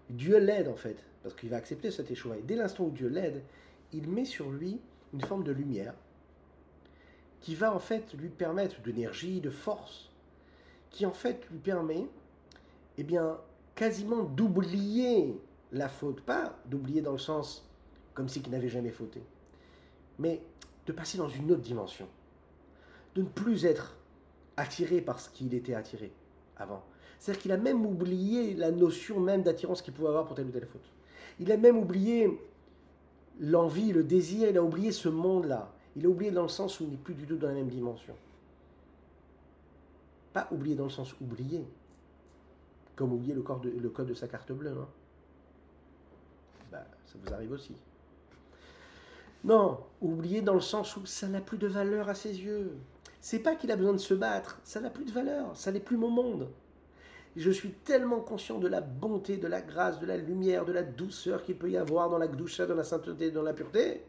Dieu 0.10 0.38
l'aide 0.40 0.68
en 0.68 0.76
fait, 0.76 0.98
parce 1.24 1.36
qu'il 1.36 1.50
va 1.50 1.58
accepter 1.58 1.92
ce 1.92 2.02
Teshuva. 2.02 2.38
Et 2.38 2.42
dès 2.42 2.56
l'instant 2.56 2.86
où 2.86 2.92
Dieu 2.92 3.08
l'aide, 3.08 3.42
il 3.94 4.10
met 4.10 4.26
sur 4.26 4.50
lui 4.50 4.80
une 5.14 5.22
forme 5.22 5.44
de 5.44 5.52
lumière 5.52 5.94
qui 7.42 7.56
va 7.56 7.74
en 7.74 7.80
fait 7.80 8.14
lui 8.14 8.30
permettre 8.30 8.82
d'énergie, 8.82 9.42
de 9.42 9.50
force, 9.50 10.10
qui 10.90 11.06
en 11.06 11.12
fait 11.14 11.48
lui 11.52 11.60
permet, 11.60 12.08
eh 12.98 13.04
bien, 13.04 13.38
quasiment 13.76 14.24
d'oublier 14.24 15.40
la 15.72 15.90
faute. 15.90 16.22
Pas 16.22 16.58
d'oublier 16.66 17.02
dans 17.02 17.14
le 17.14 17.18
sens 17.18 17.68
comme 18.14 18.30
si 18.30 18.42
qu'il 18.42 18.52
n'avait 18.52 18.70
jamais 18.70 18.92
fauté, 18.92 19.24
mais 20.20 20.42
de 20.86 20.92
passer 20.92 21.18
dans 21.18 21.30
une 21.30 21.52
autre 21.52 21.62
dimension 21.62 22.08
de 23.16 23.22
ne 23.22 23.28
plus 23.28 23.66
être 23.66 23.98
attiré 24.58 25.02
par 25.02 25.20
ce 25.20 25.30
qu'il 25.30 25.54
était 25.54 25.74
attiré 25.74 26.12
avant. 26.58 26.84
C'est-à-dire 27.20 27.42
qu'il 27.42 27.52
a 27.52 27.58
même 27.58 27.86
oublié 27.86 28.54
la 28.54 28.72
notion 28.72 29.20
même 29.20 29.44
d'attirance 29.44 29.82
qu'il 29.82 29.94
pouvait 29.94 30.08
avoir 30.08 30.26
pour 30.26 30.36
telle 30.36 30.48
ou 30.48 30.52
telle 30.52 30.66
faute. 30.66 30.90
Il 31.40 31.52
a 31.52 31.58
même 31.58 31.78
oublié 31.78 32.40
l'envie, 33.40 33.92
le 33.92 34.04
désir, 34.04 34.50
il 34.50 34.58
a 34.58 34.64
oublié 34.64 34.92
ce 34.92 35.10
monde-là. 35.10 35.74
Il 35.96 36.06
a 36.06 36.10
oublié 36.10 36.32
dans 36.32 36.44
le 36.44 36.48
sens 36.48 36.80
où 36.80 36.84
il 36.84 36.90
n'est 36.90 36.98
plus 36.98 37.14
du 37.14 37.26
tout 37.26 37.38
dans 37.38 37.48
la 37.48 37.54
même 37.54 37.70
dimension. 37.70 38.16
Pas 40.34 40.48
oublié 40.52 40.76
dans 40.76 40.86
le 40.86 40.90
sens 40.90 41.14
oublié, 41.20 41.66
comme 42.96 43.14
oublier 43.14 43.34
le, 43.34 43.44
le 43.80 43.90
code 43.90 44.08
de 44.08 44.14
sa 44.14 44.28
carte 44.28 44.52
bleue. 44.52 44.72
Hein. 44.72 44.88
Bah, 46.72 46.86
ça 47.06 47.18
vous 47.22 47.34
arrive 47.34 47.52
aussi. 47.52 47.76
Non, 49.44 49.80
oublié 50.02 50.42
dans 50.42 50.54
le 50.54 50.62
sens 50.62 50.96
où 50.96 51.06
ça 51.06 51.28
n'a 51.28 51.42
plus 51.42 51.58
de 51.58 51.68
valeur 51.68 52.10
à 52.10 52.16
ses 52.16 52.42
yeux. 52.42 52.78
C'est 53.20 53.40
pas 53.40 53.56
qu'il 53.56 53.72
a 53.72 53.76
besoin 53.76 53.94
de 53.94 53.98
se 53.98 54.14
battre, 54.14 54.60
ça 54.64 54.80
n'a 54.80 54.90
plus 54.90 55.06
de 55.06 55.12
valeur, 55.12 55.56
ça 55.56 55.72
n'est 55.72 55.80
plus 55.80 55.98
mon 55.98 56.10
monde. 56.10 56.50
Je 57.36 57.50
suis 57.50 57.72
tellement 57.72 58.20
conscient 58.20 58.60
de 58.60 58.68
la 58.68 58.82
bonté, 58.82 59.38
de 59.38 59.48
la 59.48 59.62
grâce, 59.62 60.00
de 60.00 60.06
la 60.06 60.18
lumière, 60.18 60.66
de 60.66 60.74
la 60.74 60.84
douceur 60.84 61.44
qu'il 61.44 61.58
peut 61.58 61.70
y 61.70 61.78
avoir 61.78 62.10
dans 62.10 62.18
la 62.18 62.28
gdoucha, 62.28 62.66
dans 62.66 62.76
la 62.76 62.84
sainteté, 62.84 63.32
dans 63.32 63.44
la 63.44 63.54
pureté, 63.54 64.04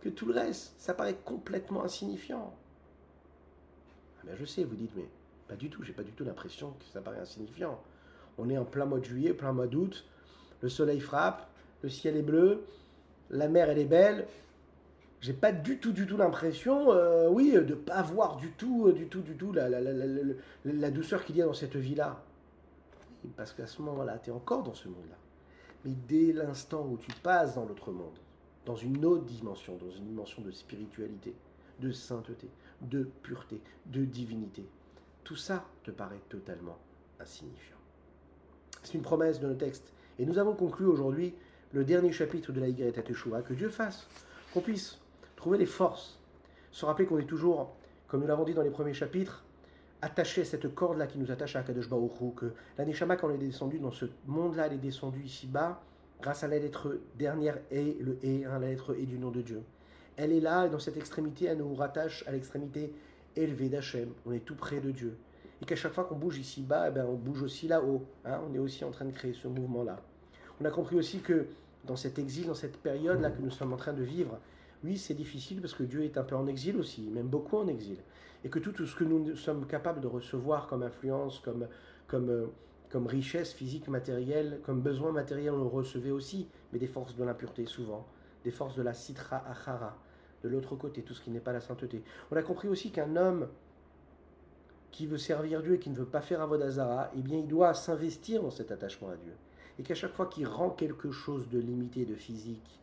que 0.00 0.08
tout 0.08 0.26
le 0.26 0.34
reste, 0.34 0.74
ça 0.78 0.94
paraît 0.94 1.18
complètement 1.24 1.84
insignifiant. 1.84 2.52
Ah 4.18 4.22
ben 4.26 4.36
je 4.38 4.44
sais, 4.44 4.64
vous 4.64 4.76
dites, 4.76 4.92
mais 4.96 5.08
pas 5.48 5.56
du 5.56 5.70
tout, 5.70 5.82
j'ai 5.82 5.92
pas 5.92 6.02
du 6.02 6.12
tout 6.12 6.24
l'impression 6.24 6.72
que 6.72 6.84
ça 6.92 7.00
paraît 7.00 7.20
insignifiant. 7.20 7.80
On 8.38 8.48
est 8.48 8.58
en 8.58 8.64
plein 8.64 8.86
mois 8.86 9.00
de 9.00 9.04
juillet, 9.04 9.34
plein 9.34 9.52
mois 9.52 9.66
d'août, 9.66 10.06
le 10.60 10.68
soleil 10.68 11.00
frappe, 11.00 11.48
le 11.82 11.88
ciel 11.88 12.16
est 12.16 12.22
bleu, 12.22 12.64
la 13.30 13.48
mer 13.48 13.70
elle 13.70 13.78
est 13.78 13.84
belle, 13.84 14.26
j'ai 15.20 15.34
pas 15.34 15.52
du 15.52 15.78
tout, 15.78 15.92
du 15.92 16.06
tout 16.06 16.16
l'impression, 16.16 16.92
euh, 16.92 17.28
oui, 17.28 17.52
de 17.52 17.74
pas 17.74 18.02
voir 18.02 18.36
du 18.36 18.50
tout, 18.52 18.86
euh, 18.86 18.92
du 18.92 19.06
tout, 19.06 19.20
du 19.20 19.36
tout 19.36 19.52
la, 19.52 19.68
la, 19.68 20.90
douceur 20.90 21.24
qu'il 21.24 21.36
y 21.36 21.42
a 21.42 21.46
dans 21.46 21.52
cette 21.52 21.76
vie-là. 21.76 22.22
parce 23.36 23.52
qu'à 23.52 23.66
ce 23.66 23.82
moment-là, 23.82 24.18
tu 24.18 24.30
es 24.30 24.32
encore 24.32 24.62
dans 24.62 24.74
ce 24.74 24.88
monde-là. 24.88 25.16
Mais 25.84 25.92
dès 26.08 26.32
l'instant 26.32 26.86
où 26.90 26.96
tu 26.96 27.10
passes 27.22 27.54
dans 27.54 27.66
l'autre 27.66 27.90
monde, 27.90 28.16
dans 28.66 28.76
une 28.76 29.04
autre 29.04 29.24
dimension, 29.24 29.76
dans 29.76 29.90
une 29.90 30.06
dimension 30.06 30.42
de 30.42 30.50
spiritualité, 30.50 31.34
de 31.80 31.92
sainteté, 31.92 32.48
de 32.82 33.04
pureté, 33.22 33.60
de 33.86 34.04
divinité, 34.04 34.66
tout 35.24 35.36
ça 35.36 35.64
te 35.82 35.90
paraît 35.90 36.20
totalement 36.28 36.78
insignifiant. 37.18 37.76
C'est 38.82 38.94
une 38.94 39.02
promesse 39.02 39.40
de 39.40 39.46
nos 39.46 39.54
textes. 39.54 39.92
Et 40.18 40.26
nous 40.26 40.38
avons 40.38 40.54
conclu 40.54 40.86
aujourd'hui 40.86 41.34
le 41.72 41.84
dernier 41.84 42.12
chapitre 42.12 42.52
de 42.52 42.60
la 42.60 42.68
Y 42.68 42.92
Teshuvah, 42.92 43.42
que 43.42 43.54
Dieu 43.54 43.68
fasse, 43.68 44.06
qu'on 44.52 44.60
puisse 44.60 44.98
trouver 45.36 45.58
les 45.58 45.66
forces, 45.66 46.18
se 46.70 46.84
rappeler 46.84 47.06
qu'on 47.06 47.18
est 47.18 47.24
toujours, 47.24 47.74
comme 48.08 48.20
nous 48.20 48.26
l'avons 48.26 48.44
dit 48.44 48.54
dans 48.54 48.62
les 48.62 48.70
premiers 48.70 48.94
chapitres, 48.94 49.44
attaché 50.02 50.42
à 50.42 50.44
cette 50.44 50.74
corde-là 50.74 51.06
qui 51.06 51.18
nous 51.18 51.30
attache 51.30 51.56
à 51.56 51.62
Kadosh 51.62 51.88
Baruch 51.88 52.34
que 52.36 52.52
la 52.78 52.84
Neshama, 52.84 53.16
quand 53.16 53.30
elle 53.30 53.42
est 53.42 53.46
descendue 53.46 53.78
dans 53.78 53.90
ce 53.90 54.06
monde-là, 54.26 54.66
elle 54.66 54.74
est 54.74 54.78
descendue 54.78 55.22
ici-bas, 55.22 55.82
grâce 56.22 56.44
à 56.44 56.48
la 56.48 56.58
lettre 56.58 56.98
dernière 57.16 57.58
et 57.70 57.96
le 58.00 58.18
et, 58.22 58.44
hein, 58.44 58.58
la 58.58 58.68
lettre 58.68 58.94
et 58.98 59.06
du 59.06 59.18
nom 59.18 59.30
de 59.30 59.42
Dieu. 59.42 59.62
Elle 60.16 60.32
est 60.32 60.40
là, 60.40 60.66
et 60.66 60.70
dans 60.70 60.78
cette 60.78 60.96
extrémité, 60.96 61.46
elle 61.46 61.58
nous 61.58 61.74
rattache 61.74 62.24
à 62.26 62.32
l'extrémité 62.32 62.92
élevée 63.36 63.68
d'Hachem. 63.68 64.10
On 64.26 64.32
est 64.32 64.44
tout 64.44 64.54
près 64.54 64.80
de 64.80 64.90
Dieu. 64.90 65.16
Et 65.62 65.64
qu'à 65.64 65.76
chaque 65.76 65.92
fois 65.92 66.04
qu'on 66.04 66.16
bouge 66.16 66.38
ici-bas, 66.38 66.88
eh 66.88 66.90
ben, 66.90 67.06
on 67.06 67.14
bouge 67.14 67.42
aussi 67.42 67.68
là-haut. 67.68 68.04
Hein. 68.24 68.40
on 68.48 68.54
est 68.54 68.58
aussi 68.58 68.84
en 68.84 68.90
train 68.90 69.04
de 69.04 69.12
créer 69.12 69.34
ce 69.34 69.48
mouvement-là. 69.48 69.98
On 70.60 70.64
a 70.64 70.70
compris 70.70 70.96
aussi 70.96 71.20
que 71.20 71.46
dans 71.84 71.96
cet 71.96 72.18
exil, 72.18 72.46
dans 72.46 72.54
cette 72.54 72.76
période-là 72.78 73.30
que 73.30 73.40
nous 73.40 73.50
sommes 73.50 73.72
en 73.72 73.76
train 73.76 73.92
de 73.92 74.02
vivre, 74.02 74.38
oui, 74.84 74.96
c'est 74.96 75.14
difficile 75.14 75.60
parce 75.60 75.74
que 75.74 75.82
Dieu 75.82 76.04
est 76.04 76.16
un 76.16 76.24
peu 76.24 76.34
en 76.34 76.46
exil 76.46 76.76
aussi, 76.76 77.02
même 77.02 77.28
beaucoup 77.28 77.58
en 77.58 77.68
exil. 77.68 77.96
Et 78.44 78.48
que 78.48 78.58
tout, 78.58 78.86
ce 78.86 78.94
que 78.94 79.04
nous 79.04 79.36
sommes 79.36 79.66
capables 79.66 80.00
de 80.00 80.06
recevoir 80.06 80.66
comme 80.66 80.82
influence, 80.82 81.38
comme, 81.40 81.66
comme, 82.06 82.30
euh, 82.30 82.46
comme 82.90 83.06
richesse 83.06 83.52
physique, 83.52 83.88
matérielle, 83.88 84.60
comme 84.64 84.80
besoin 84.80 85.12
matériel, 85.12 85.52
on 85.54 85.58
le 85.58 85.68
recevait 85.68 86.10
aussi, 86.10 86.48
mais 86.72 86.78
des 86.78 86.88
forces 86.88 87.14
de 87.16 87.24
l'impureté 87.24 87.66
souvent, 87.66 88.06
des 88.44 88.50
forces 88.50 88.76
de 88.76 88.82
la 88.82 88.94
citra 88.94 89.44
achara, 89.48 89.96
de 90.42 90.48
l'autre 90.48 90.74
côté, 90.76 91.02
tout 91.02 91.14
ce 91.14 91.20
qui 91.20 91.30
n'est 91.30 91.40
pas 91.40 91.52
la 91.52 91.60
sainteté. 91.60 92.02
On 92.30 92.36
a 92.36 92.42
compris 92.42 92.68
aussi 92.68 92.90
qu'un 92.90 93.16
homme 93.16 93.48
qui 94.90 95.06
veut 95.06 95.18
servir 95.18 95.62
Dieu 95.62 95.74
et 95.74 95.78
qui 95.78 95.90
ne 95.90 95.96
veut 95.96 96.04
pas 96.04 96.20
faire 96.20 96.40
Avodazara, 96.40 97.10
eh 97.16 97.20
bien, 97.20 97.38
il 97.38 97.46
doit 97.46 97.74
s'investir 97.74 98.42
dans 98.42 98.50
cet 98.50 98.72
attachement 98.72 99.10
à 99.10 99.16
Dieu. 99.16 99.34
Et 99.78 99.82
qu'à 99.82 99.94
chaque 99.94 100.12
fois 100.12 100.26
qu'il 100.26 100.46
rend 100.46 100.70
quelque 100.70 101.12
chose 101.12 101.48
de 101.48 101.58
limité, 101.60 102.04
de 102.04 102.16
physique, 102.16 102.80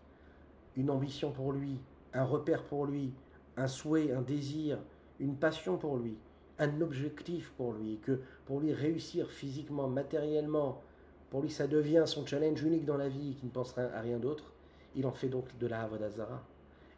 une 0.77 0.89
ambition 0.89 1.31
pour 1.31 1.51
lui, 1.51 1.79
un 2.13 2.23
repère 2.23 2.63
pour 2.63 2.85
lui, 2.85 3.13
un 3.57 3.67
souhait, 3.67 4.13
un 4.13 4.21
désir, 4.21 4.79
une 5.19 5.35
passion 5.35 5.77
pour 5.77 5.97
lui, 5.97 6.17
un 6.59 6.81
objectif 6.81 7.51
pour 7.57 7.73
lui, 7.73 7.99
que 8.01 8.19
pour 8.45 8.59
lui 8.59 8.73
réussir 8.73 9.29
physiquement, 9.29 9.87
matériellement, 9.87 10.81
pour 11.29 11.41
lui 11.41 11.49
ça 11.49 11.67
devient 11.67 12.03
son 12.05 12.25
challenge 12.25 12.63
unique 12.63 12.85
dans 12.85 12.97
la 12.97 13.09
vie, 13.09 13.35
qui 13.39 13.45
ne 13.45 13.51
pensera 13.51 13.83
à 13.83 14.01
rien 14.01 14.17
d'autre, 14.17 14.51
il 14.95 15.05
en 15.05 15.11
fait 15.11 15.29
donc 15.29 15.45
de 15.59 15.67
la 15.67 15.81
Avodazara. 15.81 16.43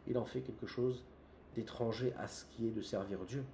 Il 0.06 0.16
en 0.18 0.24
fait 0.24 0.40
quelque 0.40 0.66
chose 0.66 1.04
d'étranger 1.54 2.12
à 2.18 2.26
ce 2.26 2.44
qui 2.46 2.66
est 2.66 2.70
de 2.70 2.80
servir 2.80 3.18
Dieu. 3.26 3.44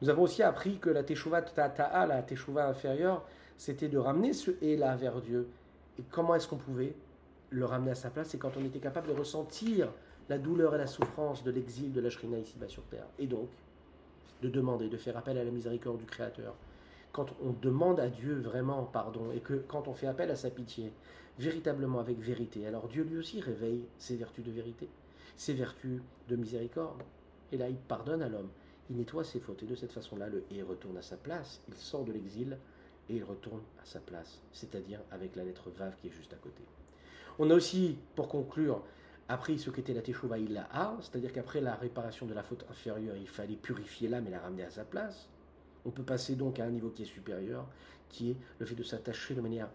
Nous 0.00 0.08
avons 0.08 0.22
aussi 0.22 0.42
appris 0.42 0.78
que 0.78 0.90
la 0.90 1.02
Teshuvah 1.02 1.42
Tata'a, 1.42 2.06
la 2.06 2.22
Teshuvah 2.22 2.68
inférieure, 2.68 3.26
c'était 3.56 3.88
de 3.88 3.98
ramener 3.98 4.32
ce 4.32 4.52
et-là 4.62 4.96
vers 4.96 5.20
Dieu. 5.20 5.48
Et 5.98 6.02
comment 6.10 6.34
est-ce 6.34 6.48
qu'on 6.48 6.56
pouvait 6.56 6.94
le 7.50 7.64
ramener 7.64 7.90
à 7.90 7.94
sa 7.94 8.08
place? 8.10 8.28
C'est 8.28 8.38
quand 8.38 8.56
on 8.56 8.64
était 8.64 8.78
capable 8.78 9.08
de 9.08 9.12
ressentir 9.12 9.92
la 10.28 10.38
douleur 10.38 10.74
et 10.74 10.78
la 10.78 10.86
souffrance 10.86 11.42
de 11.42 11.50
l'exil 11.50 11.92
de 11.92 12.00
la 12.00 12.08
Shrina 12.08 12.38
ici-bas 12.38 12.68
sur 12.68 12.84
terre. 12.84 13.06
Et 13.18 13.26
donc, 13.26 13.48
de 14.42 14.48
demander, 14.48 14.88
de 14.88 14.96
faire 14.96 15.16
appel 15.16 15.38
à 15.38 15.44
la 15.44 15.50
miséricorde 15.50 15.98
du 15.98 16.06
Créateur. 16.06 16.54
Quand 17.12 17.34
on 17.42 17.52
demande 17.52 18.00
à 18.00 18.08
Dieu 18.08 18.34
vraiment 18.34 18.84
pardon 18.84 19.32
et 19.34 19.40
que 19.40 19.54
quand 19.54 19.88
on 19.88 19.94
fait 19.94 20.06
appel 20.06 20.30
à 20.30 20.36
sa 20.36 20.50
pitié, 20.50 20.92
véritablement 21.38 21.98
avec 21.98 22.18
vérité, 22.20 22.66
alors 22.66 22.88
Dieu 22.88 23.02
lui 23.02 23.18
aussi 23.18 23.40
réveille 23.40 23.84
ses 23.98 24.16
vertus 24.16 24.44
de 24.44 24.50
vérité, 24.50 24.88
ses 25.36 25.54
vertus 25.54 26.00
de 26.28 26.36
miséricorde. 26.36 27.02
Et 27.52 27.56
là, 27.56 27.68
il 27.68 27.76
pardonne 27.76 28.22
à 28.22 28.28
l'homme, 28.28 28.50
il 28.90 28.96
nettoie 28.96 29.24
ses 29.24 29.40
fautes. 29.40 29.62
Et 29.62 29.66
de 29.66 29.74
cette 29.74 29.92
façon-là, 29.92 30.28
le 30.28 30.44
et 30.50 30.62
retourne 30.62 30.98
à 30.98 31.02
sa 31.02 31.16
place, 31.16 31.60
il 31.68 31.74
sort 31.74 32.04
de 32.04 32.12
l'exil 32.12 32.56
et 33.08 33.16
il 33.16 33.24
retourne 33.24 33.62
à 33.82 33.84
sa 33.84 33.98
place, 33.98 34.40
c'est-à-dire 34.52 35.00
avec 35.10 35.34
la 35.34 35.44
lettre 35.44 35.70
Vav 35.70 35.96
qui 35.96 36.08
est 36.08 36.12
juste 36.12 36.32
à 36.32 36.36
côté. 36.36 36.62
On 37.38 37.50
a 37.50 37.54
aussi, 37.54 37.96
pour 38.14 38.28
conclure, 38.28 38.82
appris 39.30 39.60
ce 39.60 39.70
qu'était 39.70 39.94
la 39.94 40.02
Teshuvah 40.02 40.36
a, 40.72 40.96
c'est-à-dire 41.00 41.32
qu'après 41.32 41.60
la 41.60 41.76
réparation 41.76 42.26
de 42.26 42.34
la 42.34 42.42
faute 42.42 42.64
inférieure, 42.68 43.16
il 43.16 43.28
fallait 43.28 43.54
purifier 43.54 44.08
l'âme 44.08 44.26
et 44.26 44.30
la 44.30 44.40
ramener 44.40 44.64
à 44.64 44.70
sa 44.70 44.84
place. 44.84 45.28
On 45.84 45.90
peut 45.90 46.02
passer 46.02 46.34
donc 46.34 46.58
à 46.58 46.64
un 46.64 46.70
niveau 46.70 46.90
qui 46.90 47.02
est 47.02 47.06
supérieur, 47.06 47.66
qui 48.08 48.32
est 48.32 48.36
le 48.58 48.66
fait 48.66 48.74
de 48.74 48.82
s'attacher 48.82 49.34
de 49.34 49.40
manière 49.40 49.68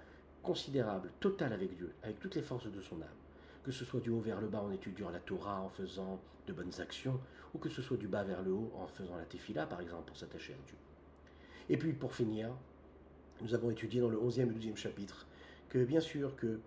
considérable, 0.44 1.10
totale 1.22 1.54
avec 1.54 1.74
Dieu, 1.76 1.94
avec 2.04 2.20
toutes 2.20 2.36
les 2.36 2.42
forces 2.42 2.70
de 2.70 2.82
son 2.82 2.98
âme. 2.98 3.08
Que 3.64 3.72
ce 3.72 3.86
soit 3.86 4.02
du 4.02 4.10
haut 4.10 4.20
vers 4.20 4.42
le 4.42 4.48
bas 4.48 4.62
en 4.62 4.72
étudiant 4.72 5.10
la 5.10 5.20
Torah, 5.20 5.62
en 5.62 5.70
faisant 5.70 6.20
de 6.48 6.54
bonnes 6.54 6.80
actions, 6.80 7.20
ou 7.54 7.58
que 7.58 7.70
ce 7.70 7.82
soit 7.82 7.98
du 7.98 8.08
bas 8.08 8.24
vers 8.24 8.44
le 8.44 8.52
haut 8.52 8.72
en 8.76 8.88
faisant 8.88 9.16
la 9.16 9.24
Tefila, 9.24 9.66
par 9.66 9.80
exemple, 9.80 10.04
pour 10.06 10.18
s'attacher 10.18 10.54
à 10.54 10.68
Dieu. 10.68 10.78
Et 11.70 11.78
puis, 11.78 11.94
pour 11.94 12.14
finir, 12.14 12.52
nous 13.42 13.56
avons 13.56 13.72
étudié 13.72 14.02
dans 14.02 14.10
le 14.10 14.18
11e 14.18 14.42
et 14.42 14.54
12e 14.54 14.76
chapitre 14.76 15.26
que, 15.70 15.84
bien 15.84 16.02
sûr, 16.02 16.36
que 16.36 16.60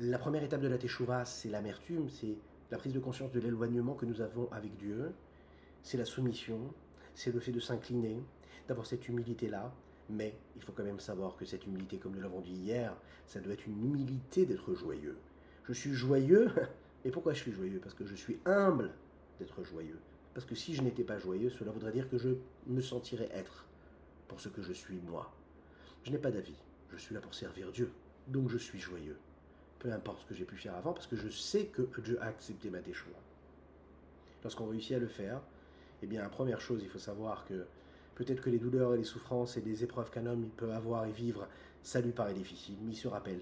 la 0.00 0.18
première 0.18 0.42
étape 0.42 0.60
de 0.60 0.66
la 0.66 0.76
Teshuvah, 0.76 1.24
c'est 1.24 1.48
l'amertume, 1.48 2.08
c'est 2.08 2.36
la 2.70 2.78
prise 2.78 2.92
de 2.92 2.98
conscience 2.98 3.30
de 3.30 3.38
l'éloignement 3.38 3.94
que 3.94 4.06
nous 4.06 4.20
avons 4.20 4.50
avec 4.50 4.76
Dieu, 4.76 5.12
c'est 5.82 5.96
la 5.96 6.04
soumission, 6.04 6.58
c'est 7.14 7.32
le 7.32 7.38
fait 7.38 7.52
de 7.52 7.60
s'incliner, 7.60 8.20
d'avoir 8.66 8.86
cette 8.86 9.08
humilité-là, 9.08 9.72
mais 10.10 10.36
il 10.56 10.62
faut 10.62 10.72
quand 10.72 10.82
même 10.82 10.98
savoir 10.98 11.36
que 11.36 11.44
cette 11.44 11.64
humilité, 11.66 11.98
comme 11.98 12.14
nous 12.16 12.20
l'avons 12.20 12.40
dit 12.40 12.54
hier, 12.54 12.96
ça 13.26 13.38
doit 13.38 13.52
être 13.52 13.66
une 13.66 13.84
humilité 13.84 14.46
d'être 14.46 14.74
joyeux. 14.74 15.16
Je 15.64 15.72
suis 15.72 15.92
joyeux, 15.92 16.50
et 17.04 17.10
pourquoi 17.12 17.32
je 17.32 17.40
suis 17.40 17.52
joyeux? 17.52 17.78
Parce 17.80 17.94
que 17.94 18.04
je 18.04 18.16
suis 18.16 18.40
humble 18.46 18.90
d'être 19.38 19.62
joyeux. 19.62 20.00
Parce 20.34 20.44
que 20.44 20.56
si 20.56 20.74
je 20.74 20.82
n'étais 20.82 21.04
pas 21.04 21.18
joyeux, 21.18 21.50
cela 21.50 21.70
voudrait 21.70 21.92
dire 21.92 22.10
que 22.10 22.18
je 22.18 22.30
me 22.66 22.80
sentirais 22.80 23.28
être 23.32 23.64
pour 24.26 24.40
ce 24.40 24.48
que 24.48 24.62
je 24.62 24.72
suis 24.72 24.98
moi. 25.06 25.32
Je 26.02 26.10
n'ai 26.10 26.18
pas 26.18 26.32
d'avis, 26.32 26.58
je 26.90 26.96
suis 26.96 27.14
là 27.14 27.20
pour 27.20 27.34
servir 27.34 27.70
Dieu, 27.70 27.92
donc 28.26 28.48
je 28.48 28.58
suis 28.58 28.80
joyeux 28.80 29.16
peu 29.84 29.92
importe 29.92 30.22
ce 30.22 30.24
que 30.24 30.34
j'ai 30.34 30.46
pu 30.46 30.56
faire 30.56 30.74
avant, 30.74 30.94
parce 30.94 31.06
que 31.06 31.14
je 31.14 31.28
sais 31.28 31.66
que 31.66 31.82
Dieu 32.00 32.18
a 32.22 32.24
accepté 32.24 32.70
ma 32.70 32.80
déchoua. 32.80 33.18
Lorsqu'on 34.42 34.66
réussit 34.66 34.96
à 34.96 34.98
le 34.98 35.06
faire, 35.06 35.42
eh 36.02 36.06
bien, 36.06 36.26
première 36.30 36.58
chose, 36.58 36.80
il 36.82 36.88
faut 36.88 36.98
savoir 36.98 37.44
que 37.44 37.66
peut-être 38.14 38.40
que 38.40 38.48
les 38.48 38.58
douleurs 38.58 38.94
et 38.94 38.96
les 38.96 39.04
souffrances 39.04 39.58
et 39.58 39.60
les 39.60 39.84
épreuves 39.84 40.10
qu'un 40.10 40.24
homme 40.24 40.48
peut 40.56 40.72
avoir 40.72 41.04
et 41.04 41.12
vivre, 41.12 41.46
ça 41.82 42.00
lui 42.00 42.12
paraît 42.12 42.32
difficile, 42.32 42.76
mais 42.80 42.92
il 42.92 42.96
se 42.96 43.08
rappelle 43.08 43.40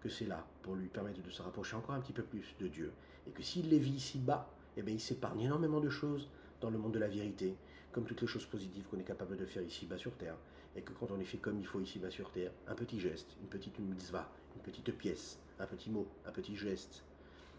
que 0.00 0.08
c'est 0.08 0.26
là 0.26 0.46
pour 0.62 0.76
lui 0.76 0.86
permettre 0.86 1.22
de 1.22 1.30
se 1.30 1.42
rapprocher 1.42 1.74
encore 1.74 1.96
un 1.96 2.00
petit 2.00 2.12
peu 2.12 2.22
plus 2.22 2.54
de 2.60 2.68
Dieu. 2.68 2.92
Et 3.26 3.32
que 3.32 3.42
s'il 3.42 3.68
les 3.68 3.80
vit 3.80 3.94
ici-bas, 3.94 4.48
eh 4.76 4.82
bien, 4.82 4.94
il 4.94 5.00
s'épargne 5.00 5.40
énormément 5.40 5.80
de 5.80 5.90
choses 5.90 6.28
dans 6.60 6.70
le 6.70 6.78
monde 6.78 6.92
de 6.92 7.00
la 7.00 7.08
vérité, 7.08 7.56
comme 7.90 8.04
toutes 8.04 8.20
les 8.20 8.28
choses 8.28 8.46
positives 8.46 8.84
qu'on 8.84 9.00
est 9.00 9.02
capable 9.02 9.36
de 9.36 9.44
faire 9.44 9.64
ici-bas 9.64 9.98
sur 9.98 10.12
Terre. 10.12 10.36
Et 10.76 10.82
que 10.82 10.92
quand 10.92 11.10
on 11.10 11.16
les 11.16 11.24
fait 11.24 11.38
comme 11.38 11.58
il 11.58 11.66
faut 11.66 11.80
ici-bas 11.80 12.12
sur 12.12 12.30
Terre, 12.30 12.52
un 12.68 12.76
petit 12.76 13.00
geste, 13.00 13.26
une 13.42 13.48
petite 13.48 13.80
mitzvah, 13.80 14.30
une 14.54 14.62
petite 14.62 14.96
pièce, 14.96 15.40
un 15.60 15.66
petit 15.66 15.90
mot, 15.90 16.06
un 16.26 16.32
petit 16.32 16.56
geste, 16.56 17.04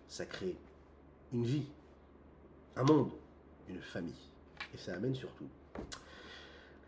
ça 0.07 0.25
crée 0.25 0.57
une 1.33 1.45
vie, 1.45 1.67
un 2.75 2.83
monde, 2.83 3.11
une 3.69 3.81
famille. 3.81 4.29
Et 4.73 4.77
ça 4.77 4.95
amène 4.95 5.15
surtout 5.15 5.47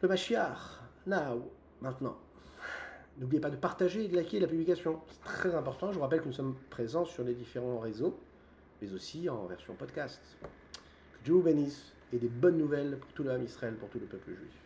le 0.04 0.10
Mashiach, 0.10 0.82
now, 1.08 1.50
maintenant. 1.82 2.18
N'oubliez 3.18 3.40
pas 3.40 3.50
de 3.50 3.56
partager 3.56 4.04
et 4.04 4.08
de 4.10 4.16
liker 4.18 4.38
la 4.42 4.48
publication. 4.48 5.00
C'est 5.08 5.24
très 5.24 5.56
important. 5.56 5.92
Je 5.92 5.96
vous 5.96 6.02
rappelle 6.02 6.20
que 6.20 6.28
nous 6.28 6.34
sommes 6.34 6.58
présents 6.70 7.06
sur 7.06 7.24
les 7.24 7.34
différents 7.34 7.80
réseaux, 7.80 8.20
mais 8.82 8.92
aussi 8.92 9.30
en 9.30 9.46
version 9.46 9.76
podcast. 9.76 10.20
Que 10.42 11.24
Dieu 11.24 11.36
vous 11.36 11.42
bénisse 11.42 11.94
et 12.12 12.18
des 12.18 12.28
bonnes 12.28 12.58
nouvelles 12.58 12.98
pour 12.98 13.14
tout 13.14 13.24
le 13.24 13.42
Israël, 13.44 13.76
pour 13.76 13.88
tout 13.88 14.00
le 14.00 14.06
peuple 14.06 14.32
juif. 14.34 14.63